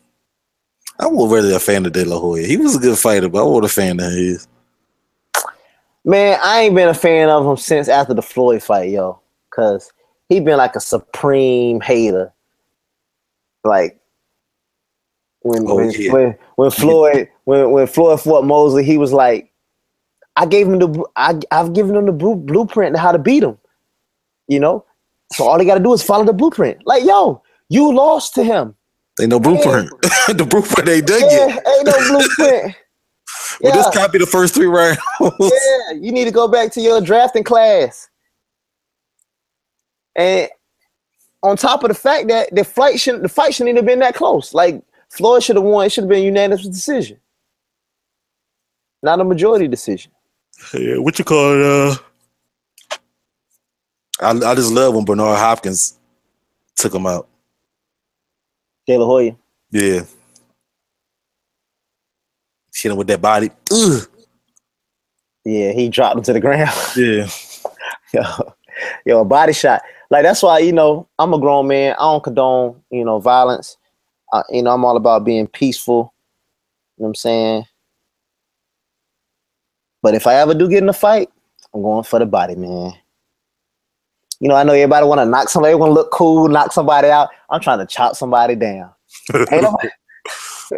I 1.00 1.08
was 1.08 1.32
really 1.32 1.54
a 1.54 1.60
fan 1.60 1.86
of 1.86 1.94
De 1.94 2.06
La 2.06 2.20
Hoya. 2.20 2.46
He 2.46 2.58
was 2.58 2.76
a 2.76 2.80
good 2.80 2.98
fighter, 2.98 3.30
but 3.30 3.42
I 3.42 3.48
was 3.48 3.66
a 3.66 3.74
fan 3.74 4.00
of 4.00 4.12
his. 4.12 4.48
Man, 6.06 6.38
I 6.44 6.62
ain't 6.62 6.76
been 6.76 6.90
a 6.90 6.94
fan 6.94 7.30
of 7.30 7.46
him 7.46 7.58
since 7.58 7.88
after 7.88 8.14
the 8.14 8.22
Floyd 8.22 8.62
fight, 8.62 8.92
yo. 8.92 9.20
Cause 9.50 9.92
he 10.30 10.40
been 10.40 10.58
like 10.58 10.76
a 10.76 10.80
supreme 10.80 11.82
hater. 11.82 12.32
Like 13.64 14.00
when 15.44 15.66
Oh, 15.68 15.76
when, 15.76 15.92
yeah. 15.92 16.12
when 16.12 16.38
when 16.56 16.72
Floyd 16.72 17.30
when 17.46 17.72
when 17.72 17.88
Floyd 17.88 18.20
fought 18.22 18.46
Mosley, 18.46 18.84
he 18.84 18.98
was 18.98 19.14
like, 19.14 19.52
I 20.36 20.46
gave 20.46 20.68
him 20.68 20.80
the 20.80 21.06
I 21.16 21.40
I've 21.52 21.74
given 21.74 21.96
him 21.96 22.06
the 22.06 22.12
blueprint 22.12 22.96
to 22.96 23.02
how 23.02 23.12
to 23.12 23.20
beat 23.20 23.44
him. 23.44 23.58
You 24.48 24.60
know? 24.60 24.86
So 25.32 25.46
all 25.48 25.60
he 25.60 25.66
gotta 25.66 25.84
do 25.84 25.94
is 25.94 26.04
follow 26.04 26.26
the 26.26 26.34
blueprint. 26.34 26.86
Like, 26.86 27.04
yo, 27.06 27.42
you 27.70 27.94
lost 27.94 28.36
to 28.36 28.44
him. 28.44 28.76
Ain't 29.22 29.30
no 29.30 29.40
blueprint. 29.40 29.90
the 30.28 30.46
blueprint 30.50 30.90
ain't 30.90 31.08
done 31.08 31.22
Yeah, 31.22 31.48
yet. 31.48 31.68
ain't 31.68 31.86
no 31.86 32.08
blueprint. 32.10 32.76
Yeah. 33.62 33.72
just 33.76 33.94
copy 33.94 34.18
the 34.18 34.26
first 34.26 34.56
three 34.56 34.66
rounds. 34.66 34.98
yeah, 35.22 35.92
you 36.00 36.12
need 36.12 36.26
to 36.26 36.32
go 36.32 36.48
back 36.48 36.72
to 36.74 36.82
your 36.82 37.00
drafting 37.02 37.44
class. 37.44 38.10
And 40.16 40.50
on 41.44 41.58
top 41.58 41.84
of 41.84 41.90
the 41.90 41.94
fact 41.96 42.28
that 42.30 42.54
the 42.54 42.64
fight 42.64 43.00
shouldn't 43.00 43.24
the 43.24 43.30
fight 43.30 43.54
shouldn't 43.54 43.76
have 43.78 43.86
been 43.86 44.00
that 44.00 44.16
close. 44.16 44.54
Like 44.54 44.82
Floyd 45.14 45.44
should 45.44 45.58
have 45.58 45.64
won. 45.66 45.86
It 45.86 45.92
should 45.92 46.06
have 46.06 46.10
been 46.10 46.24
a 46.24 46.26
unanimous 46.26 46.66
decision, 46.66 47.20
not 49.04 49.20
a 49.20 49.24
majority 49.24 49.68
decision. 49.68 50.12
Yeah, 50.74 50.98
what 50.98 51.20
you 51.20 51.26
call 51.26 51.54
it? 51.54 51.62
Uh, 51.62 51.96
I 54.22 54.52
I 54.52 54.56
just 54.56 54.74
love 54.74 54.96
when 54.96 55.06
Bernard 55.06 55.38
Hopkins 55.38 56.00
took 56.76 56.96
him 56.96 57.06
out. 57.06 57.28
De 58.88 58.98
La 58.98 59.06
Hoya. 59.06 59.36
Yeah, 59.70 60.02
hit 62.74 62.92
him 62.92 62.98
with 62.98 63.06
that 63.08 63.22
body. 63.22 63.52
Ugh. 63.72 64.08
Yeah, 65.46 65.74
he 65.74 65.90
dropped 65.90 66.18
him 66.18 66.24
to 66.24 66.34
the 66.34 66.40
ground. 66.40 66.72
Yeah, 66.96 67.28
yo, 68.14 68.54
yo, 69.06 69.22
a 69.22 69.26
body 69.26 69.54
shot. 69.54 69.84
Like 70.10 70.24
that's 70.24 70.42
why 70.42 70.58
you 70.60 70.74
know 70.74 71.08
I'm 71.20 71.36
a 71.36 71.40
grown 71.40 71.68
man. 71.68 71.94
I 72.00 72.02
don't 72.02 72.24
condone 72.24 72.82
you 72.90 73.06
know 73.06 73.20
violence. 73.20 73.78
Uh, 74.34 74.44
you 74.50 74.64
know 74.64 74.72
I'm 74.72 74.84
all 74.84 74.98
about 74.98 75.24
being 75.24 75.48
peaceful. 75.48 76.14
You 76.98 77.04
know 77.04 77.06
what 77.06 77.08
I'm 77.10 77.16
saying? 77.16 77.66
But 80.02 80.16
if 80.16 80.28
I 80.28 80.36
ever 80.36 80.54
do 80.54 80.68
get 80.68 80.84
in 80.84 80.90
a 80.90 80.94
fight, 80.94 81.30
I'm 81.74 81.82
going 81.84 82.04
for 82.04 82.20
the 82.20 82.26
body, 82.26 82.56
man. 82.56 82.94
You 84.40 84.50
know, 84.50 84.56
I 84.56 84.64
know 84.64 84.74
everybody 84.74 85.06
want 85.06 85.20
to 85.20 85.26
knock 85.26 85.50
somebody, 85.50 85.76
want 85.76 85.92
to 85.92 85.94
look 85.94 86.12
cool, 86.12 86.50
knock 86.50 86.74
somebody 86.74 87.08
out. 87.10 87.30
I'm 87.50 87.62
trying 87.62 87.80
to 87.80 87.86
chop 87.86 88.16
somebody 88.16 88.56
down. 88.56 88.92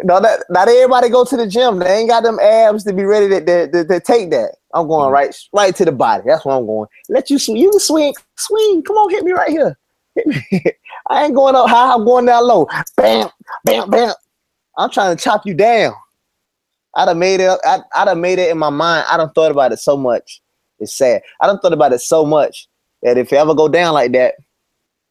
No, 0.04 0.20
that, 0.20 0.44
not 0.50 0.68
everybody 0.68 1.08
go 1.08 1.24
to 1.24 1.36
the 1.36 1.46
gym. 1.46 1.78
They 1.78 2.00
ain't 2.00 2.10
got 2.10 2.22
them 2.22 2.38
abs 2.40 2.84
to 2.84 2.92
be 2.92 3.04
ready 3.04 3.28
to, 3.30 3.44
to, 3.44 3.70
to, 3.70 3.84
to 3.84 4.00
take 4.00 4.30
that. 4.30 4.56
I'm 4.74 4.88
going 4.88 5.10
right 5.10 5.34
right 5.52 5.74
to 5.76 5.84
the 5.84 5.92
body. 5.92 6.24
That's 6.26 6.44
where 6.44 6.56
I'm 6.56 6.66
going. 6.66 6.88
Let 7.08 7.30
you 7.30 7.38
swing. 7.38 7.58
You 7.58 7.70
can 7.70 7.80
swing. 7.80 8.14
Swing. 8.36 8.82
Come 8.82 8.96
on, 8.96 9.10
hit 9.10 9.24
me 9.24 9.32
right 9.32 9.50
here. 9.50 9.78
Hit 10.14 10.26
me. 10.26 10.62
I 11.08 11.24
ain't 11.24 11.34
going 11.34 11.54
up 11.54 11.68
high. 11.68 11.92
I'm 11.94 12.04
going 12.04 12.26
down 12.26 12.46
low. 12.46 12.66
Bam, 12.96 13.28
bam, 13.64 13.90
bam. 13.90 14.14
I'm 14.76 14.90
trying 14.90 15.16
to 15.16 15.22
chop 15.22 15.46
you 15.46 15.54
down. 15.54 15.94
I'd 16.94 17.08
have 17.08 17.16
made 17.16 17.40
it. 17.40 17.58
I, 17.64 17.80
I'd 17.94 18.08
have 18.08 18.18
made 18.18 18.38
it 18.38 18.50
in 18.50 18.58
my 18.58 18.70
mind. 18.70 19.06
I 19.08 19.16
don't 19.16 19.34
thought 19.34 19.50
about 19.50 19.72
it 19.72 19.78
so 19.78 19.96
much. 19.96 20.40
It's 20.78 20.94
sad. 20.94 21.22
I 21.40 21.46
don't 21.46 21.60
thought 21.60 21.72
about 21.72 21.92
it 21.92 22.00
so 22.00 22.24
much 22.24 22.68
that 23.02 23.18
if 23.18 23.32
it 23.32 23.36
ever 23.36 23.54
go 23.54 23.68
down 23.68 23.94
like 23.94 24.12
that, 24.12 24.34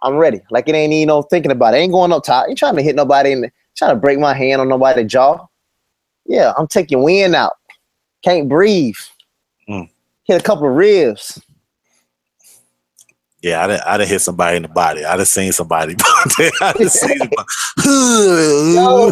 I'm 0.03 0.15
ready. 0.15 0.41
Like 0.51 0.67
it 0.67 0.75
ain't 0.75 0.93
even 0.93 1.07
no 1.07 1.21
thinking 1.23 1.51
about 1.51 1.73
it. 1.73 1.77
I 1.77 1.79
ain't 1.81 1.91
going 1.91 2.11
up 2.11 2.23
top. 2.23 2.45
I 2.45 2.49
ain't 2.49 2.57
trying 2.57 2.75
to 2.75 2.81
hit 2.81 2.95
nobody 2.95 3.31
and 3.31 3.51
trying 3.75 3.95
to 3.95 3.99
break 3.99 4.19
my 4.19 4.33
hand 4.33 4.61
on 4.61 4.69
nobody's 4.69 5.11
jaw. 5.11 5.45
Yeah, 6.25 6.53
I'm 6.57 6.67
taking 6.67 7.03
wind 7.03 7.35
out. 7.35 7.53
Can't 8.23 8.49
breathe. 8.49 8.95
Mm. 9.69 9.89
Hit 10.23 10.41
a 10.41 10.43
couple 10.43 10.67
of 10.67 10.75
ribs. 10.75 11.41
Yeah, 13.45 13.63
I'd, 13.63 13.69
I'd 13.69 13.99
have 13.99 14.09
hit 14.09 14.21
somebody 14.21 14.57
in 14.57 14.63
the 14.63 14.69
body. 14.69 15.05
I'd 15.05 15.19
have 15.19 15.27
seen 15.27 15.51
somebody. 15.51 15.95
I'd 16.61 16.77
have 16.79 16.91
seen 16.91 17.19
somebody. 17.19 17.45
Yo, 18.73 19.11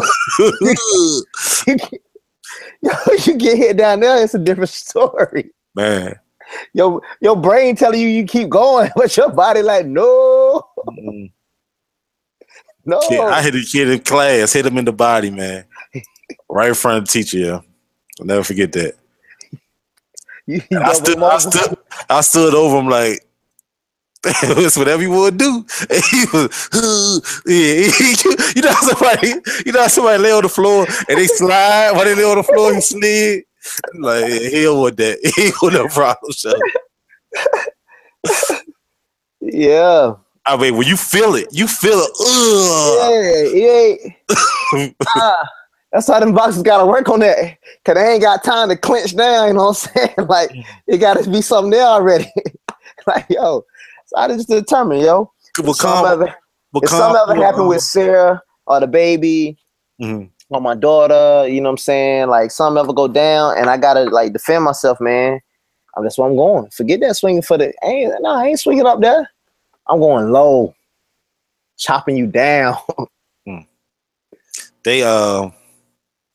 you 3.26 3.36
get 3.36 3.56
hit 3.56 3.76
down 3.76 4.00
there, 4.00 4.24
it's 4.24 4.34
a 4.34 4.40
different 4.40 4.70
story. 4.70 5.52
Man. 5.76 6.18
Your 6.72 7.00
your 7.20 7.36
brain 7.36 7.76
telling 7.76 8.00
you 8.00 8.08
you 8.08 8.24
keep 8.24 8.48
going, 8.48 8.90
but 8.96 9.16
your 9.16 9.30
body 9.30 9.62
like 9.62 9.86
no, 9.86 10.64
no. 12.84 13.00
Kid, 13.08 13.20
I 13.20 13.40
hit 13.40 13.54
a 13.54 13.62
kid 13.62 13.88
in 13.88 14.00
class, 14.00 14.52
hit 14.52 14.66
him 14.66 14.78
in 14.78 14.84
the 14.84 14.92
body, 14.92 15.30
man. 15.30 15.64
Right 16.48 16.70
in 16.70 16.74
front 16.74 16.98
of 16.98 17.04
the 17.04 17.12
teacher. 17.12 17.38
Yeah. 17.38 17.60
I'll 18.18 18.26
never 18.26 18.42
forget 18.42 18.72
that. 18.72 18.94
I 20.48 20.92
stood, 20.92 21.22
I 21.22 21.38
stood, 21.38 21.78
I 22.10 22.20
stood 22.20 22.54
over 22.54 22.80
him 22.80 22.88
like, 22.88 23.24
it's 24.26 24.76
whatever 24.76 25.02
you 25.02 25.10
want 25.10 25.38
to 25.38 25.44
do. 25.44 25.66
And 25.90 26.04
he 26.04 26.24
was, 26.32 26.70
yeah, 27.46 28.52
you 28.56 28.62
know 28.62 28.72
somebody, 28.80 29.34
you 29.66 29.72
know 29.72 29.86
somebody 29.88 30.22
lay 30.22 30.32
on 30.32 30.42
the 30.42 30.48
floor 30.48 30.86
and 31.08 31.18
they 31.18 31.26
slide 31.26 31.92
while 31.92 32.04
they 32.04 32.14
lay 32.14 32.24
on 32.24 32.36
the 32.36 32.42
floor, 32.42 32.74
he 32.74 32.80
slid. 32.80 33.44
Like 33.98 34.26
he 34.26 34.62
don't 34.62 34.96
that. 34.96 35.32
He 35.36 35.52
want 35.62 35.74
no 35.74 35.88
problem. 35.88 36.32
So, 36.32 36.52
Yeah, 39.40 40.14
I 40.46 40.56
mean, 40.56 40.76
when 40.76 40.86
you 40.86 40.96
feel 40.96 41.34
it, 41.34 41.48
you 41.52 41.66
feel 41.66 41.98
it. 41.98 42.10
Ugh. 42.20 43.52
yeah, 43.54 44.04
yeah. 44.74 44.88
Ah, 45.16 45.48
that's 45.92 46.08
how 46.08 46.18
them 46.20 46.32
boxers 46.34 46.62
gotta 46.62 46.86
work 46.86 47.08
on 47.08 47.20
that. 47.20 47.58
Cause 47.84 47.94
they 47.94 48.12
ain't 48.14 48.22
got 48.22 48.42
time 48.44 48.68
to 48.68 48.76
clinch 48.76 49.14
down, 49.16 49.48
you 49.48 49.54
know 49.54 49.66
what 49.66 49.88
I'm 49.94 50.06
saying? 50.16 50.28
Like 50.28 50.50
it 50.86 50.98
gotta 50.98 51.28
be 51.30 51.40
something 51.42 51.70
there 51.70 51.86
already. 51.86 52.30
like, 53.06 53.26
yo, 53.30 53.64
I 54.16 54.28
just 54.28 54.48
determined, 54.48 55.02
yo. 55.02 55.32
If 55.58 55.64
something 55.66 55.74
calm, 55.74 56.06
ever, 56.06 56.34
if 56.82 56.90
something 56.90 57.20
ever 57.28 57.34
happened 57.42 57.68
with 57.68 57.82
Sarah 57.82 58.42
or 58.66 58.80
the 58.80 58.86
baby 58.86 59.56
Mhm. 60.00 60.30
or 60.50 60.60
my 60.60 60.74
daughter, 60.74 61.46
you 61.48 61.60
know 61.60 61.68
what 61.68 61.74
I'm 61.74 61.78
saying? 61.78 62.28
Like 62.28 62.50
something 62.50 62.80
ever 62.80 62.92
go 62.92 63.08
down 63.08 63.56
and 63.58 63.70
I 63.70 63.76
gotta 63.76 64.04
like 64.04 64.32
defend 64.32 64.64
myself, 64.64 65.00
man. 65.00 65.40
That's 66.02 66.18
where 66.18 66.28
I'm 66.28 66.36
going. 66.36 66.70
Forget 66.70 67.00
that 67.00 67.16
swinging 67.16 67.42
for 67.42 67.56
the 67.56 67.72
ain't 67.84 68.12
no, 68.20 68.30
I 68.30 68.46
ain't 68.46 68.60
swinging 68.60 68.86
up 68.86 69.00
there. 69.00 69.30
I'm 69.88 70.00
going 70.00 70.32
low, 70.32 70.74
chopping 71.78 72.16
you 72.16 72.26
down. 72.26 72.76
they 74.84 75.02
uh 75.02 75.50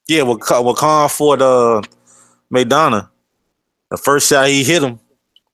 yeah, 0.08 0.34
Con- 0.40 0.66
with 0.66 0.78
Khan 0.78 1.10
for 1.10 1.38
the 1.38 1.88
Maidana, 2.52 3.10
the 3.92 3.98
first 3.98 4.30
shot 4.30 4.48
he 4.48 4.64
hit 4.64 4.82
him, 4.82 5.00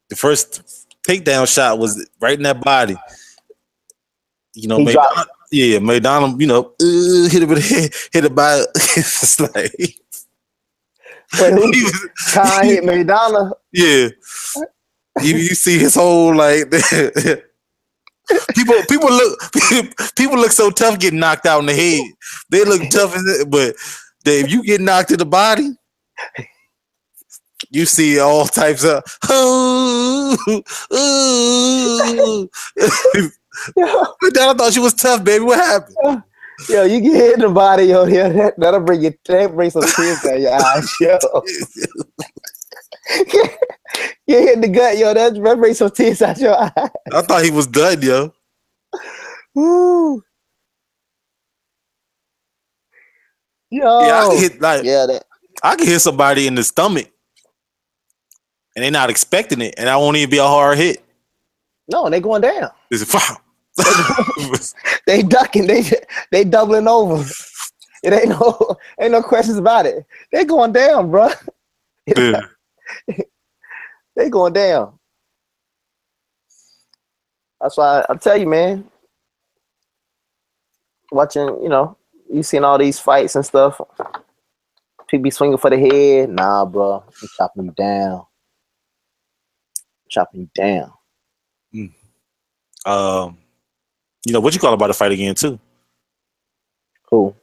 the 0.10 0.16
first 0.16 0.85
takedown 1.08 1.52
shot 1.54 1.78
was 1.80 2.08
right 2.20 2.38
in 2.38 2.44
that 2.44 2.62
body. 2.62 2.96
You 4.54 4.68
know, 4.68 4.84
dropped- 4.94 5.30
yeah, 5.52 5.80
Maidana, 5.80 6.40
you 6.40 6.48
know, 6.48 6.74
uh, 6.82 7.30
hit 7.30 7.44
it 7.44 7.48
with 7.50 7.64
hit, 7.64 7.96
hit 8.14 8.26
it 8.26 8.36
by 8.36 8.64
it's 8.76 9.40
like 9.40 9.74
But 11.40 11.54
who- 11.54 11.72
he 11.74 11.84
was- 11.84 12.10
hit 12.64 12.84
yeah. 13.72 14.10
You, 15.22 15.38
you 15.38 15.56
see 15.56 15.78
his 15.80 15.96
whole 15.96 16.36
like 16.36 16.70
people 18.54 18.76
people 18.90 19.10
look 19.10 19.40
people 20.18 20.36
look 20.38 20.52
so 20.52 20.70
tough 20.72 21.00
getting 21.00 21.20
knocked 21.20 21.46
out 21.46 21.60
in 21.60 21.68
the 21.68 21.74
head. 21.74 22.02
They 22.50 22.66
look 22.66 22.82
tough 22.90 23.16
as 23.16 23.24
it, 23.26 23.50
but 23.50 23.76
they, 24.26 24.42
if 24.42 24.52
you 24.52 24.62
get 24.64 24.82
knocked 24.82 25.12
in 25.12 25.20
the 25.20 25.26
body, 25.26 25.70
you 27.70 27.86
see 27.86 28.20
all 28.20 28.46
types 28.46 28.84
of 28.84 29.04
Dad, 34.34 34.50
I 34.50 34.54
thought 34.54 34.76
you 34.76 34.82
was 34.82 34.94
tough, 34.94 35.24
baby. 35.24 35.44
What 35.46 35.60
happened? 35.60 36.24
Yo, 36.70 36.84
you 36.84 37.02
get 37.02 37.14
hit 37.14 37.34
in 37.34 37.40
the 37.42 37.50
body, 37.50 37.84
yo. 37.84 38.06
Yeah, 38.06 38.30
that, 38.34 38.58
that'll 38.58 38.80
bring 38.80 39.04
you 39.04 39.14
that 39.26 39.54
bring 39.54 39.70
some 39.70 39.84
tears 39.84 40.22
down 40.22 40.42
your 40.42 40.54
eyes, 40.54 40.90
yo. 41.02 41.18
you 44.26 44.38
hit 44.40 44.62
the 44.62 44.70
gut, 44.70 44.98
yo. 44.98 45.14
That 45.14 45.34
that 45.34 45.58
bring 45.58 45.74
some 45.74 45.92
tears 45.92 46.22
out 46.22 46.38
your 46.40 46.58
eyes. 46.58 46.72
I 47.12 47.22
thought 47.24 47.44
he 47.44 47.52
was 47.52 47.68
done, 47.68 48.02
yo. 48.02 48.34
Woo. 49.54 50.24
Yo. 53.70 54.08
Yeah, 54.08 54.24
I 54.24 54.28
can 54.30 54.38
hit 54.38 54.62
like 54.62 54.86
yeah, 54.86 55.06
that 55.08 55.26
I 55.62 55.76
can 55.76 55.88
hit 55.88 56.00
somebody 56.00 56.48
in 56.48 56.56
the 56.56 56.64
stomach, 56.64 57.12
and 58.76 58.84
they're 58.84 58.92
not 58.92 59.10
expecting 59.10 59.62
it, 59.62 59.76
and 59.78 59.90
I 59.90 59.98
won't 59.98 60.18
even 60.18 60.30
be 60.30 60.38
a 60.38 60.44
hard 60.44 60.78
hit. 60.78 61.04
no, 61.88 62.10
they 62.10 62.20
going 62.20 62.42
down. 62.42 62.70
It's. 62.92 63.14
They 65.08 65.22
ducking. 65.22 65.68
They 65.68 65.84
they 66.32 66.44
doubling 66.44 66.88
over. 66.88 67.24
It 68.04 68.14
ain't 68.14 68.30
no 68.30 68.78
ain't 69.00 69.12
no 69.12 69.22
questions 69.22 69.58
about 69.58 69.86
it. 69.86 70.06
They 70.32 70.46
going 70.46 70.72
down, 70.72 71.12
bro. 71.12 71.30
Yeah. 72.06 72.42
They 74.16 74.30
going 74.30 74.54
down. 74.54 74.98
That's 77.60 77.78
why 77.78 78.00
I, 78.00 78.14
I 78.14 78.16
tell 78.16 78.38
you, 78.38 78.48
man. 78.48 78.86
Watching, 81.12 81.48
you 81.62 81.68
know, 81.70 81.98
you 82.32 82.42
seen 82.44 82.64
all 82.64 82.78
these 82.78 83.00
fights 83.00 83.36
and 83.36 83.46
stuff. 83.46 83.80
People 85.08 85.24
be 85.24 85.32
swinging 85.32 85.58
for 85.58 85.70
the 85.70 85.78
head. 85.78 86.30
Nah, 86.30 86.66
bro. 86.66 87.04
I'm 87.06 87.30
chopping 87.36 87.66
you 87.66 87.72
down. 87.72 88.26
Chopping 90.10 90.50
down. 90.56 90.92
um, 92.86 93.38
you 94.26 94.34
know 94.34 94.40
what 94.40 94.54
you 94.54 94.60
call 94.60 94.74
about 94.74 94.88
the 94.88 94.94
fight 94.94 95.12
again 95.12 95.36
too? 95.36 95.60
Cool. 97.10 97.36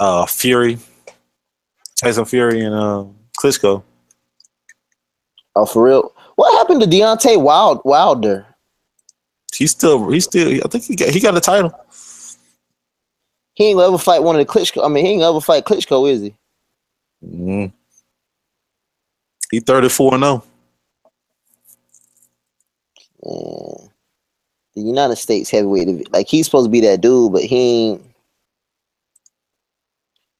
Uh, 0.00 0.26
Fury, 0.26 0.78
Tyson 1.96 2.24
Fury, 2.24 2.60
and 2.60 2.74
uh, 2.74 3.04
Klitschko. 3.38 3.82
Oh, 5.56 5.66
for 5.66 5.84
real. 5.84 6.12
What 6.36 6.56
happened 6.58 6.80
to 6.82 6.88
Deontay 6.88 7.40
Wild 7.40 7.80
Wilder? 7.84 8.46
He's 9.54 9.70
still, 9.70 10.10
he's 10.10 10.24
still. 10.24 10.60
I 10.64 10.68
think 10.68 10.84
he 10.84 10.96
got, 10.96 11.10
he 11.10 11.20
got 11.20 11.36
a 11.36 11.40
title. 11.40 11.72
He 13.54 13.66
ain't 13.66 13.78
ever 13.78 13.98
fight 13.98 14.22
one 14.22 14.34
of 14.34 14.44
the 14.44 14.52
Klitschko. 14.52 14.84
I 14.84 14.88
mean, 14.88 15.06
he 15.06 15.12
ain't 15.12 15.22
ever 15.22 15.40
fight 15.40 15.64
Klitschko, 15.64 16.10
is 16.10 16.22
he? 16.22 16.34
Mm. 17.24 17.72
He 19.50 19.60
thirty 19.60 19.88
four 19.88 20.14
and 20.14 20.24
oh. 20.24 20.26
zero. 20.26 20.53
The 23.24 24.80
United 24.82 25.16
States 25.16 25.50
heavyweight, 25.50 26.12
like 26.12 26.28
he's 26.28 26.46
supposed 26.46 26.66
to 26.66 26.70
be 26.70 26.80
that 26.80 27.00
dude, 27.00 27.32
but 27.32 27.42
he 27.42 27.56
ain't. 27.56 28.02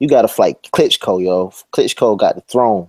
You 0.01 0.09
got 0.09 0.23
to 0.23 0.29
fight 0.29 0.63
Klitschko, 0.73 1.23
yo. 1.23 1.53
Klitschko 1.73 2.19
got 2.19 2.35
the 2.35 2.41
throne. 2.43 2.89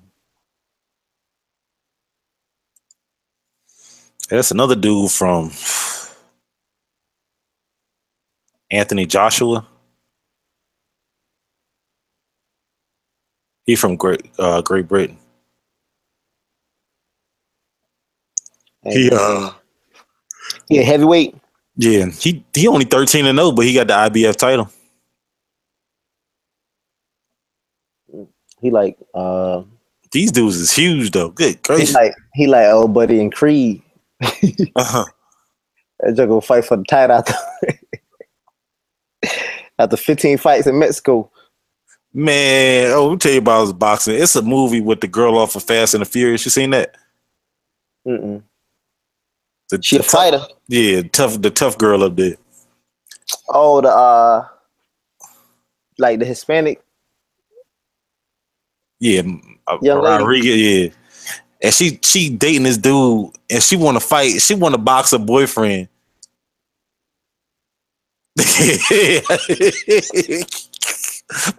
That's 4.29 4.51
another 4.51 4.75
dude 4.75 5.11
from 5.11 5.51
Anthony 8.71 9.05
Joshua. 9.05 9.65
He 13.65 13.75
from 13.75 13.95
Great 13.95 14.29
uh, 14.39 14.61
Great 14.61 14.87
Britain. 14.87 15.17
He 18.83 19.09
uh 19.11 19.51
yeah, 20.69 20.81
heavyweight. 20.81 21.35
yeah 21.77 22.05
he 22.07 22.43
he 22.53 22.67
only 22.67 22.85
thirteen 22.85 23.25
and 23.25 23.37
zero, 23.37 23.51
but 23.51 23.65
he 23.65 23.73
got 23.73 23.87
the 23.87 23.93
IBF 23.93 24.35
title. 24.35 24.69
He 28.61 28.71
like 28.71 28.97
uh, 29.13 29.63
These 30.11 30.31
dudes 30.31 30.55
is 30.55 30.71
huge 30.71 31.11
though. 31.11 31.29
Good 31.29 31.59
he 31.77 31.91
like 31.91 32.13
he 32.33 32.47
like 32.47 32.65
old 32.67 32.93
buddy 32.93 33.19
and 33.19 33.33
Creed. 33.33 33.81
Uh-huh. 34.75 35.05
That 35.99 36.27
gonna 36.27 36.41
fight 36.41 36.65
for 36.65 36.77
the 36.77 36.83
title 36.83 37.17
after, 37.17 37.33
after 39.79 39.97
15 39.97 40.37
fights 40.37 40.67
in 40.67 40.77
Mexico. 40.77 41.31
Man, 42.13 42.91
oh, 42.91 43.07
let 43.07 43.11
me 43.11 43.17
tell 43.17 43.31
you 43.31 43.39
about 43.39 43.61
his 43.61 43.73
boxing. 43.73 44.15
It's 44.15 44.35
a 44.35 44.41
movie 44.41 44.81
with 44.81 45.01
the 45.01 45.07
girl 45.07 45.37
off 45.37 45.55
of 45.55 45.63
Fast 45.63 45.93
and 45.93 46.01
the 46.01 46.05
Furious. 46.05 46.45
You 46.45 46.51
seen 46.51 46.69
that? 46.71 46.95
Mm-mm. 48.07 48.41
The, 49.70 49.82
She 49.82 49.95
a 49.95 49.99
the 49.99 50.03
tough- 50.03 50.11
fighter. 50.11 50.41
yeah, 50.68 51.01
tough 51.11 51.41
the 51.41 51.49
tough 51.51 51.78
girl 51.78 52.03
up 52.03 52.16
there. 52.16 52.36
Oh, 53.49 53.82
the 53.82 53.89
uh, 53.89 54.47
like 55.97 56.20
the 56.20 56.26
Hispanic. 56.26 56.82
Yeah, 58.99 59.22
uh, 59.68 59.78
Young 59.82 60.01
lady. 60.03 60.24
Rodriguez. 60.24 60.57
Yeah, 60.86 60.89
and 61.63 61.74
she 61.74 61.99
she 62.03 62.30
dating 62.30 62.63
this 62.63 62.78
dude, 62.78 63.32
and 63.49 63.61
she 63.63 63.76
want 63.76 63.95
to 63.99 64.05
fight. 64.05 64.41
She 64.41 64.53
want 64.55 64.76
to 64.76 64.80
box 64.82 65.11
her 65.11 65.18
boyfriend. 65.20 65.88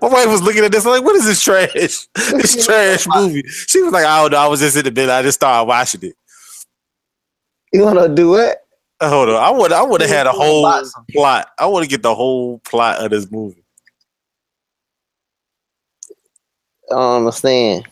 My 0.01 0.09
wife 0.09 0.29
was 0.29 0.43
looking 0.43 0.65
at 0.65 0.71
this 0.71 0.87
like, 0.87 1.03
"What 1.03 1.17
is 1.17 1.25
this 1.27 1.41
trash? 1.43 1.73
This 1.73 2.07
trash 2.67 3.07
movie?" 3.09 3.43
She 3.49 3.83
was 3.83 3.93
like, 3.93 4.05
"I 4.07 4.23
don't 4.23 4.33
know. 4.33 4.39
I 4.39 4.47
was 4.47 4.61
just 4.61 4.77
in 4.77 4.85
the 4.85 4.91
bed. 4.93 5.09
I 5.09 5.23
just 5.23 5.37
started 5.41 5.67
watching 5.67 6.05
it." 6.05 6.17
You 7.73 7.83
wanna 7.83 8.09
do 8.09 8.37
it? 8.37 8.59
Uh, 9.01 9.11
hold 9.11 9.29
on, 9.29 9.37
I 9.37 9.51
would 9.51 9.73
I 9.73 9.83
would 9.83 10.01
have 10.01 10.11
had 10.11 10.27
a 10.27 10.33
whole 10.33 10.63
plot. 11.13 11.49
I 11.59 11.67
want 11.67 11.85
to 11.85 11.91
get 11.91 12.03
the 12.03 12.15
whole 12.15 12.59
plot 12.61 13.05
of 13.05 13.11
this 13.11 13.31
movie. 13.31 13.63
I 16.91 16.95
don't 16.95 17.17
understand. 17.19 17.87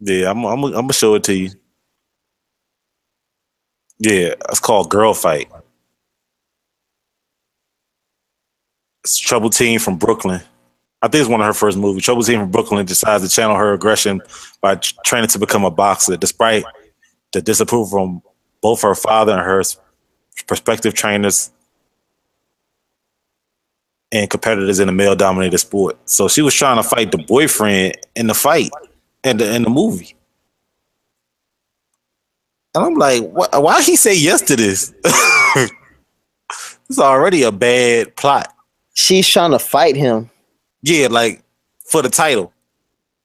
Yeah, 0.00 0.30
I'm 0.30 0.44
I'm 0.44 0.64
I'm 0.64 0.72
gonna 0.72 0.92
show 0.92 1.14
it 1.14 1.24
to 1.24 1.34
you. 1.34 1.50
Yeah, 3.98 4.34
it's 4.48 4.58
called 4.58 4.90
Girl 4.90 5.14
Fight. 5.14 5.48
It's 9.04 9.16
trouble 9.18 9.50
teen 9.50 9.78
from 9.78 9.98
Brooklyn. 9.98 10.40
I 11.02 11.08
think 11.08 11.20
it's 11.20 11.30
one 11.30 11.40
of 11.40 11.46
her 11.46 11.52
first 11.52 11.76
movies. 11.78 12.04
Trouble 12.04 12.22
teen 12.22 12.40
from 12.40 12.50
Brooklyn 12.50 12.86
decides 12.86 13.22
to 13.22 13.30
channel 13.30 13.56
her 13.56 13.72
aggression 13.72 14.20
by 14.60 14.76
training 15.04 15.28
to 15.30 15.38
become 15.38 15.64
a 15.64 15.70
boxer, 15.70 16.16
despite 16.16 16.64
the 17.32 17.42
disapproval 17.42 17.86
from 17.86 18.22
both 18.62 18.80
her 18.82 18.94
father 18.94 19.32
and 19.32 19.42
her 19.42 19.62
prospective 20.46 20.94
trainers 20.94 21.50
and 24.12 24.30
competitors 24.30 24.78
in 24.78 24.88
a 24.88 24.92
male-dominated 24.92 25.58
sport. 25.58 25.98
So 26.08 26.28
she 26.28 26.42
was 26.42 26.54
trying 26.54 26.76
to 26.76 26.82
fight 26.82 27.12
the 27.12 27.18
boyfriend 27.18 27.96
in 28.14 28.26
the 28.28 28.34
fight 28.34 28.70
in 29.24 29.38
the 29.38 29.54
in 29.54 29.62
the 29.62 29.70
movie. 29.70 30.14
And 32.74 32.84
I'm 32.84 32.94
like, 32.94 33.22
why, 33.30 33.48
why 33.58 33.82
he 33.82 33.96
say 33.96 34.16
yes 34.16 34.40
to 34.42 34.56
this? 34.56 34.94
it's 36.88 36.98
already 36.98 37.42
a 37.42 37.52
bad 37.52 38.16
plot. 38.16 38.54
She's 38.94 39.28
trying 39.28 39.50
to 39.50 39.58
fight 39.58 39.96
him. 39.96 40.30
Yeah, 40.82 41.08
like 41.10 41.42
for 41.84 42.02
the 42.02 42.08
title, 42.08 42.52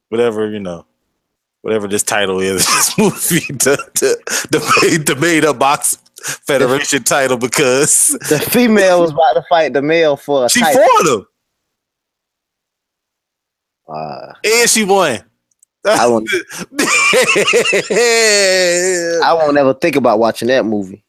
whatever 0.10 0.50
you 0.50 0.60
know, 0.60 0.86
whatever 1.62 1.88
this 1.88 2.04
title 2.04 2.40
is, 2.40 2.66
this 2.76 2.98
movie, 2.98 3.46
the 3.54 3.78
the, 3.96 4.18
the 4.52 4.60
made 4.82 5.06
the 5.06 5.16
made 5.16 5.46
up 5.46 5.60
box 5.60 5.98
federation 6.46 7.04
title 7.04 7.38
because 7.38 8.08
The 8.30 8.40
female 8.52 9.02
was 9.02 9.12
about 9.12 9.34
to 9.34 9.44
fight 9.50 9.74
the 9.74 9.82
male 9.82 10.18
for 10.18 10.46
a 10.46 10.50
she 10.50 10.60
title. 10.62 10.84
fought 10.84 11.08
him 11.08 11.26
Uh, 13.96 14.34
and 14.44 14.70
she 14.70 14.84
won. 14.84 15.20
I 15.86 16.06
won't. 16.08 16.28
I 19.24 19.34
won't 19.34 19.58
ever 19.58 19.74
think 19.74 19.96
about 19.96 20.20
watching 20.20 20.50
that 20.50 20.66
movie. 20.66 21.06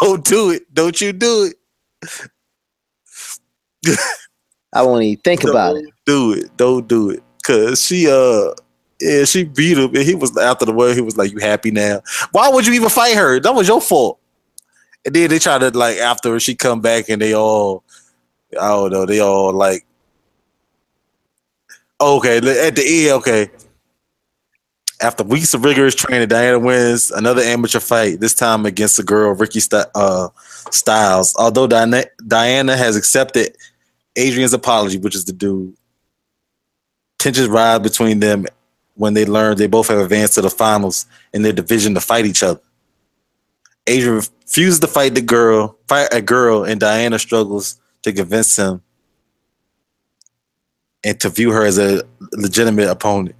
Don't 0.00 0.24
do 0.24 0.50
it. 0.50 0.72
Don't 0.74 1.00
you 1.00 1.12
do 1.12 1.50
it. 3.86 3.98
I 4.72 4.82
won't 4.82 5.04
even 5.04 5.20
think 5.22 5.44
about 5.44 5.76
it. 5.76 5.84
do 6.06 6.32
it. 6.32 6.56
Don't 6.56 6.88
do 6.88 7.10
it. 7.10 7.22
Cause 7.44 7.84
she 7.84 8.08
uh 8.10 8.52
yeah, 9.04 9.24
she 9.24 9.44
beat 9.44 9.76
him 9.76 9.94
and 9.94 10.04
he 10.04 10.14
was 10.14 10.36
after 10.38 10.64
the 10.64 10.72
word, 10.72 10.94
he 10.94 11.02
was 11.02 11.16
like, 11.16 11.30
You 11.30 11.38
happy 11.38 11.70
now? 11.70 12.00
Why 12.32 12.48
would 12.48 12.66
you 12.66 12.72
even 12.72 12.88
fight 12.88 13.16
her? 13.16 13.38
That 13.38 13.54
was 13.54 13.68
your 13.68 13.80
fault. 13.80 14.18
And 15.04 15.14
then 15.14 15.28
they 15.28 15.38
try 15.38 15.58
to 15.58 15.68
like 15.70 15.98
after 15.98 16.40
she 16.40 16.54
come 16.54 16.80
back 16.80 17.10
and 17.10 17.20
they 17.20 17.34
all 17.34 17.84
I 18.58 18.68
don't 18.68 18.92
know, 18.92 19.04
they 19.04 19.20
all 19.20 19.52
like 19.52 19.84
Okay, 22.00 22.38
at 22.38 22.76
the 22.76 22.82
end, 22.86 23.12
okay. 23.18 23.50
After 25.00 25.22
weeks 25.22 25.54
of 25.54 25.64
rigorous 25.64 25.94
training, 25.94 26.28
Diana 26.28 26.58
wins 26.58 27.10
another 27.10 27.42
amateur 27.42 27.80
fight, 27.80 28.20
this 28.20 28.34
time 28.34 28.66
against 28.66 28.96
the 28.96 29.02
girl 29.02 29.34
Ricky 29.34 29.60
St- 29.60 29.86
uh, 29.94 30.28
Styles. 30.70 31.34
Although 31.36 31.66
Diana, 31.66 32.04
Diana 32.26 32.76
has 32.76 32.96
accepted 32.96 33.56
Adrian's 34.16 34.52
apology, 34.52 34.98
which 34.98 35.14
is 35.14 35.24
the 35.24 35.32
dude, 35.32 35.76
tensions 37.18 37.48
rise 37.48 37.80
between 37.80 38.20
them 38.20 38.46
when 38.94 39.14
they 39.14 39.24
learn 39.24 39.56
they 39.56 39.66
both 39.66 39.88
have 39.88 39.98
advanced 39.98 40.34
to 40.34 40.40
the 40.40 40.50
finals 40.50 41.06
in 41.32 41.42
their 41.42 41.52
division 41.52 41.94
to 41.94 42.00
fight 42.00 42.26
each 42.26 42.42
other. 42.42 42.60
Adrian 43.86 44.16
refuses 44.16 44.80
to 44.80 44.86
fight 44.86 45.14
the 45.14 45.20
girl, 45.20 45.76
fight 45.88 46.08
a 46.12 46.22
girl, 46.22 46.64
and 46.64 46.80
Diana 46.80 47.18
struggles 47.18 47.78
to 48.02 48.12
convince 48.12 48.56
him 48.56 48.82
and 51.02 51.20
to 51.20 51.28
view 51.28 51.52
her 51.52 51.64
as 51.64 51.78
a 51.78 52.02
legitimate 52.32 52.88
opponent. 52.88 53.36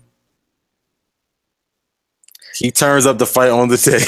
He 2.54 2.70
turns 2.70 3.06
up 3.06 3.18
the 3.18 3.26
fight 3.26 3.50
on 3.50 3.68
the 3.68 3.76
day. 3.78 4.04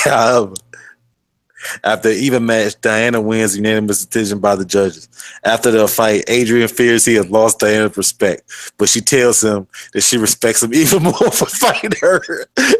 After 1.85 2.11
even 2.11 2.47
match, 2.47 2.81
Diana 2.81 3.21
wins 3.21 3.57
unanimous 3.57 4.05
decision 4.05 4.39
by 4.39 4.57
the 4.57 4.65
judges. 4.65 5.09
After 5.45 5.71
the 5.71 5.89
fight, 5.89 6.25
Adrian 6.29 6.69
fears 6.69 7.05
he 7.05 7.15
has 7.15 7.29
lost 7.31 7.61
Diana's 7.61 7.97
respect, 7.97 8.43
but 8.79 8.89
she 8.89 9.01
tells 9.01 9.43
him 9.43 9.67
that 9.93 10.03
she 10.03 10.19
respects 10.19 10.63
him 10.63 10.75
even 10.75 11.03
more 11.03 11.15
for 11.15 11.47
fighting 11.47 11.93
her, 12.01 12.23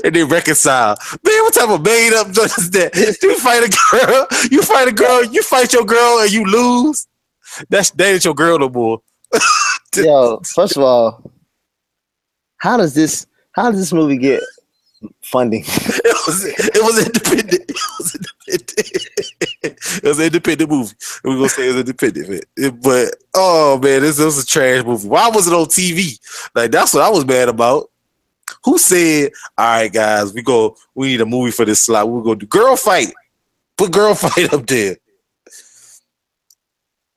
and 0.05 0.15
they 0.15 0.25
reconcile. 0.25 0.97
Man, 1.25 1.43
what 1.43 1.55
type 1.55 1.69
of 1.69 1.83
made 1.83 2.15
up 2.15 2.31
judge 2.33 2.59
is 2.59 2.71
that? 2.73 2.95
You 3.23 3.39
fight 3.39 3.65
a 3.65 3.97
girl, 3.97 4.27
you 4.51 4.63
fight 4.63 4.89
a 4.89 4.93
girl, 4.93 5.25
you 5.25 5.43
fight 5.43 5.73
your 5.73 5.85
girl, 5.85 6.21
and 6.21 6.31
you 6.31 6.45
lose. 6.45 7.07
That's 7.71 7.91
that 7.93 8.07
ain't 8.07 8.25
your 8.25 8.35
girl 8.35 8.59
no 8.59 8.69
more. 8.69 9.01
Yo, 9.97 10.41
first 10.55 10.77
of 10.77 10.83
all, 10.83 11.31
how 12.59 12.77
does 12.77 12.95
this 12.95 13.27
how 13.53 13.71
does 13.71 13.81
this 13.81 13.93
movie 13.93 14.19
get 14.19 14.43
funding? 15.23 15.65
It 16.07 16.27
was 16.27 16.45
it 16.45 16.83
was 16.83 17.07
independent. 17.07 17.71
It 17.71 17.77
was 17.99 18.15
independent. 18.15 19.47
it 19.63 20.05
was 20.05 20.19
an 20.19 20.25
independent 20.27 20.71
movie. 20.71 20.95
We're 21.23 21.37
gonna 21.37 21.49
say 21.49 21.69
it's 21.69 21.79
independent, 21.79 22.29
man. 22.29 22.81
But 22.83 23.15
oh 23.35 23.79
man, 23.79 24.03
this, 24.03 24.17
this 24.17 24.25
was 24.25 24.43
a 24.43 24.47
trash 24.47 24.85
movie. 24.85 25.09
Why 25.09 25.29
was 25.29 25.47
it 25.47 25.53
on 25.53 25.67
TV? 25.67 26.19
Like 26.55 26.71
that's 26.71 26.95
what 26.95 27.05
I 27.05 27.11
was 27.11 27.25
mad 27.25 27.49
about. 27.49 27.91
Who 28.65 28.79
said, 28.79 29.31
"All 29.57 29.65
right, 29.65 29.93
guys, 29.93 30.33
we 30.33 30.43
go. 30.43 30.77
We 30.95 31.09
need 31.09 31.21
a 31.21 31.27
movie 31.27 31.53
for 31.53 31.65
this 31.65 31.85
slot. 31.85 32.09
We're 32.09 32.23
gonna 32.23 32.37
do 32.37 32.47
girl 32.47 32.77
fight. 32.77 33.13
Put 33.77 33.93
girl 33.93 34.15
fight 34.17 34.53
up 34.53 34.67
there." 34.67 34.97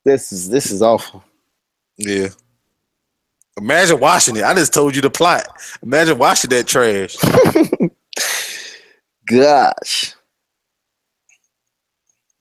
This 0.05 0.32
is 0.32 0.49
this 0.49 0.71
is 0.71 0.82
awful. 0.82 1.23
Yeah. 1.97 2.30
Imagine 3.60 3.99
watching 3.99 4.38
it. 4.38 4.43
I 4.43 4.53
just 4.53 4.74
told 4.74 4.95
you 4.95 5.01
the 5.01 5.10
plot. 5.10 5.47
Imagine 5.84 6.18
watching 6.18 6.49
that 6.51 6.68
trash. 6.68 7.18
Gosh. 9.26 10.16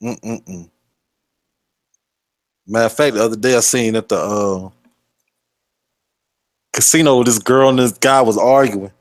Mm-mm-mm. 0.03 0.71
Matter 2.67 2.87
of 2.87 2.93
fact, 2.93 3.15
the 3.15 3.25
other 3.25 3.37
day 3.37 3.57
I 3.57 3.61
seen 3.61 3.97
at 3.97 4.09
the 4.09 4.17
uh, 4.17 4.71
casino, 6.73 7.23
this 7.25 7.39
girl 7.39 7.71
and 7.71 7.79
this 7.79 7.93
guy 7.93 8.21
was 8.21 8.39
arguing. 8.39 8.93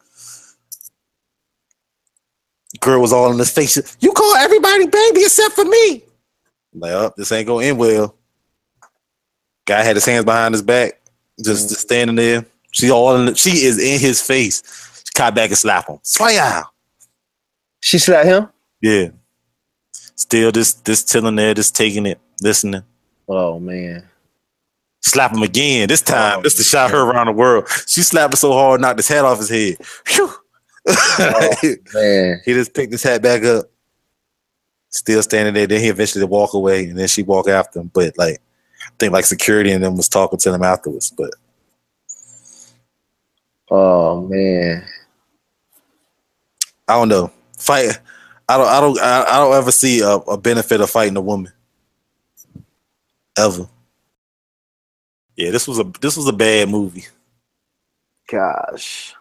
Girl 2.79 3.01
was 3.01 3.13
all 3.13 3.31
in 3.31 3.37
his 3.37 3.51
face. 3.51 3.97
You 3.99 4.11
call 4.11 4.35
everybody 4.35 4.87
baby 4.87 5.21
except 5.21 5.53
for 5.53 5.65
me. 5.65 6.03
Like, 6.73 6.91
oh, 6.91 7.13
this 7.15 7.31
ain't 7.31 7.47
gonna 7.47 7.65
end 7.65 7.77
well. 7.77 8.15
Guy 9.65 9.83
had 9.83 9.95
his 9.95 10.05
hands 10.05 10.25
behind 10.25 10.53
his 10.53 10.61
back, 10.61 10.99
just, 11.43 11.65
mm. 11.65 11.69
just 11.69 11.81
standing 11.81 12.15
there. 12.15 12.45
She 12.71 12.91
all 12.91 13.15
in, 13.15 13.33
she 13.35 13.51
is 13.65 13.79
in 13.79 13.99
his 13.99 14.21
face. 14.21 14.63
She 15.05 15.11
caught 15.15 15.35
back 15.35 15.49
and 15.49 15.57
slap 15.57 15.87
him. 15.87 15.97
Swaya. 16.03 16.65
She 17.79 17.97
slapped 17.97 18.27
him? 18.27 18.49
Yeah. 18.81 19.09
Still 20.15 20.51
just 20.51 20.85
just 20.85 21.09
chilling 21.09 21.35
there, 21.35 21.53
just 21.53 21.75
taking 21.75 22.05
it, 22.05 22.19
listening. 22.41 22.83
Oh 23.27 23.59
man. 23.59 24.07
Slap 25.01 25.33
him 25.33 25.43
again. 25.43 25.87
This 25.87 26.01
time, 26.01 26.39
Oh, 26.39 26.41
this 26.41 26.55
to 26.55 26.63
shot 26.63 26.91
her 26.91 27.01
around 27.01 27.27
the 27.27 27.31
world. 27.31 27.67
She 27.87 28.01
slapped 28.01 28.33
him 28.33 28.37
so 28.37 28.51
hard, 28.51 28.81
knocked 28.81 28.99
his 28.99 29.07
hat 29.07 29.23
off 29.25 29.37
his 29.37 29.49
head. 29.49 29.77
Phew. 30.05 30.29
Oh, 30.89 31.57
man. 31.93 32.41
he 32.43 32.53
just 32.53 32.73
picked 32.73 32.91
his 32.91 33.03
hat 33.03 33.21
back 33.21 33.43
up. 33.43 33.65
Still 34.89 35.21
standing 35.21 35.53
there. 35.53 35.67
Then 35.67 35.81
he 35.81 35.87
eventually 35.87 36.25
walk 36.25 36.53
away, 36.53 36.85
and 36.85 36.97
then 36.97 37.07
she 37.07 37.23
walk 37.23 37.47
after 37.47 37.79
him. 37.79 37.91
But 37.93 38.17
like, 38.17 38.41
I 38.87 38.91
think 38.99 39.13
like 39.13 39.25
security 39.25 39.71
and 39.71 39.83
them 39.83 39.97
was 39.97 40.09
talking 40.09 40.39
to 40.39 40.51
them 40.51 40.63
afterwards. 40.63 41.11
But 41.11 41.31
Oh 43.69 44.21
man. 44.21 44.85
I 46.87 46.93
don't 46.93 47.09
know. 47.09 47.31
Fight. 47.57 47.99
I 48.47 48.57
don't. 48.57 48.67
I 48.67 48.79
don't. 48.79 48.99
I, 49.01 49.37
don't 49.37 49.55
ever 49.55 49.71
see 49.71 49.99
a, 49.99 50.11
a 50.11 50.37
benefit 50.37 50.79
of 50.79 50.89
fighting 50.89 51.17
a 51.17 51.21
woman. 51.21 51.51
Ever. 53.37 53.67
Yeah, 55.35 55.51
this 55.51 55.67
was 55.67 55.79
a 55.79 55.83
this 55.99 56.15
was 56.15 56.27
a 56.27 56.33
bad 56.33 56.69
movie. 56.69 57.05
Gosh. 58.27 59.13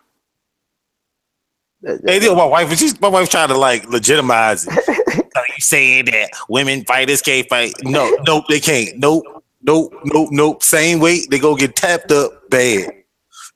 Hey, 1.83 2.19
my 2.35 2.45
wife, 2.45 2.77
she's 2.77 3.01
my 3.01 3.09
wife 3.09 3.29
trying 3.29 3.49
to 3.49 3.59
like 3.59 3.89
legitimize 3.89 4.67
it. 4.67 5.03
Like, 5.37 5.49
you 5.49 5.61
saying 5.61 6.07
that 6.07 6.31
women 6.49 6.83
fighters 6.87 7.21
can't 7.21 7.47
fight? 7.47 7.75
No, 7.83 8.09
nope, 8.27 8.47
they 8.49 8.59
can't. 8.59 8.97
Nope, 8.97 9.36
nope, 9.67 9.95
nope, 10.05 10.29
nope. 10.33 10.63
Same 10.63 11.01
weight, 11.01 11.29
they 11.31 11.39
go 11.39 11.57
get 11.57 11.77
tapped 11.77 12.13
up 12.13 12.49
bad. 12.51 12.91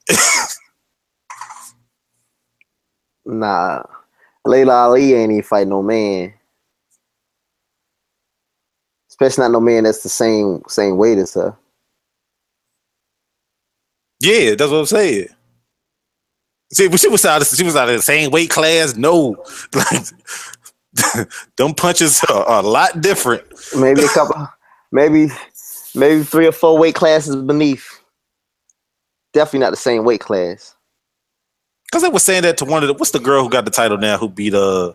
Nah, 3.30 3.82
Laila 4.44 4.72
Ali 4.72 5.14
ain't 5.14 5.30
even 5.30 5.42
fight 5.42 5.68
no 5.68 5.82
man. 5.82 6.34
Especially 9.08 9.42
not 9.42 9.52
no 9.52 9.60
man 9.60 9.84
that's 9.84 10.02
the 10.02 10.08
same 10.08 10.62
same 10.66 10.96
weight 10.96 11.18
as 11.18 11.34
her. 11.34 11.56
Yeah, 14.20 14.54
that's 14.54 14.70
what 14.70 14.78
I'm 14.78 14.86
saying. 14.86 15.28
See, 16.72 16.88
but 16.88 17.00
she 17.00 17.08
was 17.08 17.24
out. 17.24 17.42
Of, 17.42 17.48
she 17.48 17.64
was 17.64 17.76
out 17.76 17.88
of 17.88 17.96
the 17.96 18.02
same 18.02 18.30
weight 18.30 18.50
class. 18.50 18.96
No, 18.96 19.36
like 19.74 20.06
them 21.56 21.74
punches 21.74 22.22
are, 22.24 22.44
are 22.44 22.62
a 22.62 22.66
lot 22.66 23.00
different. 23.00 23.44
Maybe 23.76 24.02
a 24.02 24.08
couple, 24.08 24.48
maybe 24.90 25.28
maybe 25.94 26.22
three 26.22 26.46
or 26.46 26.52
four 26.52 26.78
weight 26.78 26.94
classes 26.94 27.36
beneath. 27.36 28.00
Definitely 29.32 29.60
not 29.60 29.70
the 29.70 29.76
same 29.76 30.04
weight 30.04 30.20
class. 30.20 30.74
Because 31.84 32.04
I 32.04 32.08
was 32.08 32.22
saying 32.22 32.42
that 32.42 32.56
to 32.58 32.64
one 32.64 32.82
of 32.82 32.88
the 32.88 32.94
what's 32.94 33.10
the 33.10 33.18
girl 33.18 33.42
who 33.42 33.50
got 33.50 33.64
the 33.64 33.70
title 33.70 33.98
now 33.98 34.16
who 34.16 34.28
beat 34.28 34.54
uh 34.54 34.92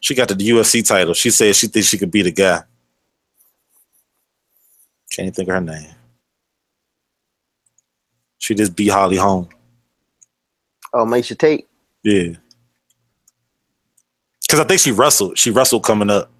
she 0.00 0.14
got 0.14 0.28
the 0.28 0.34
UFC 0.34 0.86
title. 0.86 1.14
She 1.14 1.30
said 1.30 1.56
she 1.56 1.66
thinks 1.66 1.88
she 1.88 1.98
could 1.98 2.10
beat 2.10 2.26
a 2.26 2.30
guy. 2.30 2.62
Can't 5.10 5.34
think 5.34 5.48
of 5.48 5.54
her 5.54 5.60
name. 5.60 5.90
She 8.38 8.54
just 8.54 8.76
beat 8.76 8.88
Holly 8.88 9.16
Holm. 9.16 9.48
Oh, 10.92 11.04
Miesha 11.04 11.36
Tate. 11.36 11.66
Yeah. 12.04 12.34
Cause 14.48 14.60
I 14.60 14.64
think 14.64 14.80
she 14.80 14.92
wrestled. 14.92 15.36
She 15.36 15.50
wrestled 15.50 15.82
coming 15.82 16.10
up 16.10 16.30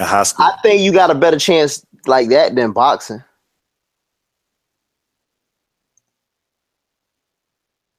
at 0.00 0.06
high 0.08 0.22
school. 0.24 0.44
I 0.46 0.56
think 0.62 0.82
you 0.82 0.92
got 0.92 1.10
a 1.10 1.14
better 1.14 1.38
chance 1.38 1.84
like 2.06 2.28
that 2.30 2.54
than 2.54 2.72
boxing. 2.72 3.22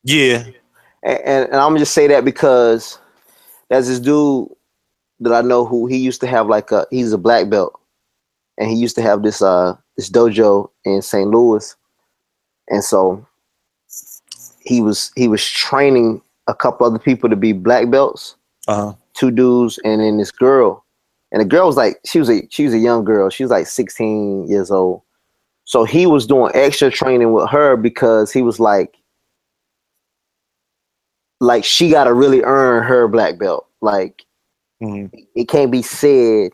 yeah. 0.04 0.44
and, 1.04 1.20
and, 1.20 1.46
and 1.46 1.56
I'm 1.56 1.70
gonna 1.70 1.80
just 1.80 1.94
say 1.94 2.08
that 2.08 2.26
because 2.26 3.00
there's 3.70 3.88
this 3.88 4.00
dude 4.00 4.50
that 5.20 5.34
I 5.34 5.42
know 5.42 5.66
who 5.66 5.88
he 5.88 5.98
used 5.98 6.22
to 6.22 6.28
have 6.28 6.48
like 6.48 6.72
a 6.72 6.86
he's 6.92 7.14
a 7.14 7.18
black 7.18 7.50
belt, 7.50 7.80
and 8.58 8.70
he 8.70 8.76
used 8.76 8.96
to 8.96 9.02
have 9.02 9.24
this 9.24 9.42
uh 9.42 9.76
this 9.98 10.10
dojo 10.10 10.70
in 10.84 11.02
St. 11.02 11.30
Louis, 11.30 11.76
and 12.70 12.84
so 12.84 13.26
he 14.60 14.82
was 14.82 15.12
he 15.16 15.28
was 15.28 15.46
training 15.46 16.22
a 16.48 16.54
couple 16.54 16.86
other 16.86 17.00
people 17.00 17.30
to 17.30 17.36
be 17.36 17.54
black 17.54 17.90
belts, 17.90 18.36
Uh-huh. 18.68 18.94
two 19.16 19.32
dudes, 19.32 19.80
and 19.84 20.02
then 20.02 20.18
this 20.18 20.32
girl, 20.32 20.85
and 21.36 21.42
the 21.42 21.46
girl 21.46 21.68
was 21.68 21.76
like 21.76 22.00
she 22.06 22.18
was 22.18 22.30
a 22.30 22.48
she 22.50 22.64
was 22.64 22.74
a 22.74 22.78
young 22.80 23.04
girl, 23.04 23.30
she 23.30 23.44
was 23.44 23.52
like 23.52 23.68
16 23.68 24.48
years 24.48 24.72
old, 24.72 25.02
so 25.66 25.84
he 25.84 26.06
was 26.06 26.26
doing 26.26 26.50
extra 26.56 26.90
training 26.90 27.34
with 27.34 27.50
her 27.50 27.76
because 27.76 28.32
he 28.32 28.42
was 28.42 28.58
like 28.58 28.96
like 31.42 31.66
she 31.66 31.90
got 31.90 32.06
to 32.06 32.14
really 32.14 32.42
earn 32.44 32.84
her 32.84 33.10
black 33.10 33.38
belt. 33.38 33.68
Like 33.82 34.24
Mhm. 34.82 35.12
it 35.36 35.50
can't 35.50 35.72
be 35.72 35.82
said 35.82 36.52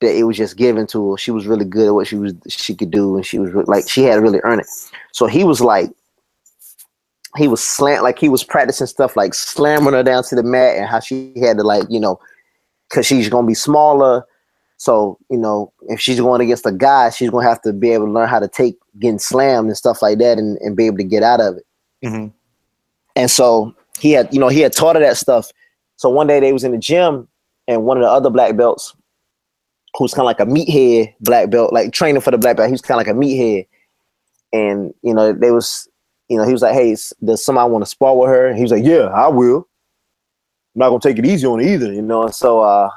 that 0.00 0.16
it 0.16 0.24
was 0.24 0.38
just 0.38 0.56
given 0.56 0.86
to 0.86 1.10
her. 1.10 1.18
She 1.18 1.30
was 1.30 1.46
really 1.46 1.66
good 1.66 1.88
at 1.88 1.94
what 1.94 2.06
she 2.06 2.16
was 2.16 2.32
she 2.48 2.74
could 2.74 2.90
do, 2.90 3.16
and 3.16 3.26
she 3.26 3.38
was 3.38 3.52
re- 3.52 3.64
like 3.66 3.86
she 3.90 4.04
had 4.04 4.14
to 4.14 4.22
really 4.22 4.40
earn 4.42 4.58
it. 4.60 4.66
So 5.12 5.26
he 5.26 5.44
was 5.44 5.60
like 5.60 5.90
he 7.36 7.46
was 7.46 7.62
slant 7.62 8.02
like 8.02 8.18
he 8.18 8.30
was 8.30 8.42
practicing 8.42 8.86
stuff 8.86 9.18
like 9.18 9.34
slamming 9.34 9.92
her 9.92 10.02
down 10.02 10.22
to 10.24 10.34
the 10.34 10.42
mat 10.42 10.78
and 10.78 10.86
how 10.86 11.00
she 11.00 11.34
had 11.40 11.58
to 11.58 11.62
like 11.62 11.84
you 11.90 12.00
know 12.00 12.18
because 12.92 13.06
she's 13.06 13.28
gonna 13.28 13.46
be 13.46 13.54
smaller. 13.54 14.24
So 14.76 15.18
you 15.30 15.38
know 15.38 15.72
if 15.88 16.00
she's 16.00 16.20
going 16.20 16.40
against 16.40 16.66
a 16.66 16.72
guy, 16.72 17.10
she's 17.10 17.30
gonna 17.30 17.48
have 17.48 17.62
to 17.62 17.72
be 17.72 17.90
able 17.90 18.06
to 18.06 18.12
learn 18.12 18.28
how 18.28 18.38
to 18.38 18.48
take 18.48 18.76
getting 19.00 19.18
slammed 19.18 19.68
and 19.68 19.76
stuff 19.76 20.02
like 20.02 20.18
that, 20.18 20.38
and, 20.38 20.58
and 20.58 20.76
be 20.76 20.86
able 20.86 20.98
to 20.98 21.04
get 21.04 21.22
out 21.22 21.40
of 21.40 21.56
it. 21.56 21.66
Mhm. 22.04 22.32
And 23.16 23.30
so 23.30 23.74
he 23.98 24.12
had, 24.12 24.32
you 24.32 24.40
know, 24.40 24.48
he 24.48 24.60
had 24.60 24.72
taught 24.72 24.96
her 24.96 25.02
that 25.02 25.16
stuff. 25.16 25.50
So 25.96 26.08
one 26.10 26.26
day 26.26 26.40
they 26.40 26.52
was 26.52 26.64
in 26.64 26.72
the 26.72 26.78
gym, 26.78 27.28
and 27.68 27.84
one 27.84 27.96
of 27.96 28.02
the 28.02 28.10
other 28.10 28.30
black 28.30 28.56
belts, 28.56 28.94
who's 29.96 30.12
kind 30.14 30.22
of 30.22 30.26
like 30.26 30.40
a 30.40 30.46
meathead 30.46 31.14
black 31.20 31.50
belt, 31.50 31.72
like 31.72 31.92
training 31.92 32.20
for 32.20 32.30
the 32.30 32.38
black 32.38 32.56
belt, 32.56 32.68
he 32.68 32.72
was 32.72 32.80
kind 32.80 33.00
of 33.00 33.06
like 33.06 33.14
a 33.14 33.18
meathead. 33.18 33.66
And 34.52 34.92
you 35.02 35.14
know, 35.14 35.32
they 35.32 35.50
was, 35.50 35.88
you 36.28 36.36
know, 36.36 36.44
he 36.44 36.52
was 36.52 36.62
like, 36.62 36.74
"Hey, 36.74 36.96
does 37.24 37.44
somebody 37.44 37.70
want 37.70 37.84
to 37.84 37.90
spar 37.90 38.16
with 38.16 38.28
her?" 38.28 38.46
And 38.46 38.56
he 38.56 38.62
was 38.62 38.72
like, 38.72 38.84
"Yeah, 38.84 39.06
I 39.14 39.28
will. 39.28 39.68
I'm 40.74 40.80
not 40.80 40.88
gonna 40.88 41.00
take 41.00 41.18
it 41.18 41.26
easy 41.26 41.46
on 41.46 41.58
her 41.60 41.66
either, 41.66 41.92
you 41.92 42.02
know." 42.02 42.22
And 42.24 42.34
so, 42.34 42.60
uh, 42.60 42.90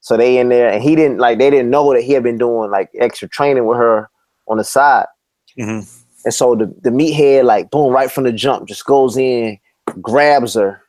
so 0.00 0.16
they 0.16 0.38
in 0.38 0.48
there, 0.48 0.70
and 0.70 0.82
he 0.82 0.94
didn't 0.96 1.18
like 1.18 1.38
they 1.38 1.50
didn't 1.50 1.70
know 1.70 1.92
that 1.92 2.02
he 2.02 2.12
had 2.12 2.22
been 2.22 2.38
doing 2.38 2.70
like 2.70 2.90
extra 2.98 3.28
training 3.28 3.66
with 3.66 3.78
her 3.78 4.08
on 4.46 4.58
the 4.58 4.64
side. 4.64 5.06
Mhm. 5.58 5.86
And 6.24 6.34
so 6.34 6.54
the, 6.54 6.66
the 6.82 6.90
meathead, 6.90 7.44
like 7.44 7.70
boom, 7.70 7.92
right 7.92 8.10
from 8.10 8.24
the 8.24 8.32
jump, 8.32 8.68
just 8.68 8.84
goes 8.84 9.16
in, 9.16 9.58
grabs 10.00 10.54
her, 10.54 10.82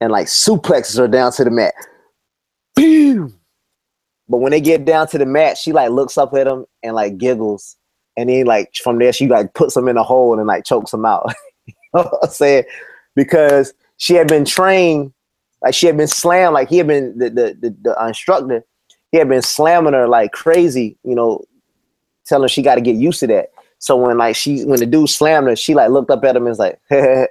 and 0.00 0.10
like 0.12 0.26
suplexes 0.26 0.98
her 0.98 1.08
down 1.08 1.32
to 1.32 1.44
the 1.44 1.50
mat. 1.50 1.74
Boom. 2.74 3.34
But 4.28 4.38
when 4.38 4.52
they 4.52 4.60
get 4.60 4.84
down 4.84 5.08
to 5.08 5.18
the 5.18 5.26
mat, 5.26 5.56
she 5.56 5.72
like 5.72 5.90
looks 5.90 6.18
up 6.18 6.34
at 6.34 6.46
him 6.46 6.66
and 6.82 6.94
like 6.94 7.18
giggles. 7.18 7.76
And 8.16 8.28
then 8.28 8.46
like 8.46 8.74
from 8.82 8.98
there, 8.98 9.12
she 9.12 9.26
like 9.26 9.54
puts 9.54 9.76
him 9.76 9.88
in 9.88 9.96
a 9.96 10.02
hole 10.02 10.38
and 10.38 10.46
like 10.46 10.64
chokes 10.64 10.92
him 10.92 11.04
out. 11.06 11.32
you 11.66 11.74
know 11.94 12.18
I'm 12.22 12.28
saying? 12.28 12.64
Because 13.14 13.72
she 13.96 14.14
had 14.14 14.28
been 14.28 14.44
trained, 14.44 15.12
like 15.62 15.74
she 15.74 15.86
had 15.86 15.96
been 15.96 16.06
slammed, 16.08 16.54
like 16.54 16.68
he 16.68 16.78
had 16.78 16.86
been 16.86 17.16
the 17.18 17.30
the, 17.30 17.56
the, 17.60 17.76
the 17.82 18.06
instructor, 18.06 18.64
he 19.12 19.18
had 19.18 19.28
been 19.28 19.42
slamming 19.42 19.94
her 19.94 20.08
like 20.08 20.32
crazy, 20.32 20.96
you 21.04 21.14
know, 21.14 21.42
telling 22.26 22.44
her 22.44 22.48
she 22.48 22.62
got 22.62 22.76
to 22.76 22.80
get 22.80 22.96
used 22.96 23.20
to 23.20 23.26
that. 23.28 23.50
So 23.78 23.96
when 23.96 24.18
like 24.18 24.36
she 24.36 24.64
when 24.64 24.78
the 24.80 24.86
dude 24.86 25.08
slammed 25.08 25.48
her, 25.48 25.56
she 25.56 25.74
like 25.74 25.90
looked 25.90 26.10
up 26.10 26.24
at 26.24 26.36
him 26.36 26.46
and 26.46 26.50
was 26.50 26.58
like, 26.58 26.80
and 26.90 27.28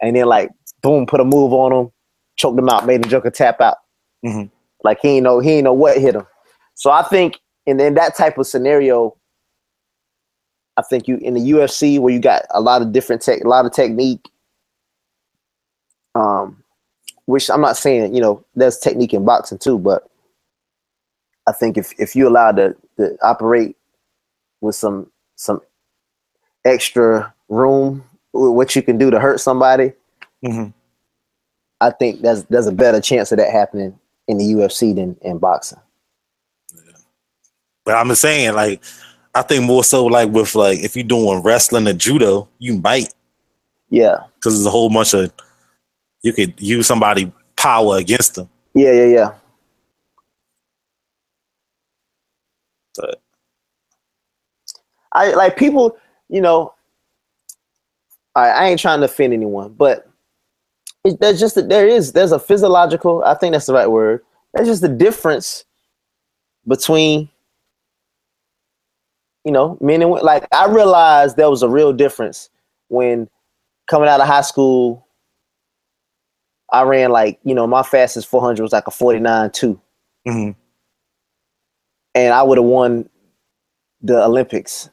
then 0.00 0.26
like 0.26 0.50
boom, 0.82 1.06
put 1.06 1.20
a 1.20 1.24
move 1.24 1.52
on 1.52 1.72
him, 1.72 1.92
choked 2.36 2.58
him 2.58 2.68
out, 2.68 2.86
made 2.86 3.02
the 3.02 3.08
Joker 3.08 3.30
tap 3.30 3.60
out. 3.60 3.76
Mhm. 4.24 4.50
Like 4.82 4.98
he 5.02 5.08
ain't 5.08 5.24
know 5.24 5.40
he 5.40 5.52
ain't 5.52 5.64
know 5.64 5.72
what 5.72 5.98
hit 5.98 6.14
him. 6.14 6.26
So 6.74 6.90
I 6.90 7.02
think 7.02 7.38
in 7.66 7.80
in 7.80 7.94
that 7.94 8.16
type 8.16 8.38
of 8.38 8.46
scenario, 8.46 9.16
I 10.76 10.82
think 10.82 11.06
you 11.06 11.16
in 11.18 11.34
the 11.34 11.50
UFC 11.52 11.98
where 11.98 12.12
you 12.12 12.20
got 12.20 12.42
a 12.50 12.60
lot 12.60 12.82
of 12.82 12.92
different 12.92 13.22
tech, 13.22 13.42
a 13.42 13.48
lot 13.48 13.66
of 13.66 13.72
technique. 13.72 14.30
Um, 16.14 16.63
which 17.26 17.50
I'm 17.50 17.60
not 17.60 17.76
saying 17.76 18.14
you 18.14 18.20
know 18.20 18.44
there's 18.54 18.78
technique 18.78 19.14
in 19.14 19.24
boxing 19.24 19.58
too, 19.58 19.78
but 19.78 20.08
I 21.46 21.52
think 21.52 21.76
if 21.76 21.92
if 21.98 22.14
you 22.16 22.28
allowed 22.28 22.56
to, 22.56 22.76
to 22.98 23.16
operate 23.22 23.76
with 24.60 24.74
some 24.74 25.10
some 25.36 25.60
extra 26.64 27.32
room 27.48 28.02
what 28.32 28.74
you 28.74 28.82
can 28.82 28.98
do 28.98 29.10
to 29.10 29.20
hurt 29.20 29.40
somebody, 29.40 29.92
Mhm. 30.44 30.72
I 31.80 31.90
think 31.90 32.22
there's 32.22 32.44
there's 32.44 32.66
a 32.66 32.72
better 32.72 33.00
chance 33.00 33.30
of 33.32 33.38
that 33.38 33.50
happening 33.50 33.98
in 34.28 34.38
the 34.38 34.44
UFC 34.44 34.94
than 34.94 35.16
in 35.22 35.38
boxing. 35.38 35.78
But 37.84 37.96
I'm 37.96 38.08
just 38.08 38.22
saying, 38.22 38.54
like, 38.54 38.82
I 39.34 39.42
think 39.42 39.64
more 39.64 39.84
so 39.84 40.06
like 40.06 40.30
with 40.30 40.54
like 40.54 40.78
if 40.80 40.96
you're 40.96 41.04
doing 41.04 41.42
wrestling 41.42 41.86
or 41.86 41.92
judo, 41.92 42.48
you 42.58 42.78
might 42.78 43.12
Yeah, 43.90 44.18
because 44.36 44.54
there's 44.54 44.66
a 44.66 44.70
whole 44.70 44.88
bunch 44.88 45.12
of 45.14 45.30
you 46.24 46.32
could 46.32 46.54
use 46.60 46.86
somebody 46.86 47.30
power 47.56 47.98
against 47.98 48.34
them. 48.34 48.48
yeah, 48.74 48.90
yeah, 48.92 49.04
yeah. 49.04 49.34
But 52.96 53.20
I 55.12 55.34
like 55.34 55.56
people, 55.56 55.96
you 56.28 56.40
know. 56.40 56.72
I, 58.34 58.48
I 58.48 58.64
ain't 58.66 58.80
trying 58.80 58.98
to 59.00 59.04
offend 59.04 59.32
anyone, 59.32 59.74
but 59.74 60.08
it, 61.04 61.20
there's 61.20 61.38
just 61.38 61.56
a, 61.56 61.62
there 61.62 61.86
is 61.86 62.12
there's 62.12 62.32
a 62.32 62.38
physiological. 62.38 63.22
I 63.24 63.34
think 63.34 63.52
that's 63.52 63.66
the 63.66 63.74
right 63.74 63.90
word. 63.90 64.22
There's 64.54 64.68
just 64.68 64.82
a 64.82 64.88
difference 64.88 65.64
between 66.66 67.28
you 69.44 69.52
know 69.52 69.76
men 69.80 70.00
and 70.00 70.10
women. 70.10 70.24
Like 70.24 70.48
I 70.52 70.66
realized 70.68 71.36
there 71.36 71.50
was 71.50 71.62
a 71.62 71.68
real 71.68 71.92
difference 71.92 72.48
when 72.88 73.28
coming 73.86 74.08
out 74.08 74.20
of 74.20 74.26
high 74.26 74.40
school. 74.40 75.06
I 76.74 76.82
ran 76.82 77.10
like 77.10 77.38
you 77.44 77.54
know 77.54 77.66
my 77.66 77.82
fastest 77.82 78.28
400 78.28 78.62
was 78.62 78.72
like 78.72 78.86
a 78.86 78.90
49 78.90 79.50
2 79.50 79.80
mhm. 80.26 80.54
and 82.14 82.34
I 82.34 82.42
would 82.42 82.58
have 82.58 82.64
won 82.66 83.08
the 84.02 84.22
Olympics 84.22 84.90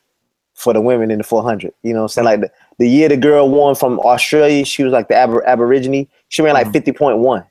for 0.53 0.73
the 0.73 0.81
women 0.81 1.09
in 1.09 1.17
the 1.17 1.23
400. 1.23 1.73
You 1.81 1.93
know 1.93 1.99
what 1.99 2.03
I'm 2.03 2.07
saying? 2.09 2.25
Like 2.25 2.41
the, 2.41 2.51
the 2.77 2.87
year 2.87 3.09
the 3.09 3.17
girl 3.17 3.49
won 3.49 3.73
from 3.75 3.99
Australia, 4.01 4.63
she 4.63 4.83
was 4.83 4.93
like 4.93 5.07
the 5.07 5.15
Abor- 5.15 5.43
Aborigine. 5.45 6.07
She 6.29 6.43
ran 6.43 6.53
like 6.53 6.67
Mhm. 6.67 6.73
50.1. 6.73 7.45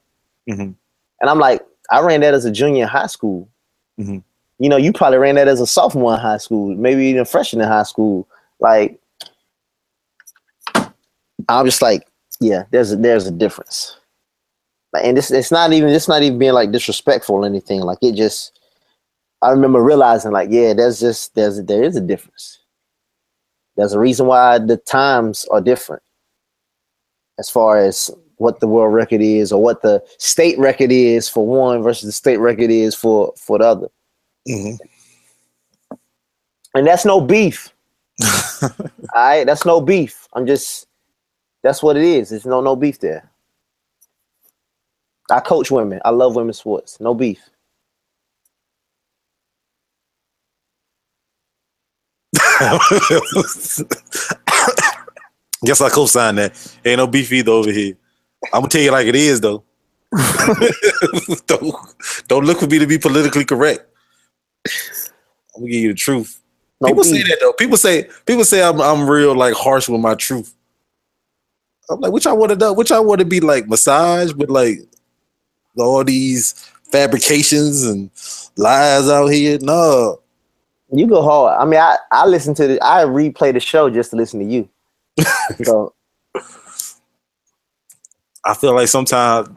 Mhm. 0.49 0.75
And 1.21 1.31
I'm 1.31 1.39
like, 1.41 1.61
I 1.91 2.01
ran 2.01 2.21
that 2.21 2.35
as 2.35 2.45
a 2.45 2.53
junior 2.53 2.85
in 2.85 2.89
high 2.89 3.09
school. 3.09 3.49
Mhm. 3.99 4.23
You 4.59 4.69
know, 4.69 4.77
you 4.77 4.93
probably 4.93 5.19
ran 5.19 5.35
that 5.35 5.49
as 5.49 5.61
a 5.61 5.67
sophomore 5.67 6.15
in 6.15 6.21
high 6.21 6.37
school, 6.39 6.75
maybe 6.77 7.05
even 7.07 7.25
freshman 7.25 7.63
in 7.63 7.69
high 7.69 7.83
school. 7.83 8.29
Like, 8.61 9.01
I'm 11.49 11.65
just 11.67 11.83
like, 11.83 12.07
Yeah, 12.41 12.65
there's 12.71 12.93
a, 12.93 12.97
there's 12.97 13.27
a 13.27 13.31
difference. 13.31 13.97
And 14.95 15.17
it's 15.19 15.31
it's 15.31 15.53
not 15.53 15.73
even 15.73 15.91
it's 15.91 16.09
not 16.09 16.23
even 16.23 16.39
being 16.39 16.53
like 16.53 16.73
disrespectful 16.73 17.37
or 17.37 17.47
anything. 17.47 17.81
Like 17.83 17.99
it 18.03 18.15
just, 18.15 18.59
I 19.41 19.51
remember 19.51 19.83
realizing 19.83 20.33
like, 20.33 20.49
yeah, 20.51 20.73
there's 20.75 20.99
just 21.01 21.35
there's 21.35 21.63
there 21.65 21.83
is 21.85 21.97
a 21.97 22.01
difference. 22.01 22.59
There's 23.77 23.93
a 23.93 24.01
reason 24.01 24.27
why 24.27 24.59
the 24.59 24.77
times 24.77 25.47
are 25.51 25.61
different 25.61 26.03
as 27.39 27.49
far 27.49 27.79
as 27.79 28.11
what 28.37 28.59
the 28.61 28.67
world 28.67 28.93
record 28.93 29.21
is 29.21 29.53
or 29.53 29.63
what 29.63 29.83
the 29.83 30.03
state 30.19 30.59
record 30.59 30.91
is 30.91 31.29
for 31.29 31.47
one 31.47 31.83
versus 31.83 32.07
the 32.07 32.13
state 32.13 32.39
record 32.39 32.71
is 32.71 32.95
for 32.95 33.33
for 33.37 33.59
the 33.59 33.65
other. 33.65 33.89
Mhm. 34.49 34.79
And 36.75 36.87
that's 36.87 37.05
no 37.05 37.21
beef. 37.21 37.73
All 38.63 38.71
right, 39.15 39.45
that's 39.45 39.65
no 39.65 39.81
beef. 39.81 40.27
I'm 40.33 40.47
just 40.47 40.87
that's 41.63 41.83
what 41.83 41.97
it 41.97 42.03
is. 42.03 42.31
There's 42.31 42.47
no 42.47 42.61
no 42.61 42.75
beef 42.75 42.99
there. 42.99 43.30
I 45.31 45.41
coach 45.41 45.71
women. 45.71 46.01
I 46.05 46.11
love 46.11 46.37
women's 46.37 46.59
sports. 46.59 46.99
No 47.01 47.15
beef. 47.15 47.49
Guess 55.65 55.81
I 55.81 55.89
co-sign 55.89 56.37
that. 56.37 56.77
Ain't 56.85 56.99
no 56.99 57.07
beef 57.07 57.33
either 57.33 57.53
over 57.53 57.71
here. 57.71 57.97
I'm 58.53 58.61
gonna 58.61 58.69
tell 58.69 58.83
you 58.83 58.91
like 58.91 59.07
it 59.07 59.15
is 59.15 59.41
though. 59.41 59.65
don't, 61.47 61.75
don't 62.29 62.45
look 62.45 62.59
for 62.59 62.67
me 62.67 62.79
to 62.79 62.87
be 62.87 62.99
politically 62.99 63.45
correct. 63.45 63.87
I'm 65.55 65.63
gonna 65.63 65.71
give 65.71 65.83
you 65.83 65.89
the 65.89 65.95
truth. 65.95 66.41
No 66.81 66.89
people 66.89 67.05
say 67.05 67.23
that 67.23 67.39
though. 67.41 67.53
People 67.53 67.77
say 67.77 68.09
people 68.27 68.45
say 68.45 68.63
I'm 68.63 68.81
I'm 68.81 69.09
real 69.09 69.35
like 69.35 69.55
harsh 69.55 69.89
with 69.89 70.01
my 70.01 70.15
truth. 70.15 70.55
I'm 71.91 72.01
like, 72.01 72.13
which 72.13 72.27
I 72.27 72.33
want 72.33 72.51
to 72.51 72.57
do, 72.57 72.73
which 72.73 72.93
I 72.93 73.01
want 73.01 73.19
to 73.19 73.25
be 73.25 73.41
like 73.41 73.69
massage 73.69 74.33
with 74.33 74.49
like 74.49 74.79
all 75.77 76.05
these 76.05 76.53
fabrications 76.91 77.85
and 77.85 78.11
lies 78.57 79.09
out 79.09 79.29
here. 79.29 79.59
No, 79.61 80.21
You 80.93 81.07
go 81.07 81.23
hard. 81.23 81.59
I 81.61 81.65
mean, 81.65 81.81
I 81.81 81.97
I 82.11 82.27
listen 82.27 82.55
to 82.55 82.67
the 82.67 82.83
I 82.83 83.05
replay 83.05 83.53
the 83.53 83.61
show 83.61 83.91
just 83.91 84.11
to 84.11 84.17
listen 84.17 84.41
to 84.41 84.47
you. 84.47 84.69
so 85.63 85.95
I 88.45 88.55
feel 88.55 88.75
like 88.75 88.89
sometimes 88.89 89.49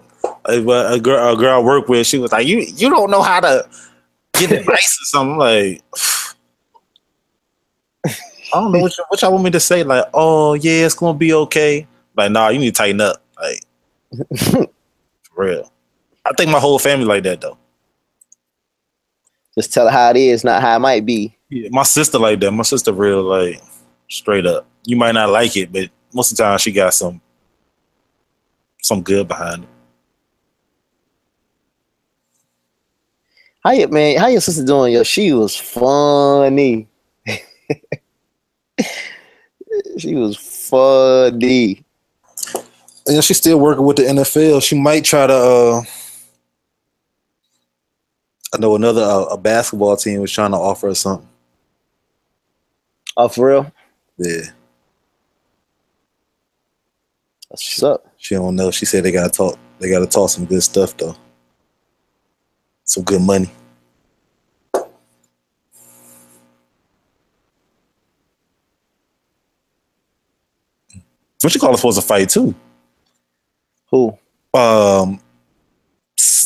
a, 0.45 0.59
a 0.59 0.99
girl 0.99 1.33
a 1.33 1.37
girl 1.37 1.59
I 1.59 1.63
work 1.63 1.87
with, 1.89 2.05
she 2.07 2.17
was 2.19 2.31
like, 2.31 2.47
"You 2.47 2.59
you 2.59 2.89
don't 2.89 3.09
know 3.09 3.21
how 3.21 3.39
to 3.39 3.67
get 4.33 4.51
advice 4.59 4.99
or 5.01 5.05
something." 5.05 5.33
I'm 5.33 5.39
like, 5.39 5.83
I 8.53 8.59
don't 8.59 8.71
know 8.71 8.79
what 8.79 8.97
you, 8.97 9.03
what 9.07 9.21
y'all 9.21 9.31
want 9.31 9.43
me 9.45 9.51
to 9.51 9.59
say. 9.59 9.83
Like, 9.83 10.05
oh 10.13 10.53
yeah, 10.53 10.85
it's 10.85 10.95
gonna 10.95 11.17
be 11.17 11.33
okay. 11.33 11.87
Like, 12.15 12.31
nah, 12.31 12.49
you 12.49 12.59
need 12.59 12.75
to 12.75 12.77
tighten 12.77 13.01
up. 13.01 13.23
Like, 13.41 13.63
for 14.37 14.67
real. 15.35 15.72
I 16.25 16.31
think 16.37 16.51
my 16.51 16.59
whole 16.59 16.79
family 16.79 17.05
like 17.05 17.23
that 17.23 17.41
though. 17.41 17.57
just 19.55 19.73
tell 19.73 19.87
it 19.87 19.91
how 19.91 20.09
it 20.09 20.17
is, 20.17 20.43
not 20.43 20.61
how 20.61 20.75
it 20.75 20.79
might 20.79 21.05
be. 21.05 21.35
Yeah, 21.49 21.69
my 21.71 21.83
sister 21.83 22.17
like 22.17 22.39
that. 22.39 22.51
My 22.51 22.63
sister 22.63 22.93
real 22.93 23.23
like 23.23 23.61
straight 24.09 24.45
up. 24.45 24.65
You 24.85 24.95
might 24.95 25.11
not 25.13 25.29
like 25.29 25.55
it, 25.57 25.71
but 25.71 25.89
most 26.13 26.31
of 26.31 26.37
the 26.37 26.43
time 26.43 26.57
she 26.57 26.71
got 26.71 26.93
some 26.93 27.21
some 28.81 29.01
good 29.01 29.27
behind 29.27 29.63
it. 29.63 29.69
How 33.63 33.71
you 33.71 33.87
man? 33.87 34.17
How 34.17 34.27
your 34.27 34.41
sister 34.41 34.63
doing? 34.65 34.93
Yo, 34.93 35.03
she 35.03 35.33
was 35.33 35.55
funny. 35.55 36.87
she 39.97 40.15
was 40.15 40.37
funny. 40.37 41.83
Yeah, 43.07 43.19
she's 43.21 43.37
still 43.37 43.59
working 43.59 43.85
with 43.85 43.97
the 43.97 44.03
NFL. 44.03 44.63
She 44.63 44.79
might 44.79 45.03
try 45.03 45.27
to. 45.27 45.33
uh 45.33 45.81
I 48.53 48.57
know 48.59 48.75
another 48.75 49.01
uh, 49.01 49.23
a 49.25 49.37
basketball 49.37 49.97
team 49.97 50.21
was 50.21 50.31
trying 50.31 50.51
to 50.51 50.57
offer 50.57 50.89
us 50.89 50.99
something. 50.99 51.27
Oh, 53.17 53.27
for 53.27 53.47
real? 53.47 53.71
Yeah, 54.17 54.41
That's 57.49 57.63
what's 57.81 57.83
up. 57.83 58.07
she 58.17 58.35
don't 58.35 58.55
know. 58.55 58.69
She 58.71 58.85
said 58.85 59.03
they 59.03 59.11
gotta 59.11 59.31
talk. 59.31 59.57
They 59.79 59.89
gotta 59.89 60.05
talk 60.07 60.29
some 60.29 60.45
good 60.45 60.61
stuff 60.63 60.95
though. 60.97 61.15
Some 62.83 63.03
good 63.03 63.21
money. 63.21 63.49
What 71.41 71.53
you 71.53 71.59
call 71.59 71.73
it 71.73 71.77
supposed 71.77 71.99
to 71.99 72.05
fight 72.07 72.29
too? 72.29 72.55
Who? 73.91 74.17
Um, 74.53 75.19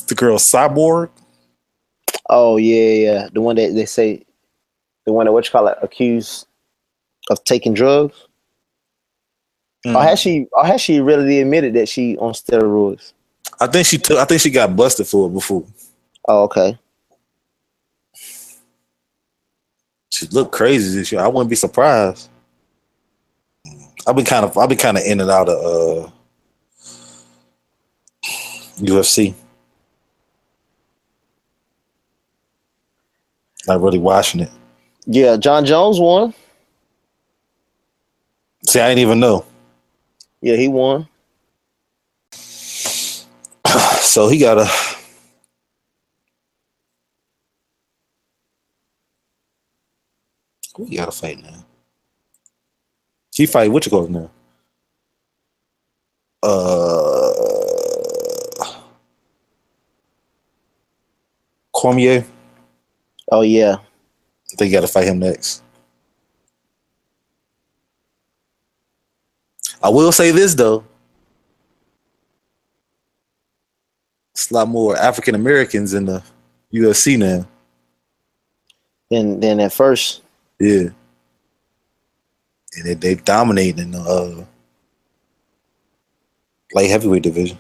the 0.08 0.16
girl 0.16 0.38
Cyborg. 0.38 1.10
Oh 2.30 2.58
yeah, 2.58 2.92
yeah. 2.92 3.28
The 3.32 3.42
one 3.42 3.56
that 3.56 3.74
they 3.74 3.86
say, 3.86 4.26
the 5.06 5.14
one 5.14 5.26
that 5.26 5.32
what 5.32 5.46
you 5.46 5.52
call 5.52 5.68
it, 5.68 5.78
accused 5.82 6.48
of 7.30 7.44
taking 7.44 7.74
drugs. 7.74 8.28
Mm. 9.86 9.96
Or 9.96 10.04
has 10.04 10.20
she? 10.20 10.48
Or 10.52 10.66
has 10.66 10.82
she 10.82 11.00
really 11.00 11.40
admitted 11.40 11.74
that 11.76 11.88
she 11.88 12.18
on 12.18 12.34
steroids? 12.34 13.14
I 13.60 13.68
think 13.68 13.88
she 13.88 13.98
took. 13.98 14.18
I 14.18 14.26
think 14.26 14.42
she 14.42 14.50
got 14.50 14.76
busted 14.76 15.08
for 15.08 15.28
it 15.30 15.34
before. 15.34 15.66
Oh, 16.28 16.44
okay. 16.44 16.78
She 20.10 20.28
looked 20.28 20.52
crazy 20.52 20.98
this 20.98 21.12
year. 21.12 21.22
I 21.22 21.28
wouldn't 21.28 21.50
be 21.50 21.56
surprised. 21.56 22.30
I've 24.08 24.16
been 24.16 24.26
kind 24.26 24.46
of 24.46 24.58
I've 24.58 24.70
been 24.70 24.78
kind 24.78 24.98
of 24.98 25.04
in 25.04 25.22
and 25.22 25.30
out 25.30 25.50
of 25.50 25.58
uh 25.58 26.10
UFC. 28.80 29.34
Not 33.68 33.82
really 33.82 34.00
watching 34.00 34.40
it. 34.42 34.52
Yeah, 35.06 35.36
Jon 35.38 35.66
Jones 35.66 36.00
won. 36.00 36.34
See, 38.66 38.80
I 38.80 38.90
didn't 38.90 39.00
even 39.02 39.20
know. 39.20 39.46
Yeah, 40.42 40.56
he 40.56 40.68
won. 40.68 41.08
So 44.02 44.30
he 44.30 44.40
got 44.40 44.58
a. 44.58 44.66
Who 50.76 50.86
he 50.86 50.96
got 50.96 51.06
to 51.06 51.12
fight 51.12 51.42
now? 51.44 51.66
He 53.36 53.46
fight 53.46 53.72
what 53.72 53.86
you 53.86 53.92
call 53.92 54.08
now? 54.08 54.32
Uh, 56.42 57.34
Cormier. 61.72 62.26
Oh 63.32 63.42
yeah. 63.42 63.76
I 63.76 64.56
think 64.56 64.72
you 64.72 64.78
got 64.78 64.82
to 64.82 64.88
fight 64.88 65.08
him 65.08 65.20
next. 65.20 65.64
I 69.82 69.90
will 69.90 70.12
say 70.12 70.32
this 70.32 70.54
though. 70.56 70.84
It's 74.32 74.52
a 74.52 74.54
lot 74.54 74.68
more 74.68 74.96
African 74.96 75.36
Americans 75.36 75.94
in 75.94 76.06
the 76.06 76.24
UFC 76.74 77.18
now. 77.18 77.48
Than 79.10 79.40
then 79.40 79.60
at 79.60 79.74
first, 79.74 80.22
Yeah. 80.60 80.90
And 82.76 82.86
they, 82.86 82.94
they 82.94 83.16
dominate 83.16 83.80
in 83.80 83.92
the 83.92 84.00
uh, 84.00 84.46
light 86.74 86.90
heavyweight 86.90 87.24
division. 87.24 87.58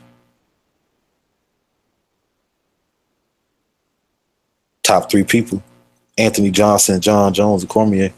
Top 4.87 5.11
three 5.11 5.25
people 5.25 5.61
Anthony 6.17 6.49
Johnson, 6.49 7.01
Jon 7.01 7.33
Jones, 7.33 7.61
and 7.61 7.69
Cormier. 7.69 8.13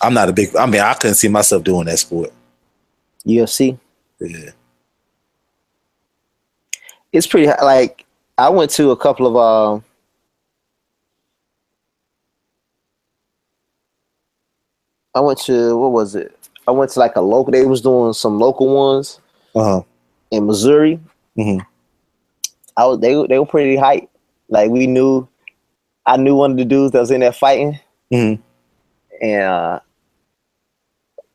I'm 0.00 0.14
not 0.14 0.30
a 0.30 0.32
big, 0.32 0.56
I 0.56 0.64
mean, 0.64 0.80
I 0.80 0.94
couldn't 0.94 1.16
see 1.16 1.28
myself 1.28 1.64
doing 1.64 1.84
that 1.84 1.98
sport. 1.98 2.32
UFC. 3.26 3.78
Yeah. 4.18 4.52
It's 7.12 7.26
pretty 7.26 7.46
like 7.62 8.06
I 8.38 8.48
went 8.48 8.70
to 8.72 8.90
a 8.90 8.96
couple 8.96 9.26
of 9.26 9.36
um 9.36 9.84
I 15.14 15.20
went 15.20 15.40
to 15.40 15.76
what 15.76 15.92
was 15.92 16.14
it? 16.14 16.34
I 16.66 16.70
went 16.70 16.90
to 16.92 17.00
like 17.00 17.16
a 17.16 17.20
local. 17.20 17.52
They 17.52 17.66
was 17.66 17.82
doing 17.82 18.14
some 18.14 18.38
local 18.38 18.74
ones 18.74 19.20
Uh 19.54 19.62
huh. 19.62 19.82
In 20.34 20.46
Missouri. 20.46 21.00
Mhm. 21.38 21.64
I 22.76 22.86
was 22.86 22.98
they 23.00 23.14
were- 23.16 23.28
they 23.28 23.38
were 23.38 23.46
pretty 23.46 23.76
hype. 23.76 24.08
Like 24.48 24.70
we 24.70 24.86
knew, 24.86 25.26
I 26.06 26.16
knew 26.16 26.34
one 26.36 26.52
of 26.52 26.56
the 26.56 26.64
dudes 26.64 26.92
that 26.92 27.00
was 27.00 27.10
in 27.10 27.20
there 27.20 27.32
fighting, 27.32 27.78
Mhm. 28.12 28.38
and 29.22 29.42
uh, 29.42 29.80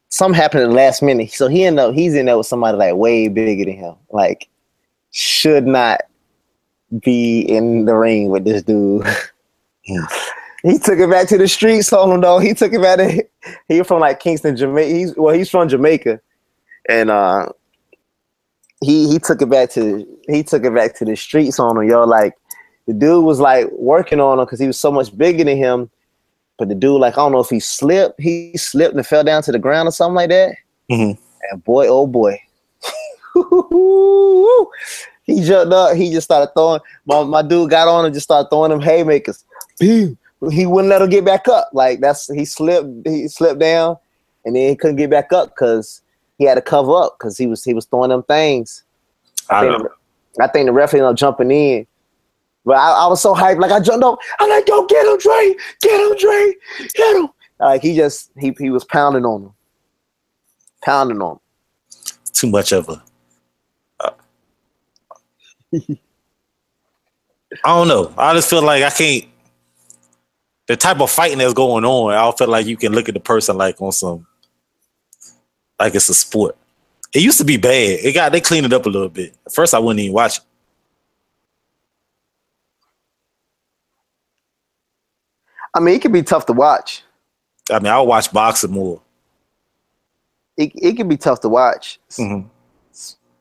something 0.09 0.39
happened 0.39 0.63
at 0.63 0.67
the 0.69 0.76
last 0.76 1.01
minute. 1.01 1.31
So 1.31 1.47
he 1.47 1.63
ended 1.65 1.85
up 1.85 1.93
he's 1.93 2.13
in 2.15 2.26
there 2.27 2.38
with 2.38 2.47
somebody 2.47 2.77
like 2.77 2.95
way 2.95 3.27
bigger 3.27 3.65
than 3.65 3.77
him. 3.77 3.95
Like 4.11 4.47
should 5.11 5.65
not 5.65 6.01
be 7.03 7.41
in 7.41 7.85
the 7.85 7.95
ring 7.95 8.30
with 8.30 8.45
this 8.45 8.63
dude. 8.63 9.05
Hmm. 9.88 10.03
he 10.63 10.77
took 10.77 10.99
it 10.99 11.09
back 11.09 11.27
to 11.30 11.38
the 11.38 11.47
streets 11.47 11.91
on 11.93 12.11
him 12.11 12.21
though. 12.21 12.39
He 12.39 12.53
took 12.53 12.73
it 12.73 12.81
back 12.81 12.97
to 12.99 13.26
he 13.67 13.81
from 13.84 14.01
like 14.01 14.19
Kingston, 14.19 14.55
Jamaica. 14.55 14.95
He's 14.95 15.15
well, 15.15 15.34
he's 15.34 15.49
from 15.49 15.67
Jamaica. 15.69 16.19
And 16.88 17.09
uh 17.09 17.49
he 18.81 19.10
he 19.10 19.19
took 19.19 19.41
it 19.41 19.49
back 19.49 19.69
to 19.72 20.07
he 20.27 20.43
took 20.43 20.64
it 20.64 20.73
back 20.73 20.95
to 20.95 21.06
the 21.06 21.15
streets 21.15 21.60
on 21.60 21.77
him, 21.77 21.89
yo. 21.89 22.03
Like 22.06 22.35
the 22.88 22.93
dude 22.93 23.23
was 23.23 23.39
like 23.39 23.69
working 23.72 24.19
on 24.19 24.39
him 24.39 24.45
because 24.45 24.60
he 24.60 24.68
was 24.68 24.80
so 24.80 24.91
much 24.91 25.15
bigger 25.18 25.43
than 25.43 25.57
him. 25.57 25.89
But 26.57 26.69
the 26.69 26.76
dude, 26.76 26.99
like, 26.99 27.14
I 27.14 27.18
don't 27.18 27.31
know 27.31 27.39
if 27.39 27.49
he 27.49 27.60
slipped, 27.60 28.19
he 28.19 28.57
slipped 28.57 28.95
and 28.95 29.06
fell 29.07 29.23
down 29.23 29.43
to 29.43 29.51
the 29.51 29.60
ground 29.60 29.88
or 29.88 29.91
something 29.91 30.15
like 30.15 30.30
that. 30.30 30.56
Mhm. 30.91 31.18
And 31.51 31.64
boy, 31.64 31.88
oh 31.88 32.06
boy. 32.06 32.41
he 35.23 35.43
jumped 35.43 35.73
up, 35.73 35.95
he 35.95 36.11
just 36.11 36.26
started 36.26 36.51
throwing 36.53 36.81
my, 37.06 37.23
my 37.23 37.41
dude 37.41 37.69
got 37.69 37.88
on 37.88 38.06
and 38.06 38.14
just 38.14 38.26
started 38.26 38.49
throwing 38.49 38.72
them 38.72 38.81
haymakers. 38.81 39.45
He 40.51 40.65
wouldn't 40.65 40.89
let 40.89 41.01
him 41.01 41.10
get 41.10 41.23
back 41.26 41.47
up. 41.47 41.69
Like 41.73 41.99
that's 41.99 42.31
he 42.34 42.43
slipped, 42.43 43.07
he 43.07 43.27
slipped 43.27 43.60
down 43.60 43.97
and 44.45 44.56
then 44.56 44.69
he 44.69 44.76
couldn't 44.76 44.97
get 44.97 45.10
back 45.10 45.31
up 45.31 45.49
because 45.49 46.01
he 46.40 46.45
had 46.45 46.56
to 46.56 46.61
cover 46.61 46.95
up 46.95 47.18
because 47.20 47.38
he 47.38 47.45
was 47.45 47.64
he 47.64 47.76
was 47.76 47.86
throwing 47.86 48.10
them 48.10 48.24
things. 48.24 48.84
I 49.49 49.61
think, 49.61 49.84
know. 49.84 49.90
I 50.40 50.48
think 50.48 50.66
the 50.66 50.74
ref 50.74 50.94
ended 50.94 51.06
up 51.06 51.16
jumping 51.16 51.52
in. 51.52 51.86
But 52.66 52.78
I, 52.78 52.91
I 52.91 53.07
was 53.07 53.22
so 53.22 53.36
hyped, 53.36 53.60
like 53.60 53.72
I 53.72 53.80
jumped 53.80 54.03
up. 54.03 54.20
I'm 54.40 54.49
like, 54.49 54.66
"Go 54.66 54.86
get 54.88 55.06
him, 55.06 55.18
Dre! 55.18 55.56
Get 55.82 55.99
him, 55.99 56.18
Dre! 56.18 56.56
Get 56.94 57.16
him!" 57.16 57.30
Like 57.60 57.82
he 57.82 57.95
just 57.95 58.32
he 58.38 58.56
he 58.57 58.70
was 58.70 58.86
pounding 58.86 59.26
on 59.26 59.44
him, 59.44 59.53
pounding 60.82 61.22
on 61.22 61.34
him. 61.34 61.40
Too 62.34 62.48
much 62.48 62.72
of 62.72 62.90
a. 62.90 63.03
uh, 63.99 64.11
I 67.64 67.76
don't 67.76 67.88
know. 67.88 68.14
I 68.18 68.34
just 68.34 68.49
feel 68.49 68.64
like 68.64 68.84
I 68.84 68.90
can't. 68.90 69.26
The 70.68 70.78
type 70.78 71.02
of 71.02 71.10
fighting 71.10 71.40
that's 71.40 71.53
going 71.53 71.84
on, 71.84 72.14
I 72.14 72.22
don't 72.22 72.38
feel 72.38 72.48
like 72.48 72.68
you 72.68 72.78
can 72.78 72.94
look 72.94 73.10
at 73.10 73.16
the 73.16 73.20
person 73.20 73.57
like 73.57 73.82
on 73.82 73.91
some, 73.91 74.28
like 75.80 75.95
it's 75.95 76.10
a 76.10 76.14
sport. 76.14 76.56
It 77.14 77.22
used 77.22 77.38
to 77.39 77.45
be 77.45 77.57
bad. 77.57 77.99
It 78.03 78.14
got 78.14 78.31
they 78.31 78.41
cleaned 78.41 78.65
it 78.65 78.73
up 78.73 78.85
a 78.85 78.89
little 78.89 79.10
bit. 79.10 79.35
At 79.45 79.53
first, 79.53 79.73
I 79.73 79.80
wouldn't 79.80 79.99
even 80.01 80.14
watch 80.14 80.38
it. 80.38 80.43
I 85.76 85.80
mean, 85.80 85.95
it 85.95 86.01
can 86.01 86.11
be 86.11 86.23
tough 86.23 86.45
to 86.47 86.53
watch. 86.53 87.03
I 87.72 87.80
mean, 87.80 87.91
I'll 87.91 88.07
watch 88.07 88.31
boxing 88.34 88.72
more. 88.72 89.01
It 90.57 90.72
it 90.76 90.97
can 90.97 91.07
be 91.07 91.18
tough 91.18 91.39
to 91.41 91.49
watch, 91.49 91.99
Mhm. 92.11 92.49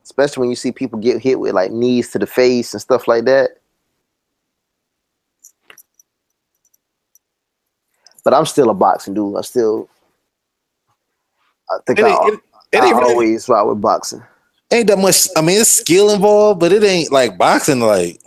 especially 0.05 0.41
when 0.43 0.51
you 0.51 0.57
see 0.57 0.71
people 0.71 0.99
get 0.99 1.21
hit 1.23 1.41
with 1.41 1.55
like 1.55 1.73
knees 1.73 2.11
to 2.13 2.19
the 2.19 2.27
face 2.27 2.73
and 2.75 2.81
stuff 2.81 3.09
like 3.09 3.25
that. 3.25 3.59
But 8.25 8.35
I'm 8.35 8.47
still 8.47 8.71
a 8.71 8.75
boxing 8.75 9.15
dude. 9.15 9.37
I 9.37 9.41
still, 9.41 9.89
I 11.71 11.79
think 11.87 11.99
It 11.99 12.05
I, 12.05 12.29
it, 12.29 12.41
it 12.73 12.83
I 12.83 12.87
ain't 12.87 12.97
really 12.97 13.13
always 13.13 13.49
ride 13.49 13.63
with 13.63 13.81
boxing. 13.81 14.23
ain't 14.71 14.87
that 14.89 14.99
much. 14.99 15.29
I 15.37 15.41
mean, 15.41 15.61
it's 15.61 15.71
skill 15.71 16.11
involved, 16.11 16.61
but 16.61 16.73
it 16.73 16.83
ain't 16.85 17.13
like 17.13 17.39
boxing. 17.39 17.81
Like 17.81 18.21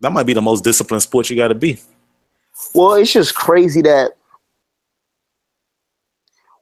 that 0.00 0.12
might 0.12 0.24
be 0.26 0.34
the 0.34 0.42
most 0.42 0.64
disciplined 0.64 1.02
sport 1.02 1.30
you 1.30 1.36
got 1.36 1.48
to 1.48 1.54
be. 1.54 1.78
Well, 2.74 2.94
it's 2.94 3.12
just 3.12 3.34
crazy 3.34 3.82
that. 3.82 4.12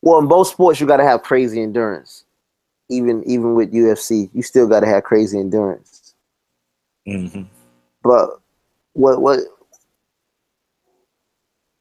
Well, 0.03 0.19
in 0.19 0.27
both 0.29 0.49
sports, 0.49 0.81
you 0.81 0.87
got 0.87 0.99
to 0.99 1.05
have 1.05 1.23
crazy 1.23 1.63
endurance. 1.63 2.25
Even 2.91 3.23
even 3.25 3.55
with 3.55 3.73
UFC, 3.73 4.29
you 4.35 4.43
still 4.43 4.69
got 4.69 4.81
to 4.81 4.87
have 4.87 5.05
crazy 5.05 5.39
endurance. 5.39 6.15
hmm 7.07 7.43
But 8.03 8.31
what 8.93 9.21
what 9.23 9.41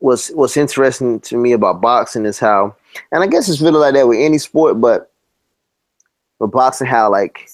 what's 0.03 0.31
what's 0.31 0.57
interesting 0.57 1.17
to 1.21 1.37
me 1.37 1.53
about 1.53 1.79
boxing 1.79 2.25
is 2.25 2.37
how, 2.37 2.75
and 3.13 3.23
I 3.23 3.27
guess 3.27 3.47
it's 3.47 3.61
really 3.61 3.79
like 3.79 3.93
that 3.93 4.05
with 4.05 4.19
any 4.19 4.37
sport, 4.37 4.81
but 4.81 5.09
with 6.39 6.51
boxing, 6.51 6.87
how 6.87 7.09
like 7.09 7.47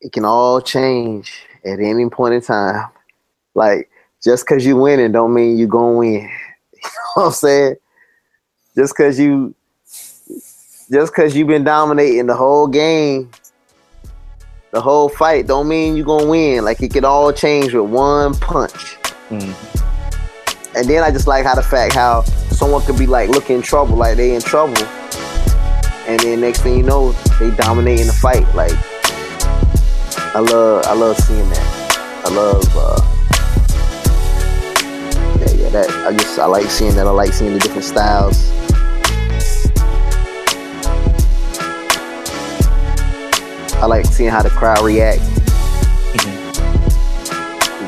it 0.00 0.10
can 0.12 0.24
all 0.24 0.62
change 0.62 1.42
at 1.66 1.80
any 1.80 2.08
point 2.08 2.32
in 2.32 2.40
time. 2.40 2.88
Like 3.54 3.90
just 4.24 4.46
because 4.46 4.64
you 4.64 4.76
winning 4.76 5.12
don't 5.12 5.34
mean 5.34 5.58
you 5.58 5.66
gonna 5.66 5.98
win. 5.98 6.30
You 6.82 6.88
know 6.88 7.22
what 7.22 7.26
I'm 7.26 7.32
saying? 7.32 7.76
Just 8.74 8.94
because 8.96 9.20
you 9.20 9.54
just 10.90 11.12
because 11.12 11.36
you've 11.36 11.46
been 11.46 11.64
dominating 11.64 12.24
the 12.24 12.34
whole 12.34 12.66
game 12.66 13.30
the 14.70 14.80
whole 14.80 15.10
fight 15.10 15.46
don't 15.46 15.68
mean 15.68 15.94
you're 15.94 16.06
gonna 16.06 16.26
win. 16.26 16.64
Like 16.64 16.80
it 16.82 16.90
could 16.90 17.04
all 17.04 17.34
change 17.34 17.74
with 17.74 17.90
one 17.90 18.34
punch. 18.36 18.96
Mhm. 19.28 19.89
And 20.76 20.88
then 20.88 21.02
I 21.02 21.10
just 21.10 21.26
like 21.26 21.44
how 21.44 21.54
the 21.56 21.62
fact 21.62 21.94
how 21.94 22.22
someone 22.22 22.82
could 22.82 22.96
be 22.98 23.06
like 23.06 23.28
looking 23.28 23.56
in 23.56 23.62
trouble, 23.62 23.96
like 23.96 24.16
they 24.16 24.34
in 24.34 24.40
trouble, 24.40 24.82
and 26.06 26.20
then 26.20 26.40
next 26.40 26.60
thing 26.62 26.76
you 26.76 26.82
know, 26.84 27.12
they 27.38 27.50
dominating 27.56 28.06
the 28.06 28.12
fight. 28.12 28.46
Like 28.54 28.72
I 30.34 30.38
love, 30.38 30.86
I 30.86 30.94
love 30.94 31.16
seeing 31.18 31.48
that. 31.48 32.22
I 32.24 32.30
love, 32.30 32.64
uh, 32.76 33.00
yeah, 35.40 35.52
yeah. 35.62 35.68
That 35.70 35.90
I 36.06 36.12
just 36.16 36.38
I 36.38 36.46
like 36.46 36.70
seeing 36.70 36.94
that. 36.94 37.06
I 37.06 37.10
like 37.10 37.32
seeing 37.32 37.52
the 37.52 37.58
different 37.58 37.84
styles. 37.84 38.48
I 43.82 43.86
like 43.86 44.04
seeing 44.06 44.30
how 44.30 44.42
the 44.42 44.50
crowd 44.50 44.84
react. 44.84 45.20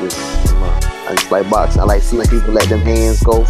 Just, 0.01 0.19
uh, 0.19 0.32
I 1.13 1.15
just 1.15 1.31
like 1.31 1.47
boxing. 1.47 1.81
I 1.81 1.85
like 1.85 2.01
seeing 2.01 2.23
people 2.23 2.53
let 2.53 2.67
them 2.69 2.81
hands 2.81 3.21
go. 3.21 3.43